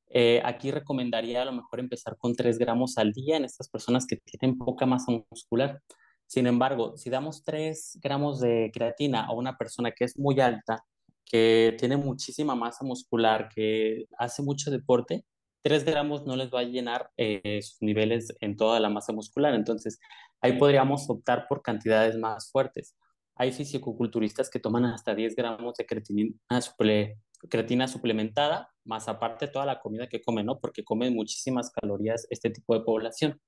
eh, 0.09 0.41
aquí 0.45 0.71
recomendaría 0.71 1.43
a 1.43 1.45
lo 1.45 1.53
mejor 1.53 1.81
empezar 1.81 2.17
con 2.17 2.35
3 2.35 2.59
gramos 2.59 2.99
al 2.99 3.13
día 3.13 3.37
en 3.37 3.45
estas 3.45 3.69
personas 3.69 4.07
que 4.07 4.17
tienen 4.17 4.59
poca 4.59 4.87
masa 4.87 5.13
muscular. 5.31 5.81
Sin 6.27 6.47
embargo, 6.47 6.97
si 6.97 7.11
damos 7.11 7.45
3 7.45 7.99
gramos 8.03 8.41
de 8.41 8.71
creatina 8.73 9.25
a 9.27 9.33
una 9.33 9.57
persona 9.57 9.93
que 9.93 10.05
es 10.05 10.19
muy 10.19 10.41
alta, 10.41 10.85
que 11.25 11.77
tiene 11.79 11.97
muchísima 11.97 12.55
masa 12.55 12.85
muscular, 12.85 13.49
que 13.55 14.07
hace 14.19 14.43
mucho 14.43 14.71
deporte, 14.71 15.25
3 15.63 15.85
gramos 15.85 16.25
no 16.25 16.37
les 16.37 16.53
va 16.53 16.61
a 16.61 16.65
llenar 16.65 17.11
eh, 17.17 17.61
sus 17.63 17.83
niveles 17.83 18.33
en 18.41 18.57
toda 18.57 18.79
la 18.81 18.89
masa 18.89 19.13
muscular. 19.13 19.55
Entonces, 19.55 19.99
ahí 20.41 20.59
podríamos 20.59 21.11
optar 21.11 21.47
por 21.49 21.63
cantidades 21.63 22.17
más 22.17 22.51
fuertes. 22.51 22.97
Hay 23.35 23.53
fisicoculturistas 23.53 24.49
que 24.49 24.61
toman 24.61 24.85
hasta 24.87 25.15
10 25.15 25.35
gramos 25.35 25.75
de 25.77 25.85
creatina, 25.85 26.61
suple, 26.61 27.19
creatina 27.51 27.89
suplementada, 27.89 28.71
más 28.87 29.09
aparte 29.09 29.49
toda 29.49 29.67
la 29.67 29.81
comida 29.81 30.09
que 30.09 30.23
comen, 30.23 30.47
¿no? 30.47 30.59
Porque 30.59 30.85
comen 30.85 31.15
muchísimas 31.15 31.71
calorías 31.71 32.27
este 32.31 32.51
tipo 32.51 32.75
de 32.75 32.81
población. 32.81 33.41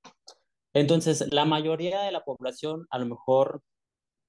Entonces, 0.74 1.26
la 1.32 1.44
mayoría 1.44 2.02
de 2.02 2.12
la 2.12 2.24
población, 2.24 2.86
a 2.90 2.98
lo 2.98 3.06
mejor 3.06 3.62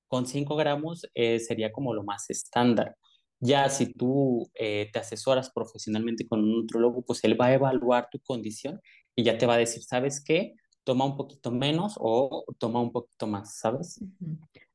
con 0.07 0.25
5 0.25 0.55
gramos, 0.55 1.05
eh, 1.13 1.39
sería 1.39 1.71
como 1.71 1.93
lo 1.93 2.03
más 2.03 2.29
estándar. 2.29 2.95
Ya 3.39 3.69
si 3.69 3.93
tú 3.93 4.49
eh, 4.55 4.89
te 4.91 4.99
asesoras 4.99 5.51
profesionalmente 5.51 6.27
con 6.27 6.43
un 6.43 6.51
nutrólogo, 6.51 7.03
pues 7.03 7.23
él 7.23 7.39
va 7.39 7.47
a 7.47 7.53
evaluar 7.53 8.09
tu 8.11 8.19
condición 8.19 8.81
y 9.15 9.23
ya 9.23 9.37
te 9.37 9.45
va 9.45 9.53
a 9.55 9.57
decir, 9.57 9.83
¿sabes 9.83 10.23
qué? 10.23 10.55
Toma 10.83 11.05
un 11.05 11.15
poquito 11.15 11.51
menos 11.51 11.95
o 11.99 12.43
toma 12.57 12.81
un 12.81 12.91
poquito 12.91 13.27
más, 13.27 13.57
¿sabes? 13.57 14.03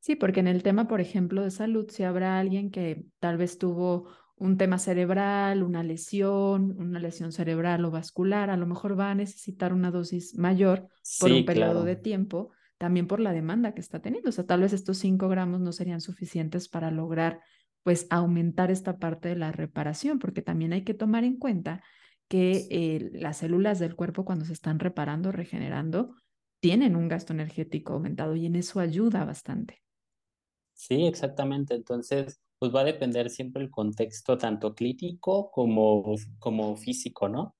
Sí, 0.00 0.16
porque 0.16 0.40
en 0.40 0.48
el 0.48 0.62
tema, 0.62 0.86
por 0.86 1.00
ejemplo, 1.00 1.42
de 1.42 1.50
salud, 1.50 1.90
si 1.90 2.04
habrá 2.04 2.38
alguien 2.38 2.70
que 2.70 3.04
tal 3.20 3.36
vez 3.36 3.58
tuvo 3.58 4.08
un 4.36 4.56
tema 4.56 4.78
cerebral, 4.78 5.62
una 5.62 5.82
lesión, 5.82 6.74
una 6.78 6.98
lesión 6.98 7.32
cerebral 7.32 7.84
o 7.84 7.90
vascular, 7.90 8.50
a 8.50 8.56
lo 8.56 8.66
mejor 8.66 8.98
va 8.98 9.10
a 9.10 9.14
necesitar 9.14 9.72
una 9.72 9.90
dosis 9.90 10.36
mayor 10.36 10.88
por 11.20 11.30
un 11.30 11.44
periodo 11.44 11.84
de 11.84 11.96
tiempo, 11.96 12.50
también 12.78 13.06
por 13.06 13.20
la 13.20 13.32
demanda 13.32 13.74
que 13.74 13.80
está 13.80 14.00
teniendo. 14.00 14.30
O 14.30 14.32
sea, 14.32 14.44
tal 14.44 14.60
vez 14.60 14.72
estos 14.72 14.98
5 14.98 15.28
gramos 15.28 15.60
no 15.60 15.72
serían 15.72 16.00
suficientes 16.00 16.68
para 16.68 16.90
lograr 16.90 17.40
pues 17.84 18.06
aumentar 18.10 18.70
esta 18.70 18.98
parte 18.98 19.28
de 19.28 19.36
la 19.36 19.52
reparación, 19.52 20.18
porque 20.18 20.42
también 20.42 20.72
hay 20.72 20.82
que 20.82 20.94
tomar 20.94 21.22
en 21.22 21.36
cuenta 21.36 21.82
que 22.28 22.66
eh, 22.70 23.10
las 23.12 23.38
células 23.38 23.78
del 23.78 23.94
cuerpo 23.94 24.24
cuando 24.24 24.46
se 24.46 24.54
están 24.54 24.78
reparando, 24.78 25.30
regenerando, 25.30 26.16
tienen 26.60 26.96
un 26.96 27.08
gasto 27.08 27.34
energético 27.34 27.92
aumentado 27.92 28.34
y 28.36 28.46
en 28.46 28.56
eso 28.56 28.80
ayuda 28.80 29.24
bastante. 29.24 29.82
Sí, 30.72 31.06
exactamente. 31.06 31.74
Entonces, 31.74 32.40
pues 32.58 32.74
va 32.74 32.80
a 32.80 32.84
depender 32.84 33.30
siempre 33.30 33.62
el 33.62 33.70
contexto 33.70 34.38
tanto 34.38 34.74
clínico 34.74 35.50
como, 35.50 36.14
como 36.38 36.76
físico, 36.76 37.28
¿no? 37.28 37.54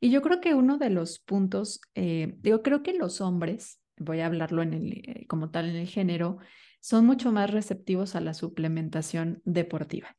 Y 0.00 0.10
yo 0.10 0.22
creo 0.22 0.40
que 0.40 0.54
uno 0.54 0.78
de 0.78 0.90
los 0.90 1.18
puntos, 1.18 1.80
eh, 1.94 2.36
yo 2.42 2.62
creo 2.62 2.82
que 2.82 2.94
los 2.94 3.20
hombres, 3.20 3.80
voy 3.98 4.20
a 4.20 4.26
hablarlo 4.26 4.62
en 4.62 4.72
el, 4.72 4.92
eh, 4.92 5.26
como 5.28 5.50
tal 5.50 5.68
en 5.68 5.76
el 5.76 5.86
género, 5.86 6.38
son 6.80 7.04
mucho 7.04 7.32
más 7.32 7.50
receptivos 7.50 8.14
a 8.14 8.20
la 8.20 8.32
suplementación 8.32 9.42
deportiva. 9.44 10.16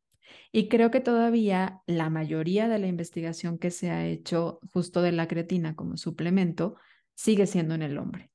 Y 0.51 0.67
creo 0.67 0.91
que 0.91 0.99
todavía 0.99 1.81
la 1.87 2.09
mayoría 2.09 2.67
de 2.67 2.79
la 2.79 2.87
investigación 2.87 3.57
que 3.57 3.71
se 3.71 3.89
ha 3.89 4.05
hecho 4.05 4.59
justo 4.73 5.01
de 5.01 5.11
la 5.11 5.27
creatina 5.27 5.75
como 5.75 5.97
suplemento 5.97 6.75
sigue 7.15 7.47
siendo 7.47 7.75
en 7.75 7.81
el 7.81 7.97
hombre. 7.97 8.31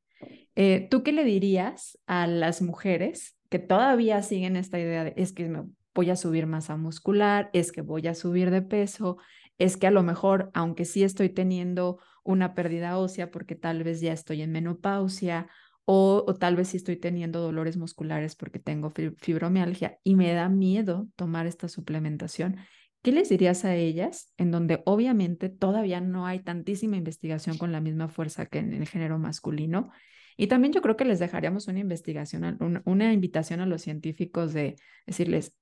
Eh, 0.56 0.88
¿Tú 0.90 1.02
qué 1.02 1.12
le 1.12 1.24
dirías 1.24 1.98
a 2.06 2.26
las 2.26 2.62
mujeres 2.62 3.33
que 3.48 3.58
todavía 3.58 4.22
siguen 4.22 4.56
esta 4.56 4.78
idea 4.78 5.04
de 5.04 5.14
es 5.16 5.32
que 5.32 5.48
me 5.48 5.64
voy 5.94 6.10
a 6.10 6.16
subir 6.16 6.46
masa 6.46 6.76
muscular, 6.76 7.50
es 7.52 7.72
que 7.72 7.82
voy 7.82 8.06
a 8.06 8.14
subir 8.14 8.50
de 8.50 8.62
peso, 8.62 9.18
es 9.58 9.76
que 9.76 9.86
a 9.86 9.90
lo 9.90 10.02
mejor, 10.02 10.50
aunque 10.54 10.84
sí 10.84 11.04
estoy 11.04 11.28
teniendo 11.28 11.98
una 12.24 12.54
pérdida 12.54 12.98
ósea 12.98 13.30
porque 13.30 13.54
tal 13.54 13.84
vez 13.84 14.00
ya 14.00 14.12
estoy 14.12 14.42
en 14.42 14.50
menopausia 14.50 15.48
o, 15.84 16.34
tal 16.40 16.56
vez 16.56 16.68
sí 16.68 16.78
estoy 16.78 16.96
teniendo 16.96 17.40
dolores 17.40 17.76
musculares 17.76 18.36
porque 18.36 18.58
tengo 18.58 18.90
fibromialgia 19.18 19.98
y 20.02 20.16
me 20.16 20.32
da 20.32 20.48
miedo 20.48 21.08
tomar 21.14 21.46
esta 21.46 21.68
suplementación. 21.68 22.56
¿Qué 23.02 23.12
les 23.12 23.28
dirías 23.28 23.66
a 23.66 23.74
ellas 23.76 24.32
en 24.38 24.50
donde 24.50 24.80
obviamente 24.86 25.50
todavía 25.50 26.00
no 26.00 26.26
hay 26.26 26.40
tantísima 26.40 26.96
investigación 26.96 27.58
con 27.58 27.70
la 27.70 27.82
misma 27.82 28.08
fuerza 28.08 28.46
que 28.46 28.60
en 28.60 28.72
el 28.72 28.88
género 28.88 29.18
masculino? 29.18 29.90
Y 30.36 30.48
también 30.48 30.72
yo 30.72 30.82
creo 30.82 30.96
que 30.96 31.04
les 31.04 31.18
dejaríamos 31.18 31.68
una 31.68 31.80
investigación, 31.80 32.82
una 32.84 33.12
invitación 33.12 33.60
a 33.60 33.66
los 33.66 33.82
científicos 33.82 34.52
de 34.52 34.76
decirles, 35.06 35.54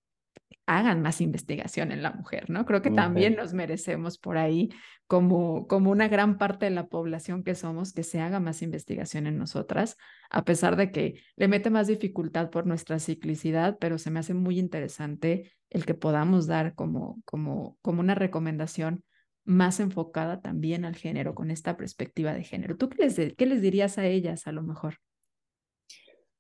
hagan 0.66 1.02
más 1.02 1.20
investigación 1.20 1.92
en 1.92 2.02
la 2.02 2.12
mujer, 2.12 2.48
¿no? 2.48 2.64
Creo 2.64 2.82
que 2.82 2.90
también 2.90 3.36
nos 3.36 3.52
merecemos 3.52 4.18
por 4.18 4.38
ahí, 4.38 4.70
como, 5.06 5.66
como 5.66 5.90
una 5.90 6.08
gran 6.08 6.38
parte 6.38 6.66
de 6.66 6.70
la 6.70 6.86
población 6.86 7.42
que 7.42 7.54
somos, 7.54 7.92
que 7.92 8.02
se 8.02 8.20
haga 8.20 8.40
más 8.40 8.62
investigación 8.62 9.26
en 9.26 9.38
nosotras, 9.38 9.96
a 10.30 10.44
pesar 10.44 10.76
de 10.76 10.90
que 10.90 11.20
le 11.36 11.48
mete 11.48 11.70
más 11.70 11.88
dificultad 11.88 12.50
por 12.50 12.66
nuestra 12.66 12.98
ciclicidad, 12.98 13.76
pero 13.78 13.98
se 13.98 14.10
me 14.10 14.20
hace 14.20 14.34
muy 14.34 14.58
interesante 14.58 15.52
el 15.68 15.84
que 15.84 15.94
podamos 15.94 16.46
dar 16.46 16.74
como, 16.74 17.20
como, 17.24 17.76
como 17.82 18.00
una 18.00 18.14
recomendación 18.14 19.04
más 19.45 19.80
enfocada 19.80 20.40
también 20.40 20.84
al 20.84 20.97
género, 20.97 21.34
con 21.34 21.51
esta 21.51 21.76
perspectiva 21.76 22.32
de 22.32 22.45
género. 22.45 22.76
¿Tú 22.76 22.88
qué 22.88 23.05
les, 23.05 23.34
qué 23.34 23.47
les 23.47 23.61
dirías 23.61 23.99
a 23.99 24.07
ellas 24.07 24.47
a 24.47 24.53
lo 24.53 24.62
mejor? 24.62 24.99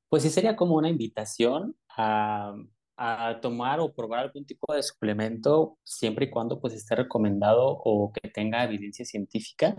Pues 0.08 0.22
sí 0.22 0.30
sería 0.30 0.56
como 0.56 0.76
una 0.76 0.88
invitación 0.90 1.76
a, 1.96 2.54
a 2.96 3.40
tomar 3.40 3.80
o 3.80 3.92
probar 3.92 4.20
algún 4.20 4.44
tipo 4.44 4.72
de 4.72 4.82
suplemento 4.82 5.78
siempre 5.82 6.26
y 6.26 6.30
cuando 6.30 6.60
pues 6.60 6.74
esté 6.74 6.94
recomendado 6.94 7.66
o 7.66 8.12
que 8.12 8.28
tenga 8.28 8.64
evidencia 8.64 9.04
científica. 9.04 9.74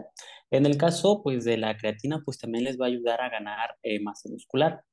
En 0.52 0.66
el 0.66 0.78
caso 0.78 1.22
pues 1.24 1.46
de 1.46 1.58
la 1.58 1.78
creatina 1.78 2.22
pues 2.26 2.40
también 2.40 2.66
les 2.66 2.80
va 2.80 2.86
a 2.86 2.90
ayudar 2.90 3.22
a 3.22 3.30
ganar 3.30 3.78
eh, 3.84 4.02
masa 4.02 4.30
muscular. 4.30 4.84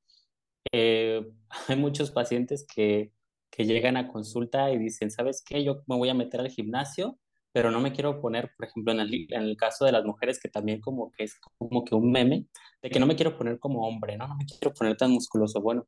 Eh, 0.72 1.26
hay 1.68 1.76
muchos 1.76 2.10
pacientes 2.10 2.66
que, 2.72 3.12
que 3.50 3.64
llegan 3.64 3.96
a 3.96 4.08
consulta 4.08 4.70
y 4.70 4.78
dicen, 4.78 5.10
¿sabes 5.10 5.42
qué? 5.44 5.64
Yo 5.64 5.82
me 5.86 5.96
voy 5.96 6.08
a 6.08 6.14
meter 6.14 6.40
al 6.40 6.50
gimnasio, 6.50 7.18
pero 7.52 7.70
no 7.70 7.80
me 7.80 7.92
quiero 7.92 8.20
poner, 8.20 8.52
por 8.56 8.66
ejemplo, 8.66 8.92
en 8.92 9.00
el, 9.00 9.26
en 9.30 9.54
caso 9.56 9.84
de 9.84 9.92
las 9.92 10.04
mujeres, 10.04 10.40
que 10.40 10.48
también 10.48 10.80
como 10.80 11.10
que 11.10 11.24
es 11.24 11.38
como 11.58 11.84
que 11.84 11.94
un 11.94 12.10
meme, 12.12 12.46
de 12.82 12.90
que 12.90 13.00
no 13.00 13.06
me 13.06 13.16
quiero 13.16 13.36
poner 13.36 13.58
como 13.58 13.86
hombre, 13.86 14.16
¿no? 14.16 14.28
No 14.28 14.36
me 14.36 14.46
quiero 14.46 14.72
poner 14.72 14.96
tan 14.96 15.10
musculoso. 15.10 15.60
Bueno, 15.60 15.86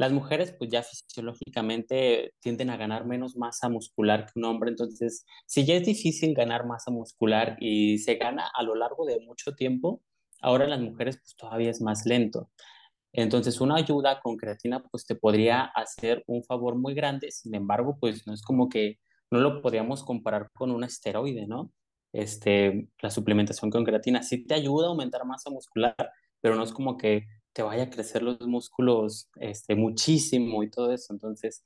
las 0.00 0.12
mujeres 0.12 0.54
pues 0.58 0.70
ya 0.70 0.82
fisiológicamente 0.82 2.32
tienden 2.40 2.70
a 2.70 2.78
ganar 2.78 3.04
menos 3.04 3.36
masa 3.36 3.68
muscular 3.68 4.24
que 4.24 4.38
un 4.38 4.46
hombre, 4.46 4.70
entonces 4.70 5.26
si 5.46 5.66
ya 5.66 5.74
es 5.74 5.84
difícil 5.84 6.34
ganar 6.34 6.64
masa 6.64 6.90
muscular 6.90 7.58
y 7.60 7.98
se 7.98 8.14
gana 8.14 8.50
a 8.54 8.62
lo 8.62 8.74
largo 8.74 9.04
de 9.04 9.20
mucho 9.20 9.54
tiempo, 9.54 10.02
ahora 10.40 10.66
las 10.66 10.80
mujeres 10.80 11.18
pues 11.18 11.36
todavía 11.36 11.68
es 11.68 11.82
más 11.82 12.06
lento. 12.06 12.50
Entonces 13.12 13.60
una 13.60 13.76
ayuda 13.76 14.20
con 14.22 14.38
creatina 14.38 14.82
pues 14.82 15.04
te 15.04 15.16
podría 15.16 15.64
hacer 15.64 16.24
un 16.26 16.44
favor 16.44 16.76
muy 16.76 16.94
grande, 16.94 17.30
sin 17.30 17.54
embargo 17.54 17.98
pues 18.00 18.26
no 18.26 18.32
es 18.32 18.40
como 18.40 18.70
que 18.70 18.98
no 19.30 19.38
lo 19.40 19.62
podríamos 19.62 20.04
comparar 20.04 20.50
con 20.52 20.70
un 20.70 20.84
esteroide, 20.84 21.46
¿no? 21.46 21.72
este, 22.12 22.88
la 23.00 23.10
suplementación 23.10 23.70
con 23.70 23.84
creatina. 23.84 24.22
Sí 24.22 24.44
te 24.44 24.54
ayuda 24.54 24.86
a 24.86 24.90
aumentar 24.90 25.24
masa 25.24 25.50
muscular, 25.50 25.94
pero 26.40 26.54
no 26.54 26.64
es 26.64 26.72
como 26.72 26.96
que 26.96 27.26
te 27.52 27.62
vaya 27.62 27.84
a 27.84 27.90
crecer 27.90 28.22
los 28.22 28.40
músculos 28.46 29.28
este, 29.36 29.74
muchísimo 29.74 30.62
y 30.62 30.70
todo 30.70 30.92
eso. 30.92 31.12
Entonces, 31.12 31.62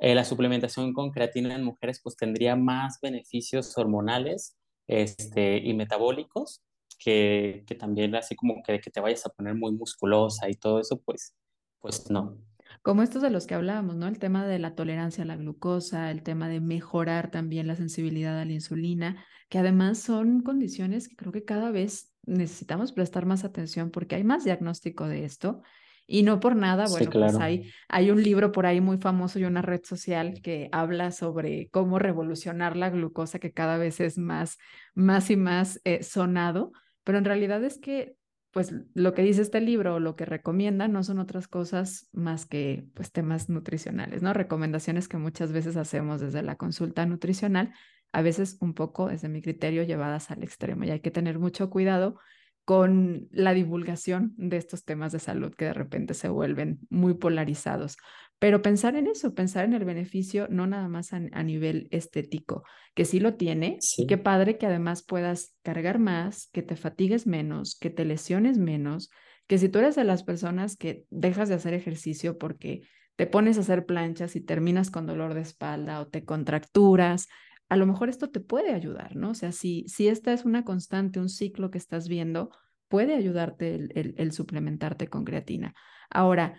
eh, 0.00 0.14
la 0.14 0.24
suplementación 0.24 0.92
con 0.92 1.10
creatina 1.10 1.54
en 1.54 1.64
mujeres 1.64 2.00
pues 2.02 2.16
tendría 2.16 2.56
más 2.56 2.98
beneficios 3.00 3.76
hormonales 3.76 4.56
este, 4.86 5.58
y 5.58 5.74
metabólicos 5.74 6.62
que, 6.98 7.64
que 7.66 7.74
también 7.74 8.14
así 8.14 8.36
como 8.36 8.62
que, 8.62 8.80
que 8.80 8.90
te 8.90 9.00
vayas 9.00 9.26
a 9.26 9.30
poner 9.30 9.54
muy 9.54 9.72
musculosa 9.72 10.48
y 10.48 10.54
todo 10.54 10.80
eso, 10.80 11.00
pues, 11.00 11.34
pues 11.80 12.10
no. 12.10 12.38
Como 12.82 13.02
estos 13.02 13.22
de 13.22 13.30
los 13.30 13.46
que 13.46 13.54
hablábamos, 13.54 13.96
¿no? 13.96 14.08
El 14.08 14.18
tema 14.18 14.44
de 14.46 14.58
la 14.58 14.74
tolerancia 14.74 15.22
a 15.22 15.26
la 15.26 15.36
glucosa, 15.36 16.10
el 16.10 16.22
tema 16.22 16.48
de 16.48 16.60
mejorar 16.60 17.30
también 17.30 17.68
la 17.68 17.76
sensibilidad 17.76 18.38
a 18.38 18.44
la 18.44 18.52
insulina, 18.52 19.24
que 19.48 19.58
además 19.58 19.98
son 19.98 20.42
condiciones 20.42 21.08
que 21.08 21.14
creo 21.14 21.32
que 21.32 21.44
cada 21.44 21.70
vez 21.70 22.12
necesitamos 22.26 22.92
prestar 22.92 23.24
más 23.24 23.44
atención 23.44 23.90
porque 23.90 24.16
hay 24.16 24.24
más 24.24 24.44
diagnóstico 24.44 25.06
de 25.06 25.24
esto 25.24 25.62
y 26.06 26.24
no 26.24 26.40
por 26.40 26.56
nada, 26.56 26.86
bueno, 26.88 27.10
pues 27.10 27.36
hay, 27.36 27.70
hay 27.88 28.10
un 28.10 28.22
libro 28.22 28.52
por 28.52 28.66
ahí 28.66 28.80
muy 28.80 28.98
famoso 28.98 29.38
y 29.38 29.44
una 29.44 29.62
red 29.62 29.82
social 29.84 30.40
que 30.42 30.68
habla 30.72 31.12
sobre 31.12 31.68
cómo 31.70 31.98
revolucionar 31.98 32.76
la 32.76 32.90
glucosa, 32.90 33.38
que 33.38 33.52
cada 33.52 33.78
vez 33.78 34.00
es 34.00 34.18
más, 34.18 34.58
más 34.94 35.30
y 35.30 35.36
más 35.36 35.80
eh, 35.84 36.02
sonado, 36.02 36.72
pero 37.04 37.18
en 37.18 37.24
realidad 37.24 37.62
es 37.64 37.78
que, 37.78 38.16
pues 38.52 38.74
lo 38.94 39.14
que 39.14 39.22
dice 39.22 39.42
este 39.42 39.60
libro, 39.60 39.98
lo 39.98 40.14
que 40.14 40.26
recomienda, 40.26 40.86
no 40.86 41.02
son 41.02 41.18
otras 41.18 41.48
cosas 41.48 42.08
más 42.12 42.46
que, 42.46 42.86
pues, 42.94 43.10
temas 43.10 43.48
nutricionales, 43.48 44.22
¿no? 44.22 44.34
Recomendaciones 44.34 45.08
que 45.08 45.16
muchas 45.16 45.52
veces 45.52 45.76
hacemos 45.76 46.20
desde 46.20 46.42
la 46.42 46.56
consulta 46.56 47.06
nutricional, 47.06 47.72
a 48.12 48.22
veces 48.22 48.58
un 48.60 48.74
poco, 48.74 49.08
desde 49.08 49.28
mi 49.30 49.40
criterio, 49.40 49.82
llevadas 49.84 50.30
al 50.30 50.42
extremo 50.42 50.84
y 50.84 50.90
hay 50.90 51.00
que 51.00 51.10
tener 51.10 51.38
mucho 51.38 51.70
cuidado 51.70 52.18
con 52.64 53.28
la 53.32 53.54
divulgación 53.54 54.34
de 54.36 54.56
estos 54.56 54.84
temas 54.84 55.12
de 55.12 55.18
salud 55.18 55.54
que 55.54 55.66
de 55.66 55.72
repente 55.72 56.14
se 56.14 56.28
vuelven 56.28 56.78
muy 56.90 57.14
polarizados. 57.14 57.96
Pero 58.38 58.62
pensar 58.62 58.96
en 58.96 59.06
eso, 59.06 59.34
pensar 59.34 59.64
en 59.64 59.72
el 59.72 59.84
beneficio, 59.84 60.46
no 60.48 60.66
nada 60.66 60.88
más 60.88 61.12
a, 61.12 61.20
nivel 61.20 61.88
estético, 61.90 62.64
que 62.94 63.04
sí 63.04 63.20
lo 63.20 63.34
tiene, 63.34 63.78
y 63.96 64.06
qué 64.06 64.18
padre 64.18 64.58
que 64.58 64.66
además 64.66 65.02
puedas 65.02 65.54
cargar 65.62 65.98
más, 65.98 66.48
que 66.52 66.62
te 66.62 66.76
fatigues 66.76 67.26
menos, 67.26 67.76
que 67.78 67.90
te 67.90 68.04
lesiones 68.04 68.58
menos, 68.58 69.10
que 69.46 69.58
si 69.58 69.68
tú 69.68 69.78
eres 69.78 69.94
de 69.94 70.04
las 70.04 70.24
personas 70.24 70.76
que 70.76 71.04
dejas 71.10 71.48
de 71.48 71.56
hacer 71.56 71.74
ejercicio 71.74 72.38
porque 72.38 72.82
te 73.16 73.26
pones 73.26 73.58
a 73.58 73.60
hacer 73.60 73.86
planchas 73.86 74.34
y 74.34 74.40
terminas 74.40 74.90
con 74.90 75.06
dolor 75.06 75.34
de 75.34 75.42
espalda 75.42 76.00
o 76.00 76.08
te 76.08 76.24
contracturas, 76.24 77.28
a 77.68 77.76
lo 77.76 77.86
mejor 77.86 78.08
esto 78.08 78.30
te 78.30 78.40
puede 78.40 78.72
ayudar, 78.72 79.16
¿no? 79.16 79.30
O 79.30 79.34
sea, 79.34 79.52
si, 79.52 79.84
si 79.88 80.08
esta 80.08 80.32
es 80.32 80.44
una 80.44 80.64
constante, 80.64 81.20
un 81.20 81.28
ciclo 81.28 81.70
que 81.70 81.78
estás 81.78 82.08
viendo, 82.08 82.50
puede 82.88 83.14
ayudarte 83.14 83.74
el, 83.74 84.14
el, 84.18 84.32
suplementarte 84.32 85.08
con 85.08 85.24
creatina. 85.24 85.74
Ahora, 86.10 86.58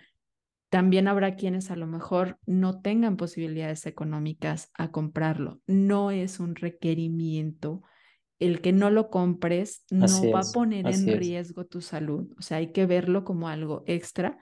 también 0.68 1.06
habrá 1.06 1.36
quienes 1.36 1.70
a 1.70 1.76
lo 1.76 1.86
mejor 1.86 2.40
no 2.46 2.80
tengan 2.80 3.16
posibilidades 3.16 3.86
económicas 3.86 4.72
a 4.74 4.90
comprarlo. 4.90 5.60
No 5.68 6.10
es 6.10 6.40
un 6.40 6.56
requerimiento. 6.56 7.82
El 8.40 8.60
que 8.60 8.72
no 8.72 8.90
lo 8.90 9.10
compres 9.10 9.84
no 9.92 10.08
va 10.32 10.40
a 10.40 10.52
poner 10.52 10.88
en 10.88 11.16
riesgo 11.16 11.66
tu 11.66 11.80
salud. 11.80 12.34
O 12.36 12.42
sea, 12.42 12.56
hay 12.56 12.72
que 12.72 12.86
verlo 12.86 13.22
como 13.22 13.48
algo 13.48 13.84
extra, 13.86 14.36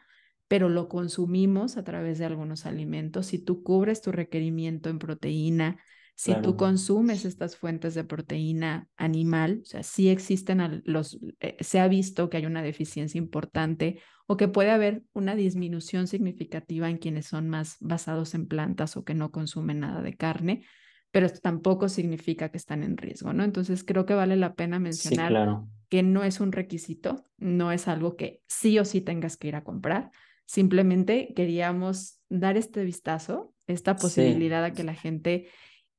pero 0.48 0.70
lo 0.70 0.88
consumimos 0.88 1.76
a 1.76 1.84
través 1.84 2.18
de 2.18 2.24
algunos 2.24 2.64
alimentos. 2.64 3.26
Si 3.26 3.38
tú 3.38 3.62
cubres 3.62 4.00
tu 4.00 4.12
requerimiento 4.12 4.88
en 4.88 4.98
proteína, 4.98 5.76
si 6.22 6.40
tú 6.40 6.56
consumes 6.56 7.24
estas 7.24 7.56
fuentes 7.56 7.94
de 7.94 8.04
proteína 8.04 8.88
animal, 8.96 9.58
o 9.62 9.64
sea, 9.64 9.82
sí 9.82 10.08
existen 10.08 10.80
los, 10.84 11.18
eh, 11.40 11.56
se 11.58 11.80
ha 11.80 11.88
visto 11.88 12.30
que 12.30 12.36
hay 12.36 12.46
una 12.46 12.62
deficiencia 12.62 13.18
importante 13.18 13.98
o 14.28 14.36
que 14.36 14.46
puede 14.46 14.70
haber 14.70 15.02
una 15.14 15.34
disminución 15.34 16.06
significativa 16.06 16.88
en 16.88 16.98
quienes 16.98 17.26
son 17.26 17.48
más 17.48 17.76
basados 17.80 18.34
en 18.34 18.46
plantas 18.46 18.96
o 18.96 19.02
que 19.02 19.14
no 19.14 19.32
consumen 19.32 19.80
nada 19.80 20.00
de 20.00 20.14
carne, 20.14 20.64
pero 21.10 21.26
esto 21.26 21.40
tampoco 21.42 21.88
significa 21.88 22.50
que 22.50 22.58
están 22.58 22.84
en 22.84 22.96
riesgo, 22.96 23.32
¿no? 23.32 23.42
Entonces 23.42 23.82
creo 23.82 24.06
que 24.06 24.14
vale 24.14 24.36
la 24.36 24.54
pena 24.54 24.78
mencionar 24.78 25.64
que 25.88 26.04
no 26.04 26.22
es 26.22 26.38
un 26.38 26.52
requisito, 26.52 27.26
no 27.36 27.72
es 27.72 27.88
algo 27.88 28.14
que 28.14 28.42
sí 28.46 28.78
o 28.78 28.84
sí 28.84 29.00
tengas 29.00 29.36
que 29.36 29.48
ir 29.48 29.56
a 29.56 29.64
comprar. 29.64 30.12
Simplemente 30.46 31.32
queríamos 31.34 32.20
dar 32.28 32.56
este 32.56 32.84
vistazo, 32.84 33.52
esta 33.66 33.96
posibilidad 33.96 34.64
a 34.64 34.72
que 34.72 34.84
la 34.84 34.94
gente 34.94 35.48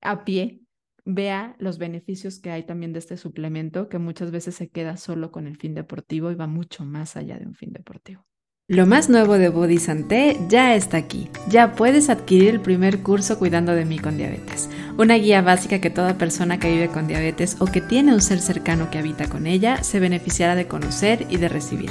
a 0.03 0.23
pie 0.25 0.63
vea 1.05 1.55
los 1.59 1.77
beneficios 1.77 2.39
que 2.39 2.51
hay 2.51 2.63
también 2.63 2.93
de 2.93 2.99
este 2.99 3.17
suplemento, 3.17 3.89
que 3.89 3.99
muchas 3.99 4.31
veces 4.31 4.55
se 4.55 4.69
queda 4.69 4.97
solo 4.97 5.31
con 5.31 5.47
el 5.47 5.57
fin 5.57 5.73
deportivo 5.73 6.31
y 6.31 6.35
va 6.35 6.47
mucho 6.47 6.85
más 6.85 7.17
allá 7.17 7.37
de 7.37 7.45
un 7.45 7.55
fin 7.55 7.73
deportivo. 7.73 8.25
Lo 8.69 8.87
más 8.87 9.09
nuevo 9.09 9.37
de 9.37 9.49
Body 9.49 9.77
Santé 9.77 10.37
ya 10.47 10.73
está 10.73 10.95
aquí. 10.95 11.27
Ya 11.49 11.73
puedes 11.73 12.09
adquirir 12.09 12.49
el 12.49 12.61
primer 12.61 13.03
curso 13.03 13.37
Cuidando 13.37 13.73
de 13.73 13.83
mí 13.83 13.99
con 13.99 14.15
diabetes, 14.15 14.69
una 14.97 15.15
guía 15.15 15.41
básica 15.41 15.81
que 15.81 15.89
toda 15.89 16.17
persona 16.17 16.59
que 16.59 16.71
vive 16.71 16.87
con 16.87 17.05
diabetes 17.05 17.57
o 17.59 17.65
que 17.65 17.81
tiene 17.81 18.13
un 18.13 18.21
ser 18.21 18.39
cercano 18.39 18.89
que 18.89 18.99
habita 18.99 19.27
con 19.27 19.47
ella 19.47 19.83
se 19.83 19.99
beneficiará 19.99 20.55
de 20.55 20.67
conocer 20.67 21.27
y 21.29 21.35
de 21.35 21.49
recibir. 21.49 21.89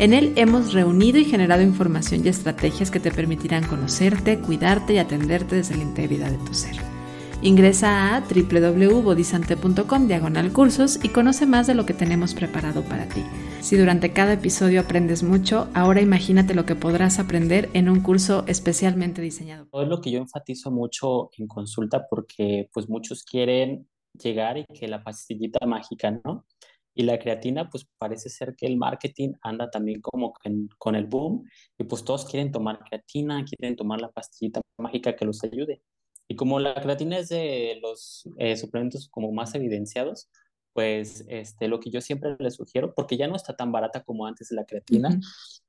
En 0.00 0.12
él 0.12 0.32
hemos 0.34 0.72
reunido 0.72 1.18
y 1.18 1.24
generado 1.24 1.62
información 1.62 2.24
y 2.24 2.28
estrategias 2.28 2.90
que 2.90 2.98
te 2.98 3.12
permitirán 3.12 3.64
conocerte, 3.64 4.40
cuidarte 4.40 4.94
y 4.94 4.98
atenderte 4.98 5.54
desde 5.54 5.76
la 5.76 5.84
integridad 5.84 6.32
de 6.32 6.38
tu 6.38 6.52
ser. 6.52 6.97
Ingresa 7.40 8.16
a 8.16 8.20
www.bodisante.com 8.20 10.08
diagonal 10.08 10.52
cursos 10.52 10.98
y 11.04 11.10
conoce 11.10 11.46
más 11.46 11.68
de 11.68 11.74
lo 11.76 11.86
que 11.86 11.94
tenemos 11.94 12.34
preparado 12.34 12.82
para 12.82 13.08
ti. 13.08 13.22
Si 13.60 13.76
durante 13.76 14.12
cada 14.12 14.32
episodio 14.32 14.80
aprendes 14.80 15.22
mucho, 15.22 15.68
ahora 15.72 16.00
imagínate 16.00 16.52
lo 16.52 16.66
que 16.66 16.74
podrás 16.74 17.20
aprender 17.20 17.68
en 17.74 17.88
un 17.88 18.00
curso 18.00 18.44
especialmente 18.48 19.22
diseñado. 19.22 19.68
Es 19.72 19.86
lo 19.86 20.00
que 20.00 20.10
yo 20.10 20.18
enfatizo 20.18 20.72
mucho 20.72 21.30
en 21.38 21.46
consulta 21.46 22.08
porque 22.10 22.68
pues 22.72 22.88
muchos 22.88 23.22
quieren 23.22 23.88
llegar 24.20 24.58
y 24.58 24.64
que 24.64 24.88
la 24.88 25.04
pastillita 25.04 25.64
mágica, 25.64 26.20
¿no? 26.24 26.44
Y 26.92 27.04
la 27.04 27.20
creatina, 27.20 27.70
pues 27.70 27.86
parece 27.98 28.30
ser 28.30 28.56
que 28.56 28.66
el 28.66 28.76
marketing 28.76 29.34
anda 29.42 29.70
también 29.70 30.00
como 30.00 30.32
con 30.76 30.96
el 30.96 31.06
boom 31.06 31.44
y 31.78 31.84
pues 31.84 32.02
todos 32.02 32.24
quieren 32.24 32.50
tomar 32.50 32.80
creatina, 32.80 33.44
quieren 33.44 33.76
tomar 33.76 34.00
la 34.00 34.10
pastillita 34.10 34.60
mágica 34.76 35.14
que 35.14 35.24
los 35.24 35.44
ayude. 35.44 35.82
Y 36.28 36.36
como 36.36 36.60
la 36.60 36.74
creatina 36.74 37.18
es 37.18 37.30
de 37.30 37.78
los 37.82 38.28
eh, 38.36 38.56
suplementos 38.56 39.08
como 39.08 39.32
más 39.32 39.54
evidenciados, 39.54 40.28
pues 40.74 41.24
este, 41.28 41.66
lo 41.66 41.80
que 41.80 41.90
yo 41.90 42.00
siempre 42.00 42.36
les 42.38 42.54
sugiero, 42.54 42.94
porque 42.94 43.16
ya 43.16 43.26
no 43.26 43.34
está 43.34 43.56
tan 43.56 43.72
barata 43.72 44.04
como 44.04 44.26
antes 44.26 44.52
la 44.52 44.64
creatina, 44.64 45.18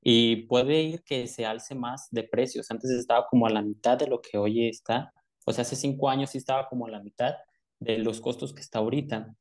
y 0.02 0.44
puede 0.46 0.82
ir 0.82 1.02
que 1.02 1.26
se 1.26 1.46
alce 1.46 1.74
más 1.74 2.08
de 2.10 2.22
precios. 2.22 2.70
Antes 2.70 2.90
estaba 2.90 3.26
como 3.26 3.46
a 3.46 3.50
la 3.50 3.62
mitad 3.62 3.98
de 3.98 4.06
lo 4.06 4.20
que 4.20 4.38
hoy 4.38 4.68
está, 4.68 5.12
o 5.46 5.52
sea, 5.52 5.62
hace 5.62 5.74
cinco 5.74 6.10
años 6.10 6.30
sí 6.30 6.38
estaba 6.38 6.68
como 6.68 6.86
a 6.86 6.90
la 6.90 7.02
mitad 7.02 7.34
de 7.80 7.98
los 7.98 8.20
costos 8.20 8.52
que 8.52 8.60
está 8.60 8.78
ahorita. 8.78 9.34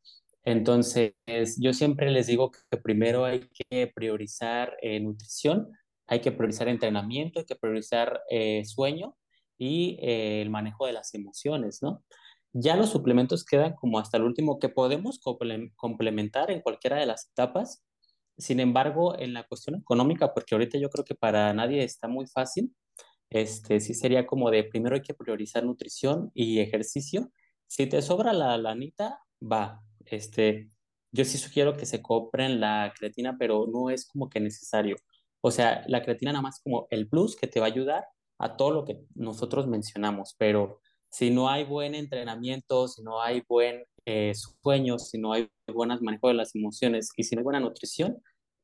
Entonces, 0.43 1.13
yo 1.59 1.73
siempre 1.73 2.09
les 2.09 2.27
digo 2.27 2.49
que 2.51 2.77
primero 2.77 3.25
hay 3.25 3.41
que 3.69 3.91
priorizar 3.93 4.75
eh, 4.81 4.99
nutrición, 4.99 5.69
hay 6.07 6.21
que 6.21 6.31
priorizar 6.31 6.67
entrenamiento, 6.69 7.39
hay 7.39 7.45
que 7.45 7.55
priorizar 7.55 8.21
eh, 8.31 8.63
sueño 8.65 9.18
y 9.59 9.99
eh, 10.01 10.41
el 10.41 10.49
manejo 10.49 10.87
de 10.87 10.93
las 10.93 11.13
emociones, 11.13 11.83
¿no? 11.83 12.03
Ya 12.53 12.75
los 12.75 12.89
suplementos 12.89 13.45
quedan 13.45 13.75
como 13.75 13.99
hasta 13.99 14.17
el 14.17 14.23
último 14.23 14.57
que 14.57 14.69
podemos 14.69 15.19
complementar 15.75 16.49
en 16.49 16.61
cualquiera 16.61 16.97
de 16.97 17.05
las 17.05 17.29
etapas. 17.29 17.83
Sin 18.37 18.59
embargo, 18.59 19.19
en 19.19 19.33
la 19.33 19.43
cuestión 19.43 19.75
económica, 19.75 20.33
porque 20.33 20.55
ahorita 20.55 20.79
yo 20.79 20.89
creo 20.89 21.05
que 21.05 21.13
para 21.13 21.53
nadie 21.53 21.83
está 21.83 22.07
muy 22.07 22.25
fácil, 22.25 22.73
este, 23.29 23.79
sí 23.81 23.93
sería 23.93 24.25
como 24.25 24.49
de 24.49 24.63
primero 24.63 24.95
hay 24.95 25.01
que 25.03 25.13
priorizar 25.13 25.63
nutrición 25.63 26.31
y 26.33 26.59
ejercicio. 26.59 27.31
Si 27.67 27.85
te 27.87 28.01
sobra 28.01 28.33
la 28.33 28.57
lanita, 28.57 29.19
va. 29.41 29.83
Este, 30.05 30.71
yo 31.11 31.25
sí 31.25 31.37
sugiero 31.37 31.77
que 31.77 31.85
se 31.85 32.01
compren 32.01 32.59
la 32.59 32.93
creatina, 32.97 33.37
pero 33.37 33.67
no 33.71 33.89
es 33.91 34.07
como 34.07 34.29
que 34.29 34.39
necesario. 34.39 34.95
O 35.41 35.51
sea, 35.51 35.83
la 35.87 36.01
creatina 36.01 36.31
nada 36.31 36.41
más 36.41 36.61
como 36.63 36.87
el 36.89 37.07
plus 37.09 37.35
que 37.35 37.47
te 37.47 37.59
va 37.59 37.67
a 37.67 37.69
ayudar 37.69 38.05
a 38.39 38.55
todo 38.57 38.71
lo 38.71 38.85
que 38.85 39.01
nosotros 39.15 39.67
mencionamos, 39.67 40.35
pero 40.37 40.79
si 41.11 41.29
no 41.29 41.49
hay 41.49 41.65
buen 41.65 41.95
entrenamiento, 41.95 42.87
si 42.87 43.03
no 43.03 43.21
hay 43.21 43.43
buen 43.47 43.83
eh, 44.05 44.33
sueño, 44.33 44.97
si 44.97 45.17
no 45.19 45.33
hay 45.33 45.49
buen 45.67 45.89
manejo 46.01 46.29
de 46.29 46.35
las 46.35 46.55
emociones 46.55 47.09
y 47.15 47.23
si 47.23 47.35
no 47.35 47.41
hay 47.41 47.43
buena 47.43 47.59
nutrición, 47.59 48.21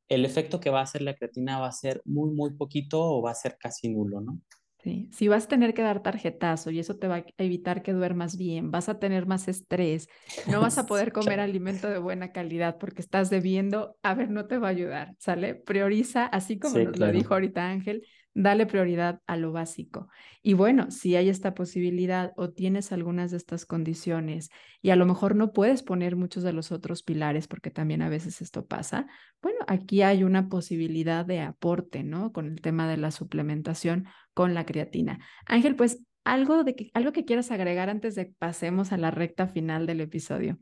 el 0.08 0.24
efecto 0.24 0.60
que 0.60 0.70
va 0.70 0.80
a 0.80 0.84
hacer 0.84 1.02
la 1.02 1.14
creatina 1.14 1.58
va 1.58 1.68
a 1.68 1.72
ser 1.72 2.00
muy, 2.04 2.30
muy 2.30 2.54
poquito 2.54 3.02
o 3.02 3.22
va 3.22 3.32
a 3.32 3.34
ser 3.34 3.58
casi 3.58 3.88
nulo, 3.88 4.20
¿no? 4.20 4.40
Sí, 4.86 5.08
si 5.10 5.26
vas 5.26 5.46
a 5.46 5.48
tener 5.48 5.74
que 5.74 5.82
dar 5.82 6.00
tarjetazo 6.00 6.70
y 6.70 6.78
eso 6.78 6.94
te 6.96 7.08
va 7.08 7.16
a 7.16 7.24
evitar 7.38 7.82
que 7.82 7.92
duermas 7.92 8.36
bien, 8.36 8.70
vas 8.70 8.88
a 8.88 9.00
tener 9.00 9.26
más 9.26 9.48
estrés, 9.48 10.08
no 10.48 10.60
vas 10.60 10.78
a 10.78 10.86
poder 10.86 11.10
comer 11.10 11.40
alimento 11.40 11.90
de 11.90 11.98
buena 11.98 12.30
calidad 12.30 12.78
porque 12.78 13.02
estás 13.02 13.28
debiendo, 13.28 13.96
a 14.04 14.14
ver, 14.14 14.30
no 14.30 14.46
te 14.46 14.58
va 14.58 14.68
a 14.68 14.70
ayudar, 14.70 15.16
¿sale? 15.18 15.56
Prioriza, 15.56 16.26
así 16.26 16.60
como 16.60 16.78
nos 16.78 17.00
lo 17.00 17.10
dijo 17.10 17.34
ahorita 17.34 17.68
Ángel, 17.68 18.06
dale 18.32 18.66
prioridad 18.66 19.22
a 19.26 19.36
lo 19.36 19.50
básico. 19.50 20.08
Y 20.42 20.52
bueno, 20.52 20.90
si 20.90 21.16
hay 21.16 21.30
esta 21.30 21.54
posibilidad 21.54 22.32
o 22.36 22.50
tienes 22.50 22.92
algunas 22.92 23.30
de 23.30 23.38
estas 23.38 23.64
condiciones 23.64 24.50
y 24.82 24.90
a 24.90 24.96
lo 24.96 25.06
mejor 25.06 25.34
no 25.34 25.52
puedes 25.52 25.82
poner 25.82 26.16
muchos 26.16 26.42
de 26.42 26.52
los 26.52 26.70
otros 26.70 27.02
pilares, 27.02 27.48
porque 27.48 27.70
también 27.70 28.02
a 28.02 28.10
veces 28.10 28.42
esto 28.42 28.66
pasa, 28.66 29.06
bueno, 29.40 29.60
aquí 29.66 30.02
hay 30.02 30.22
una 30.22 30.48
posibilidad 30.48 31.24
de 31.24 31.40
aporte, 31.40 32.04
¿no? 32.04 32.30
Con 32.32 32.46
el 32.46 32.60
tema 32.60 32.86
de 32.88 32.98
la 32.98 33.10
suplementación 33.10 34.06
con 34.36 34.52
la 34.52 34.66
creatina. 34.66 35.18
Ángel, 35.46 35.76
pues 35.76 36.04
algo, 36.22 36.62
de 36.62 36.76
que, 36.76 36.90
algo 36.92 37.12
que 37.12 37.24
quieras 37.24 37.50
agregar 37.50 37.88
antes 37.88 38.14
de 38.14 38.26
que 38.26 38.34
pasemos 38.38 38.92
a 38.92 38.98
la 38.98 39.10
recta 39.10 39.48
final 39.48 39.86
del 39.86 40.02
episodio. 40.02 40.58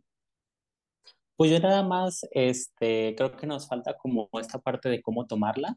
Pues 1.35 1.51
yo 1.51 1.59
nada 1.59 1.83
más, 1.83 2.21
este, 2.31 3.17
creo 3.17 3.37
que 3.37 3.49
nos 3.49 3.67
falta 3.67 3.97
como 3.97 4.29
esta 4.41 4.61
parte 4.61 4.89
de 4.89 5.03
cómo 5.03 5.27
tomarla 5.27 5.77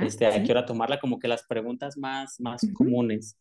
este, 0.00 0.26
a 0.26 0.42
qué 0.42 0.50
hora 0.50 0.66
tomarla, 0.66 0.98
como 0.98 1.20
que 1.20 1.28
las 1.28 1.46
preguntas 1.46 1.96
más, 1.96 2.40
más 2.40 2.62
comunes. 2.74 3.38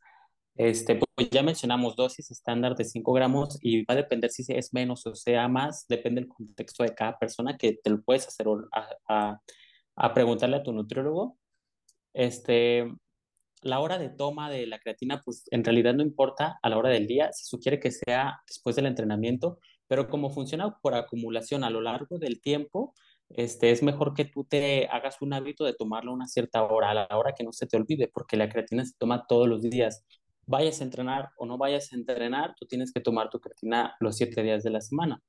Este, 0.53 0.99
pues 1.15 1.31
ya 1.31 1.41
mencionamos 1.41 1.95
dosis 1.95 2.29
estándar 2.29 2.75
de 2.75 2.83
5 2.83 3.11
gramos 3.11 3.57
y 3.59 3.85
va 3.85 3.95
a 3.95 3.97
depender 3.97 4.29
si 4.29 4.45
es 4.53 4.71
menos 4.71 5.05
o 5.07 5.15
sea 5.15 5.47
más, 5.47 5.85
depende 5.89 6.21
del 6.21 6.29
contexto 6.29 6.83
de 6.83 6.93
cada 6.93 7.17
persona 7.17 7.57
que 7.57 7.73
te 7.83 7.89
lo 7.89 8.03
puedes 8.03 8.27
hacer 8.27 8.45
a, 8.71 8.87
a, 9.09 9.41
a 9.95 10.13
preguntarle 10.13 10.57
a 10.57 10.63
tu 10.63 10.71
nutriólogo. 10.71 11.39
Este, 12.13 12.87
la 13.65 13.79
hora 13.79 13.97
de 13.97 14.09
toma 14.09 14.49
de 14.49 14.67
la 14.67 14.79
creatina, 14.79 15.21
pues 15.25 15.43
en 15.49 15.63
realidad 15.63 15.95
no 15.95 16.03
importa 16.03 16.59
a 16.61 16.69
la 16.69 16.77
hora 16.77 16.89
del 16.89 17.07
día, 17.07 17.31
se 17.33 17.45
sugiere 17.45 17.79
que 17.79 17.91
sea 17.91 18.39
después 18.47 18.75
del 18.75 18.85
entrenamiento, 18.85 19.57
pero 19.87 20.07
como 20.07 20.29
funciona 20.29 20.77
por 20.81 20.93
acumulación 20.93 21.63
a 21.63 21.71
lo 21.71 21.81
largo 21.81 22.19
del 22.19 22.41
tiempo, 22.41 22.93
este, 23.29 23.71
es 23.71 23.81
mejor 23.81 24.13
que 24.13 24.25
tú 24.25 24.43
te 24.43 24.87
hagas 24.87 25.19
un 25.21 25.33
hábito 25.33 25.65
de 25.65 25.73
tomarlo 25.73 26.11
a 26.11 26.13
una 26.13 26.27
cierta 26.27 26.63
hora, 26.63 26.91
a 26.91 26.93
la 26.93 27.07
hora 27.11 27.33
que 27.35 27.43
no 27.43 27.51
se 27.51 27.65
te 27.65 27.75
olvide, 27.75 28.07
porque 28.07 28.37
la 28.37 28.49
creatina 28.49 28.85
se 28.85 28.93
toma 28.99 29.25
todos 29.27 29.47
los 29.47 29.63
días. 29.63 30.05
Vayas 30.45 30.81
a 30.81 30.83
entrenar 30.83 31.29
o 31.37 31.47
no 31.47 31.57
vayas 31.57 31.91
a 31.91 31.95
entrenar, 31.95 32.53
tú 32.59 32.67
tienes 32.67 32.93
que 32.93 33.01
tomar 33.01 33.31
tu 33.31 33.39
creatina 33.39 33.95
los 33.99 34.15
siete 34.17 34.43
días 34.43 34.63
de 34.63 34.69
la 34.69 34.81
semana. 34.81 35.23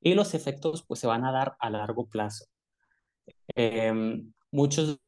Y 0.00 0.14
los 0.14 0.32
efectos 0.34 0.82
pues 0.88 1.00
se 1.00 1.06
van 1.06 1.26
a 1.26 1.32
dar 1.32 1.56
a 1.60 1.68
largo 1.68 2.06
plazo. 2.08 2.46
Em, 3.54 4.32
muchos 4.50 4.98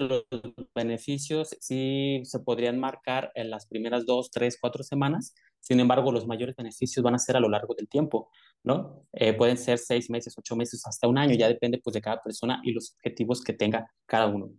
los 0.00 0.26
beneficios 0.74 1.56
sí 1.60 2.20
se 2.24 2.40
podrían 2.40 2.78
marcar 2.78 3.30
en 3.34 3.50
las 3.50 3.66
primeras 3.66 4.06
dos, 4.06 4.30
tres, 4.30 4.58
cuatro 4.60 4.82
semanas, 4.82 5.34
sin 5.60 5.78
embargo, 5.78 6.10
los 6.10 6.26
mayores 6.26 6.56
beneficios 6.56 7.02
van 7.02 7.14
a 7.14 7.18
ser 7.18 7.36
a 7.36 7.40
lo 7.40 7.48
largo 7.48 7.74
del 7.74 7.88
tiempo, 7.88 8.30
¿no? 8.64 9.06
Eh, 9.12 9.34
pueden 9.34 9.58
ser 9.58 9.78
seis 9.78 10.10
meses, 10.10 10.34
ocho 10.38 10.56
meses, 10.56 10.82
hasta 10.86 11.06
un 11.06 11.18
año, 11.18 11.34
ya 11.34 11.48
depende 11.48 11.80
pues 11.82 11.94
de 11.94 12.00
cada 12.00 12.22
persona 12.22 12.60
y 12.64 12.72
los 12.72 12.94
objetivos 12.94 13.42
que 13.42 13.52
tenga 13.52 13.86
cada 14.06 14.26
uno. 14.26 14.50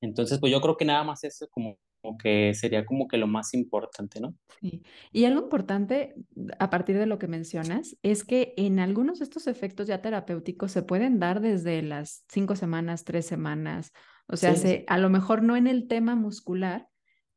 Entonces, 0.00 0.38
pues 0.38 0.52
yo 0.52 0.60
creo 0.60 0.76
que 0.76 0.84
nada 0.84 1.02
más 1.02 1.24
eso 1.24 1.48
como, 1.50 1.76
como 2.00 2.16
que 2.16 2.54
sería 2.54 2.86
como 2.86 3.08
que 3.08 3.18
lo 3.18 3.26
más 3.26 3.52
importante, 3.54 4.20
¿no? 4.20 4.36
Sí. 4.60 4.82
Y 5.12 5.24
algo 5.24 5.42
importante 5.42 6.14
a 6.60 6.70
partir 6.70 6.96
de 6.96 7.06
lo 7.06 7.18
que 7.18 7.26
mencionas 7.26 7.96
es 8.02 8.24
que 8.24 8.54
en 8.56 8.78
algunos 8.78 9.18
de 9.18 9.24
estos 9.24 9.48
efectos 9.48 9.88
ya 9.88 10.00
terapéuticos 10.00 10.70
se 10.70 10.82
pueden 10.82 11.18
dar 11.18 11.40
desde 11.40 11.82
las 11.82 12.24
cinco 12.28 12.54
semanas, 12.54 13.02
tres 13.02 13.26
semanas, 13.26 13.92
o 14.28 14.36
sea, 14.36 14.54
se, 14.54 14.84
a 14.86 14.98
lo 14.98 15.10
mejor 15.10 15.42
no 15.42 15.56
en 15.56 15.66
el 15.66 15.88
tema 15.88 16.14
muscular, 16.14 16.88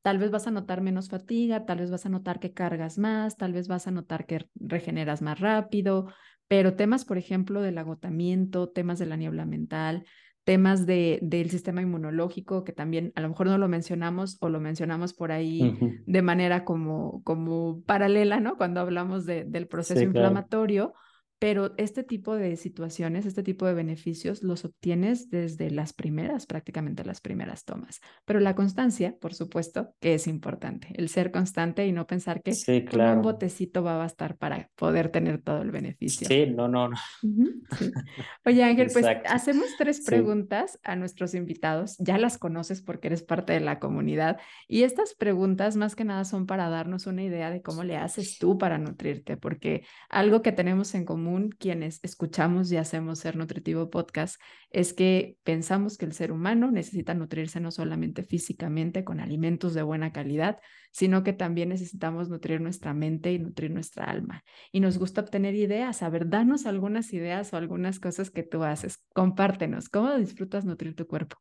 Tal 0.02 0.18
vez 0.18 0.32
vas 0.32 0.48
a 0.48 0.52
notar 0.52 0.82
menos 0.82 1.10
fatiga, 1.10 1.66
tal 1.66 1.80
vez 1.80 1.92
vas 1.92 2.06
a 2.06 2.10
notar 2.10 2.40
que 2.40 2.54
cargas 2.54 2.98
más, 2.98 3.38
tal 3.38 3.54
vez 3.54 3.68
vas 3.68 3.86
a 3.88 3.92
notar 3.92 4.26
que 4.26 4.48
regeneras 4.56 5.22
más 5.22 5.40
rápido, 5.40 6.08
pero 6.48 6.76
temas, 6.76 7.06
por 7.06 7.20
ejemplo, 7.20 7.62
del 7.62 7.78
agotamiento, 7.78 8.70
temas 8.70 8.98
de 8.98 9.06
la 9.06 9.16
niebla 9.16 9.46
mental, 9.46 10.06
temas 10.44 10.88
de, 10.88 11.20
del 11.22 11.52
sistema 11.52 11.84
inmunológico, 11.84 12.64
que 12.64 12.74
también 12.74 13.12
a 13.16 13.22
lo 13.22 13.30
mejor 13.30 13.46
no 13.46 13.60
lo 13.60 13.68
mencionamos 13.68 14.38
o 14.42 14.50
lo 14.50 14.60
mencionamos 14.60 15.14
por 15.14 15.32
ahí 15.32 15.78
de 16.08 16.22
manera 16.24 16.66
como, 16.66 17.22
como 17.24 17.84
paralela, 17.84 18.40
¿no? 18.40 18.58
Cuando 18.58 18.80
hablamos 18.80 19.28
de, 19.28 19.46
del 19.46 19.68
proceso 19.68 20.02
inflamatorio 20.02 20.94
pero 21.42 21.74
este 21.78 22.04
tipo 22.04 22.36
de 22.36 22.56
situaciones, 22.56 23.26
este 23.26 23.42
tipo 23.42 23.66
de 23.66 23.74
beneficios 23.74 24.44
los 24.44 24.64
obtienes 24.64 25.32
desde 25.32 25.72
las 25.72 25.92
primeras, 25.92 26.46
prácticamente 26.46 27.04
las 27.04 27.20
primeras 27.20 27.66
tomas. 27.66 28.00
Pero 28.26 28.40
la 28.40 28.54
constancia, 28.54 29.16
por 29.20 29.34
supuesto, 29.34 29.96
que 30.00 30.14
es 30.14 30.28
importante, 30.28 30.90
el 30.94 31.10
ser 31.10 31.32
constante 31.32 31.88
y 31.88 31.94
no 31.94 32.06
pensar 32.06 32.44
que 32.44 32.54
con 32.86 33.02
un 33.02 33.22
botecito 33.24 33.82
va 33.82 33.96
a 33.96 33.98
bastar 33.98 34.38
para 34.38 34.70
poder 34.76 35.10
tener 35.10 35.42
todo 35.42 35.64
el 35.64 35.72
beneficio. 35.72 36.28
Sí, 36.28 36.46
no, 36.46 36.68
no, 36.68 36.90
no. 36.90 36.98
Oye, 38.46 38.64
Ángel, 38.64 38.92
pues 38.94 39.08
hacemos 39.28 39.66
tres 39.80 40.02
preguntas 40.06 40.80
a 40.84 40.96
nuestros 40.96 41.34
invitados. 41.34 41.96
Ya 41.98 42.20
las 42.20 42.38
conoces 42.38 42.84
porque 42.84 43.08
eres 43.08 43.24
parte 43.24 43.54
de 43.54 43.62
la 43.62 43.80
comunidad 43.80 44.40
y 44.68 44.84
estas 44.84 45.16
preguntas 45.16 45.76
más 45.76 45.96
que 45.96 46.06
nada 46.06 46.24
son 46.24 46.46
para 46.46 46.70
darnos 46.70 47.08
una 47.08 47.24
idea 47.24 47.50
de 47.50 47.64
cómo 47.64 47.84
le 47.84 47.98
haces 47.98 48.38
tú 48.38 48.60
para 48.60 48.78
nutrirte, 48.78 49.38
porque 49.38 49.88
algo 50.08 50.44
que 50.44 50.52
tenemos 50.52 50.94
en 50.94 51.04
común 51.04 51.31
quienes 51.58 52.00
escuchamos 52.04 52.72
y 52.72 52.78
hacemos 52.78 53.20
Ser 53.20 53.36
Nutritivo 53.36 53.90
Podcast 53.90 54.40
es 54.70 54.94
que 54.94 55.38
pensamos 55.44 55.98
que 55.98 56.06
el 56.06 56.14
ser 56.14 56.32
humano 56.32 56.72
necesita 56.72 57.14
nutrirse 57.14 57.60
no 57.60 57.72
solamente 57.72 58.24
físicamente 58.24 59.04
con 59.04 59.20
alimentos 59.20 59.74
de 59.74 59.84
buena 59.84 60.12
calidad, 60.12 60.60
sino 60.92 61.24
que 61.24 61.34
también 61.34 61.70
necesitamos 61.70 62.30
nutrir 62.30 62.62
nuestra 62.62 62.94
mente 62.94 63.32
y 63.34 63.40
nutrir 63.40 63.72
nuestra 63.72 64.06
alma. 64.06 64.44
Y 64.72 64.80
nos 64.80 64.98
gusta 64.98 65.22
obtener 65.22 65.56
ideas. 65.56 66.04
A 66.04 66.10
ver, 66.10 66.30
danos 66.30 66.66
algunas 66.66 67.14
ideas 67.14 67.54
o 67.54 67.58
algunas 67.58 68.00
cosas 68.00 68.30
que 68.30 68.44
tú 68.44 68.64
haces. 68.64 69.04
Compártenos. 69.14 69.90
¿Cómo 69.90 70.16
disfrutas 70.16 70.66
nutrir 70.66 70.96
tu 70.96 71.08
cuerpo? 71.08 71.38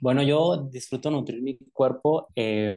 Bueno, 0.00 0.22
yo 0.22 0.68
disfruto 0.70 1.10
nutrir 1.10 1.42
mi 1.42 1.56
cuerpo. 1.72 2.28
Eh, 2.36 2.76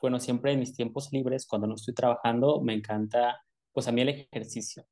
bueno, 0.00 0.20
siempre 0.20 0.52
en 0.52 0.60
mis 0.60 0.74
tiempos 0.74 1.10
libres, 1.12 1.46
cuando 1.46 1.66
no 1.66 1.76
estoy 1.76 1.94
trabajando, 1.94 2.60
me 2.60 2.74
encanta 2.74 3.40
pues 3.74 3.88
a 3.88 3.92
mí 3.92 4.00
el 4.02 4.08
ejercicio 4.08 4.86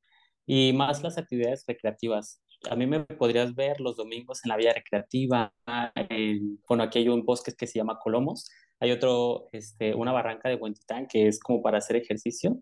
y 0.45 0.73
más 0.73 1.01
las 1.03 1.17
actividades 1.17 1.63
recreativas. 1.67 2.41
A 2.69 2.75
mí 2.75 2.85
me 2.85 3.01
podrías 3.01 3.55
ver 3.55 3.79
los 3.81 3.97
domingos 3.97 4.41
en 4.43 4.49
la 4.49 4.57
vía 4.57 4.73
recreativa, 4.73 5.53
bueno, 6.67 6.83
aquí 6.83 6.99
hay 6.99 7.09
un 7.09 7.25
bosque 7.25 7.53
que 7.57 7.67
se 7.67 7.79
llama 7.79 7.99
Colomos, 7.99 8.49
hay 8.79 8.91
otro, 8.91 9.47
este, 9.51 9.95
una 9.95 10.11
barranca 10.11 10.49
de 10.49 10.55
Huentitán 10.55 11.07
que 11.07 11.27
es 11.27 11.39
como 11.39 11.61
para 11.61 11.79
hacer 11.79 11.95
ejercicio. 11.95 12.59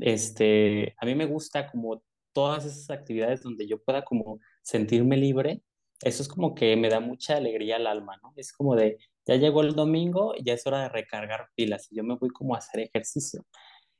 Este, 0.00 0.94
a 0.98 1.06
mí 1.06 1.14
me 1.14 1.26
gusta 1.26 1.70
como 1.70 2.02
todas 2.32 2.64
esas 2.64 2.90
actividades 2.90 3.42
donde 3.42 3.66
yo 3.66 3.82
pueda 3.82 4.04
como 4.04 4.40
sentirme 4.62 5.16
libre, 5.16 5.62
eso 6.02 6.22
es 6.22 6.28
como 6.28 6.54
que 6.54 6.76
me 6.76 6.90
da 6.90 7.00
mucha 7.00 7.36
alegría 7.36 7.76
al 7.76 7.86
alma, 7.86 8.18
¿no? 8.22 8.32
Es 8.36 8.52
como 8.52 8.76
de, 8.76 8.98
ya 9.26 9.36
llegó 9.36 9.62
el 9.62 9.74
domingo, 9.74 10.34
ya 10.44 10.52
es 10.54 10.66
hora 10.66 10.82
de 10.82 10.88
recargar 10.88 11.48
pilas 11.54 11.88
y 11.90 11.96
yo 11.96 12.04
me 12.04 12.16
voy 12.16 12.30
como 12.30 12.54
a 12.54 12.58
hacer 12.58 12.80
ejercicio. 12.80 13.46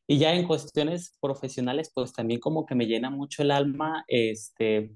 Y 0.06 0.18
ya 0.18 0.34
en 0.34 0.46
cuestiones 0.46 1.16
profesionales, 1.20 1.90
pues 1.94 2.12
también 2.12 2.40
como 2.40 2.66
que 2.66 2.74
me 2.74 2.86
llena 2.86 3.10
mucho 3.10 3.42
el 3.42 3.50
alma 3.50 4.04
este, 4.06 4.94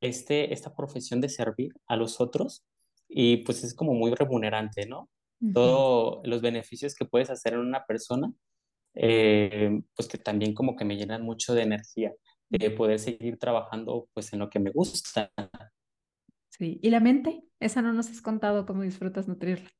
este, 0.00 0.52
esta 0.52 0.74
profesión 0.74 1.20
de 1.20 1.28
servir 1.28 1.74
a 1.86 1.96
los 1.96 2.20
otros 2.20 2.64
y 3.08 3.38
pues 3.38 3.64
es 3.64 3.74
como 3.74 3.94
muy 3.94 4.12
remunerante, 4.14 4.86
¿no? 4.86 5.08
Todos 5.52 6.26
los 6.26 6.40
beneficios 6.40 6.94
que 6.94 7.04
puedes 7.04 7.28
hacer 7.28 7.52
en 7.52 7.58
una 7.58 7.84
persona, 7.84 8.32
eh, 8.94 9.82
pues 9.94 10.08
que 10.08 10.16
también 10.16 10.54
como 10.54 10.74
que 10.74 10.86
me 10.86 10.96
llenan 10.96 11.22
mucho 11.22 11.54
de 11.54 11.62
energía, 11.62 12.14
de 12.48 12.70
poder 12.70 12.98
seguir 12.98 13.38
trabajando 13.38 14.08
pues 14.14 14.32
en 14.32 14.38
lo 14.38 14.48
que 14.48 14.58
me 14.58 14.70
gusta. 14.70 15.30
Sí, 16.48 16.78
¿y 16.82 16.88
la 16.88 17.00
mente? 17.00 17.42
Esa 17.60 17.82
no 17.82 17.92
nos 17.92 18.08
has 18.08 18.22
contado 18.22 18.64
cómo 18.64 18.82
disfrutas 18.82 19.28
nutrirla. 19.28 19.70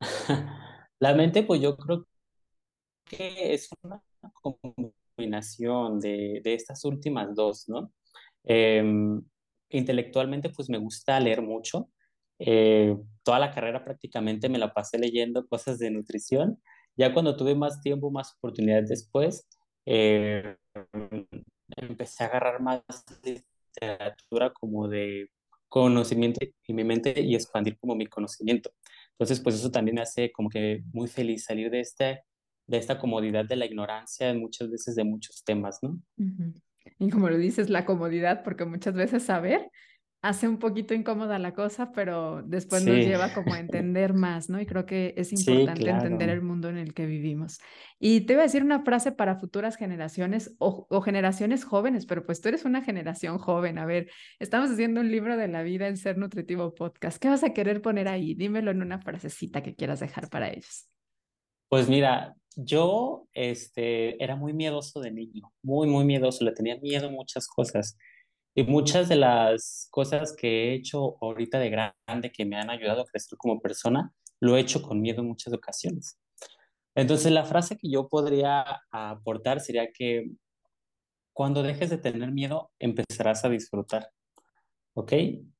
la 0.98 1.14
mente, 1.14 1.42
pues 1.42 1.62
yo 1.62 1.76
creo 1.76 2.06
que 3.04 3.54
es 3.54 3.68
una 3.82 4.02
combinación 5.16 6.00
de, 6.00 6.40
de 6.42 6.54
estas 6.54 6.84
últimas 6.84 7.34
dos, 7.34 7.68
¿no? 7.68 7.92
Em, 8.44 9.22
intelectualmente, 9.70 10.50
pues 10.50 10.68
me 10.70 10.78
gusta 10.78 11.18
leer 11.20 11.42
mucho. 11.42 11.90
Eh, 12.38 12.96
toda 13.22 13.38
la 13.38 13.50
carrera 13.50 13.84
prácticamente 13.84 14.48
me 14.48 14.58
la 14.58 14.72
pasé 14.72 14.98
leyendo 14.98 15.46
cosas 15.46 15.78
de 15.78 15.90
nutrición. 15.90 16.60
Ya 16.96 17.12
cuando 17.12 17.36
tuve 17.36 17.54
más 17.54 17.80
tiempo, 17.80 18.10
más 18.10 18.34
oportunidades 18.36 18.88
después, 18.88 19.48
eh, 19.86 20.56
empecé 21.76 22.24
a 22.24 22.26
agarrar 22.28 22.60
más 22.60 22.82
literatura 23.22 24.52
como 24.52 24.88
de 24.88 25.28
conocimiento 25.68 26.40
en 26.42 26.76
mi 26.76 26.84
mente 26.84 27.20
y 27.20 27.34
expandir 27.34 27.78
como 27.78 27.96
mi 27.96 28.06
conocimiento. 28.06 28.70
Entonces, 29.12 29.40
pues 29.40 29.56
eso 29.56 29.70
también 29.70 29.96
me 29.96 30.02
hace 30.02 30.30
como 30.32 30.48
que 30.48 30.82
muy 30.92 31.08
feliz 31.08 31.44
salir 31.44 31.70
de 31.70 31.80
este 31.80 32.22
de 32.66 32.78
esta 32.78 32.98
comodidad 32.98 33.44
de 33.44 33.56
la 33.56 33.66
ignorancia 33.66 34.32
muchas 34.34 34.70
veces 34.70 34.94
de 34.94 35.04
muchos 35.04 35.44
temas, 35.44 35.78
¿no? 35.82 35.98
Y 36.98 37.10
como 37.10 37.28
lo 37.28 37.36
dices, 37.36 37.70
la 37.70 37.84
comodidad, 37.84 38.42
porque 38.42 38.64
muchas 38.64 38.94
veces 38.94 39.24
saber 39.24 39.70
hace 40.24 40.48
un 40.48 40.58
poquito 40.58 40.94
incómoda 40.94 41.38
la 41.38 41.52
cosa, 41.52 41.92
pero 41.92 42.42
después 42.46 42.82
nos 42.82 42.96
lleva 42.96 43.34
como 43.34 43.52
a 43.52 43.58
entender 43.60 44.14
más, 44.14 44.48
¿no? 44.48 44.58
Y 44.58 44.64
creo 44.64 44.86
que 44.86 45.12
es 45.18 45.34
importante 45.34 45.90
entender 45.90 46.30
el 46.30 46.40
mundo 46.40 46.70
en 46.70 46.78
el 46.78 46.94
que 46.94 47.04
vivimos. 47.04 47.60
Y 47.98 48.22
te 48.22 48.32
voy 48.32 48.40
a 48.40 48.44
decir 48.44 48.62
una 48.62 48.82
frase 48.84 49.12
para 49.12 49.36
futuras 49.36 49.76
generaciones 49.76 50.54
o, 50.58 50.86
o, 50.88 51.02
generaciones 51.02 51.64
jóvenes, 51.64 52.06
pero 52.06 52.24
pues 52.24 52.40
tú 52.40 52.48
eres 52.48 52.64
una 52.64 52.80
generación 52.80 53.36
joven. 53.36 53.78
A 53.78 53.84
ver, 53.84 54.10
estamos 54.38 54.70
haciendo 54.70 55.02
un 55.02 55.10
libro 55.10 55.36
de 55.36 55.48
la 55.48 55.62
vida 55.62 55.88
en 55.88 55.98
Ser 55.98 56.16
Nutritivo 56.16 56.74
Podcast. 56.74 57.18
¿Qué 57.18 57.28
vas 57.28 57.44
a 57.44 57.52
querer 57.52 57.82
poner 57.82 58.08
ahí? 58.08 58.32
Dímelo 58.32 58.70
en 58.70 58.80
una 58.80 59.00
frasecita 59.00 59.62
que 59.62 59.74
quieras 59.74 60.00
dejar 60.00 60.30
para 60.30 60.48
ellos. 60.48 60.88
Pues 61.68 61.86
mira, 61.86 62.34
yo 62.56 63.28
este, 63.32 64.22
era 64.22 64.36
muy 64.36 64.52
miedoso 64.52 65.00
de 65.00 65.10
niño, 65.10 65.52
muy, 65.62 65.86
muy 65.86 66.04
miedoso, 66.04 66.44
le 66.44 66.52
tenía 66.52 66.76
miedo 66.76 67.10
muchas 67.10 67.46
cosas. 67.48 67.96
Y 68.54 68.62
muchas 68.64 69.08
de 69.08 69.16
las 69.16 69.88
cosas 69.90 70.34
que 70.36 70.70
he 70.70 70.74
hecho 70.74 71.16
ahorita 71.20 71.58
de 71.58 71.70
grande 71.70 72.30
que 72.32 72.44
me 72.44 72.56
han 72.56 72.70
ayudado 72.70 73.02
a 73.02 73.06
crecer 73.06 73.36
como 73.36 73.60
persona, 73.60 74.12
lo 74.40 74.56
he 74.56 74.60
hecho 74.60 74.82
con 74.82 75.00
miedo 75.00 75.22
en 75.22 75.28
muchas 75.28 75.52
ocasiones. 75.52 76.18
Entonces, 76.94 77.32
la 77.32 77.44
frase 77.44 77.76
que 77.76 77.90
yo 77.90 78.08
podría 78.08 78.82
aportar 78.92 79.60
sería 79.60 79.90
que 79.92 80.30
cuando 81.32 81.64
dejes 81.64 81.90
de 81.90 81.98
tener 81.98 82.30
miedo, 82.30 82.70
empezarás 82.78 83.44
a 83.44 83.48
disfrutar. 83.48 84.10
¿Ok? 84.94 85.12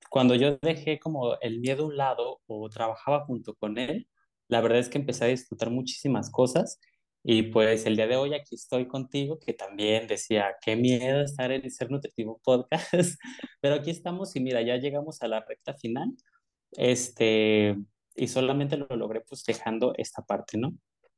Cuando 0.08 0.36
yo 0.36 0.58
dejé 0.62 1.00
como 1.00 1.38
el 1.40 1.58
miedo 1.60 1.84
a 1.84 1.86
un 1.88 1.96
lado 1.96 2.40
o 2.46 2.68
trabajaba 2.68 3.24
junto 3.26 3.54
con 3.56 3.78
él, 3.78 4.08
la 4.54 4.60
verdad 4.60 4.78
es 4.78 4.88
que 4.88 4.98
empecé 4.98 5.24
a 5.24 5.28
disfrutar 5.28 5.68
muchísimas 5.70 6.30
cosas 6.30 6.78
y 7.24 7.42
pues 7.42 7.86
el 7.86 7.96
día 7.96 8.06
de 8.06 8.14
hoy 8.14 8.34
aquí 8.34 8.54
estoy 8.54 8.86
contigo, 8.86 9.40
que 9.40 9.52
también 9.52 10.06
decía, 10.06 10.54
qué 10.64 10.76
miedo 10.76 11.22
estar 11.22 11.50
en 11.50 11.64
el 11.64 11.72
Ser 11.72 11.90
Nutritivo 11.90 12.40
Podcast, 12.44 13.18
pero 13.60 13.74
aquí 13.74 13.90
estamos 13.90 14.36
y 14.36 14.40
mira, 14.40 14.62
ya 14.62 14.76
llegamos 14.76 15.22
a 15.22 15.26
la 15.28 15.40
recta 15.40 15.74
final, 15.74 16.14
este, 16.70 17.76
y 18.14 18.28
solamente 18.28 18.76
lo 18.76 18.86
logré 18.94 19.22
pues 19.22 19.42
dejando 19.44 19.92
esta 19.96 20.22
parte, 20.22 20.56
¿no? 20.56 20.72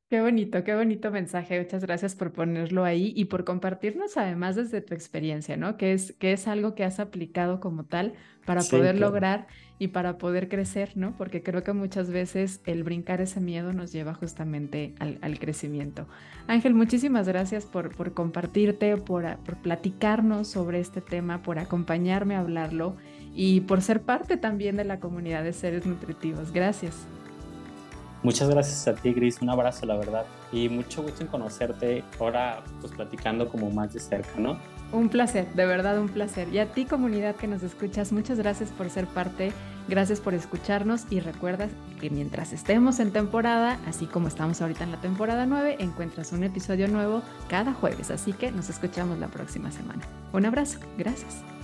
Qué 0.09 0.21
bonito, 0.21 0.63
qué 0.63 0.73
bonito 0.73 1.11
mensaje. 1.11 1.59
Muchas 1.59 1.83
gracias 1.83 2.15
por 2.15 2.31
ponerlo 2.31 2.85
ahí 2.85 3.11
y 3.13 3.25
por 3.25 3.43
compartirnos 3.43 4.15
además 4.15 4.55
desde 4.55 4.79
tu 4.79 4.93
experiencia, 4.93 5.57
¿no? 5.57 5.75
Que 5.75 5.91
es, 5.91 6.13
que 6.13 6.31
es 6.31 6.47
algo 6.47 6.75
que 6.75 6.85
has 6.85 7.01
aplicado 7.01 7.59
como 7.59 7.83
tal 7.83 8.13
para 8.45 8.63
poder 8.63 8.97
lograr 8.97 9.47
y 9.79 9.89
para 9.89 10.17
poder 10.17 10.47
crecer, 10.47 10.93
¿no? 10.95 11.17
Porque 11.17 11.43
creo 11.43 11.65
que 11.65 11.73
muchas 11.73 12.09
veces 12.09 12.61
el 12.65 12.85
brincar 12.85 13.19
ese 13.19 13.41
miedo 13.41 13.73
nos 13.73 13.91
lleva 13.91 14.13
justamente 14.13 14.95
al, 14.99 15.39
crecimiento. 15.39 16.07
Ángel, 16.47 16.73
muchísimas 16.73 17.27
gracias 17.27 17.65
por, 17.65 17.93
por 17.93 18.13
compartirte, 18.13 18.95
por, 18.95 19.25
por 19.39 19.57
platicarnos 19.57 20.47
sobre 20.47 20.79
este 20.79 21.01
tema, 21.01 21.43
por 21.43 21.59
acompañarme 21.59 22.35
a 22.35 22.39
hablarlo 22.39 22.95
y 23.35 23.59
por 23.59 23.81
ser 23.81 24.03
parte 24.03 24.37
también 24.37 24.77
de 24.77 24.85
la 24.85 25.01
comunidad 25.01 25.43
de 25.43 25.51
seres 25.51 25.85
nutritivos. 25.85 26.53
Gracias. 26.53 27.05
Muchas 28.27 28.49
gracias 28.49 28.85
a 28.89 28.93
ti, 28.93 29.13
Gris. 29.13 29.41
Un 29.41 29.49
abrazo, 29.49 29.85
la 29.85 29.95
verdad. 29.95 30.25
Y 30.51 30.67
mucho 30.67 31.01
gusto 31.01 31.23
en 31.23 31.29
conocerte 31.29 32.03
ahora, 32.19 32.61
pues 32.81 32.91
platicando 32.91 33.47
como 33.47 33.71
más 33.71 33.93
de 33.93 34.01
cerca, 34.01 34.37
¿no? 34.37 34.57
Un 34.91 35.07
placer, 35.07 35.47
de 35.53 35.65
verdad 35.65 35.97
un 35.97 36.09
placer. 36.09 36.49
Y 36.49 36.59
a 36.59 36.65
ti, 36.65 36.83
comunidad 36.83 37.37
que 37.37 37.47
nos 37.47 37.63
escuchas, 37.63 38.11
muchas 38.11 38.37
gracias 38.37 38.69
por 38.71 38.89
ser 38.89 39.07
parte, 39.07 39.53
gracias 39.87 40.19
por 40.19 40.33
escucharnos 40.33 41.05
y 41.09 41.21
recuerda 41.21 41.69
que 42.01 42.09
mientras 42.09 42.51
estemos 42.51 42.99
en 42.99 43.13
temporada, 43.13 43.79
así 43.87 44.07
como 44.07 44.27
estamos 44.27 44.61
ahorita 44.61 44.83
en 44.83 44.91
la 44.91 44.99
temporada 44.99 45.45
9, 45.45 45.77
encuentras 45.79 46.33
un 46.33 46.43
episodio 46.43 46.89
nuevo 46.89 47.21
cada 47.47 47.71
jueves. 47.71 48.11
Así 48.11 48.33
que 48.33 48.51
nos 48.51 48.69
escuchamos 48.69 49.19
la 49.19 49.29
próxima 49.29 49.71
semana. 49.71 50.01
Un 50.33 50.45
abrazo, 50.45 50.79
gracias. 50.97 51.56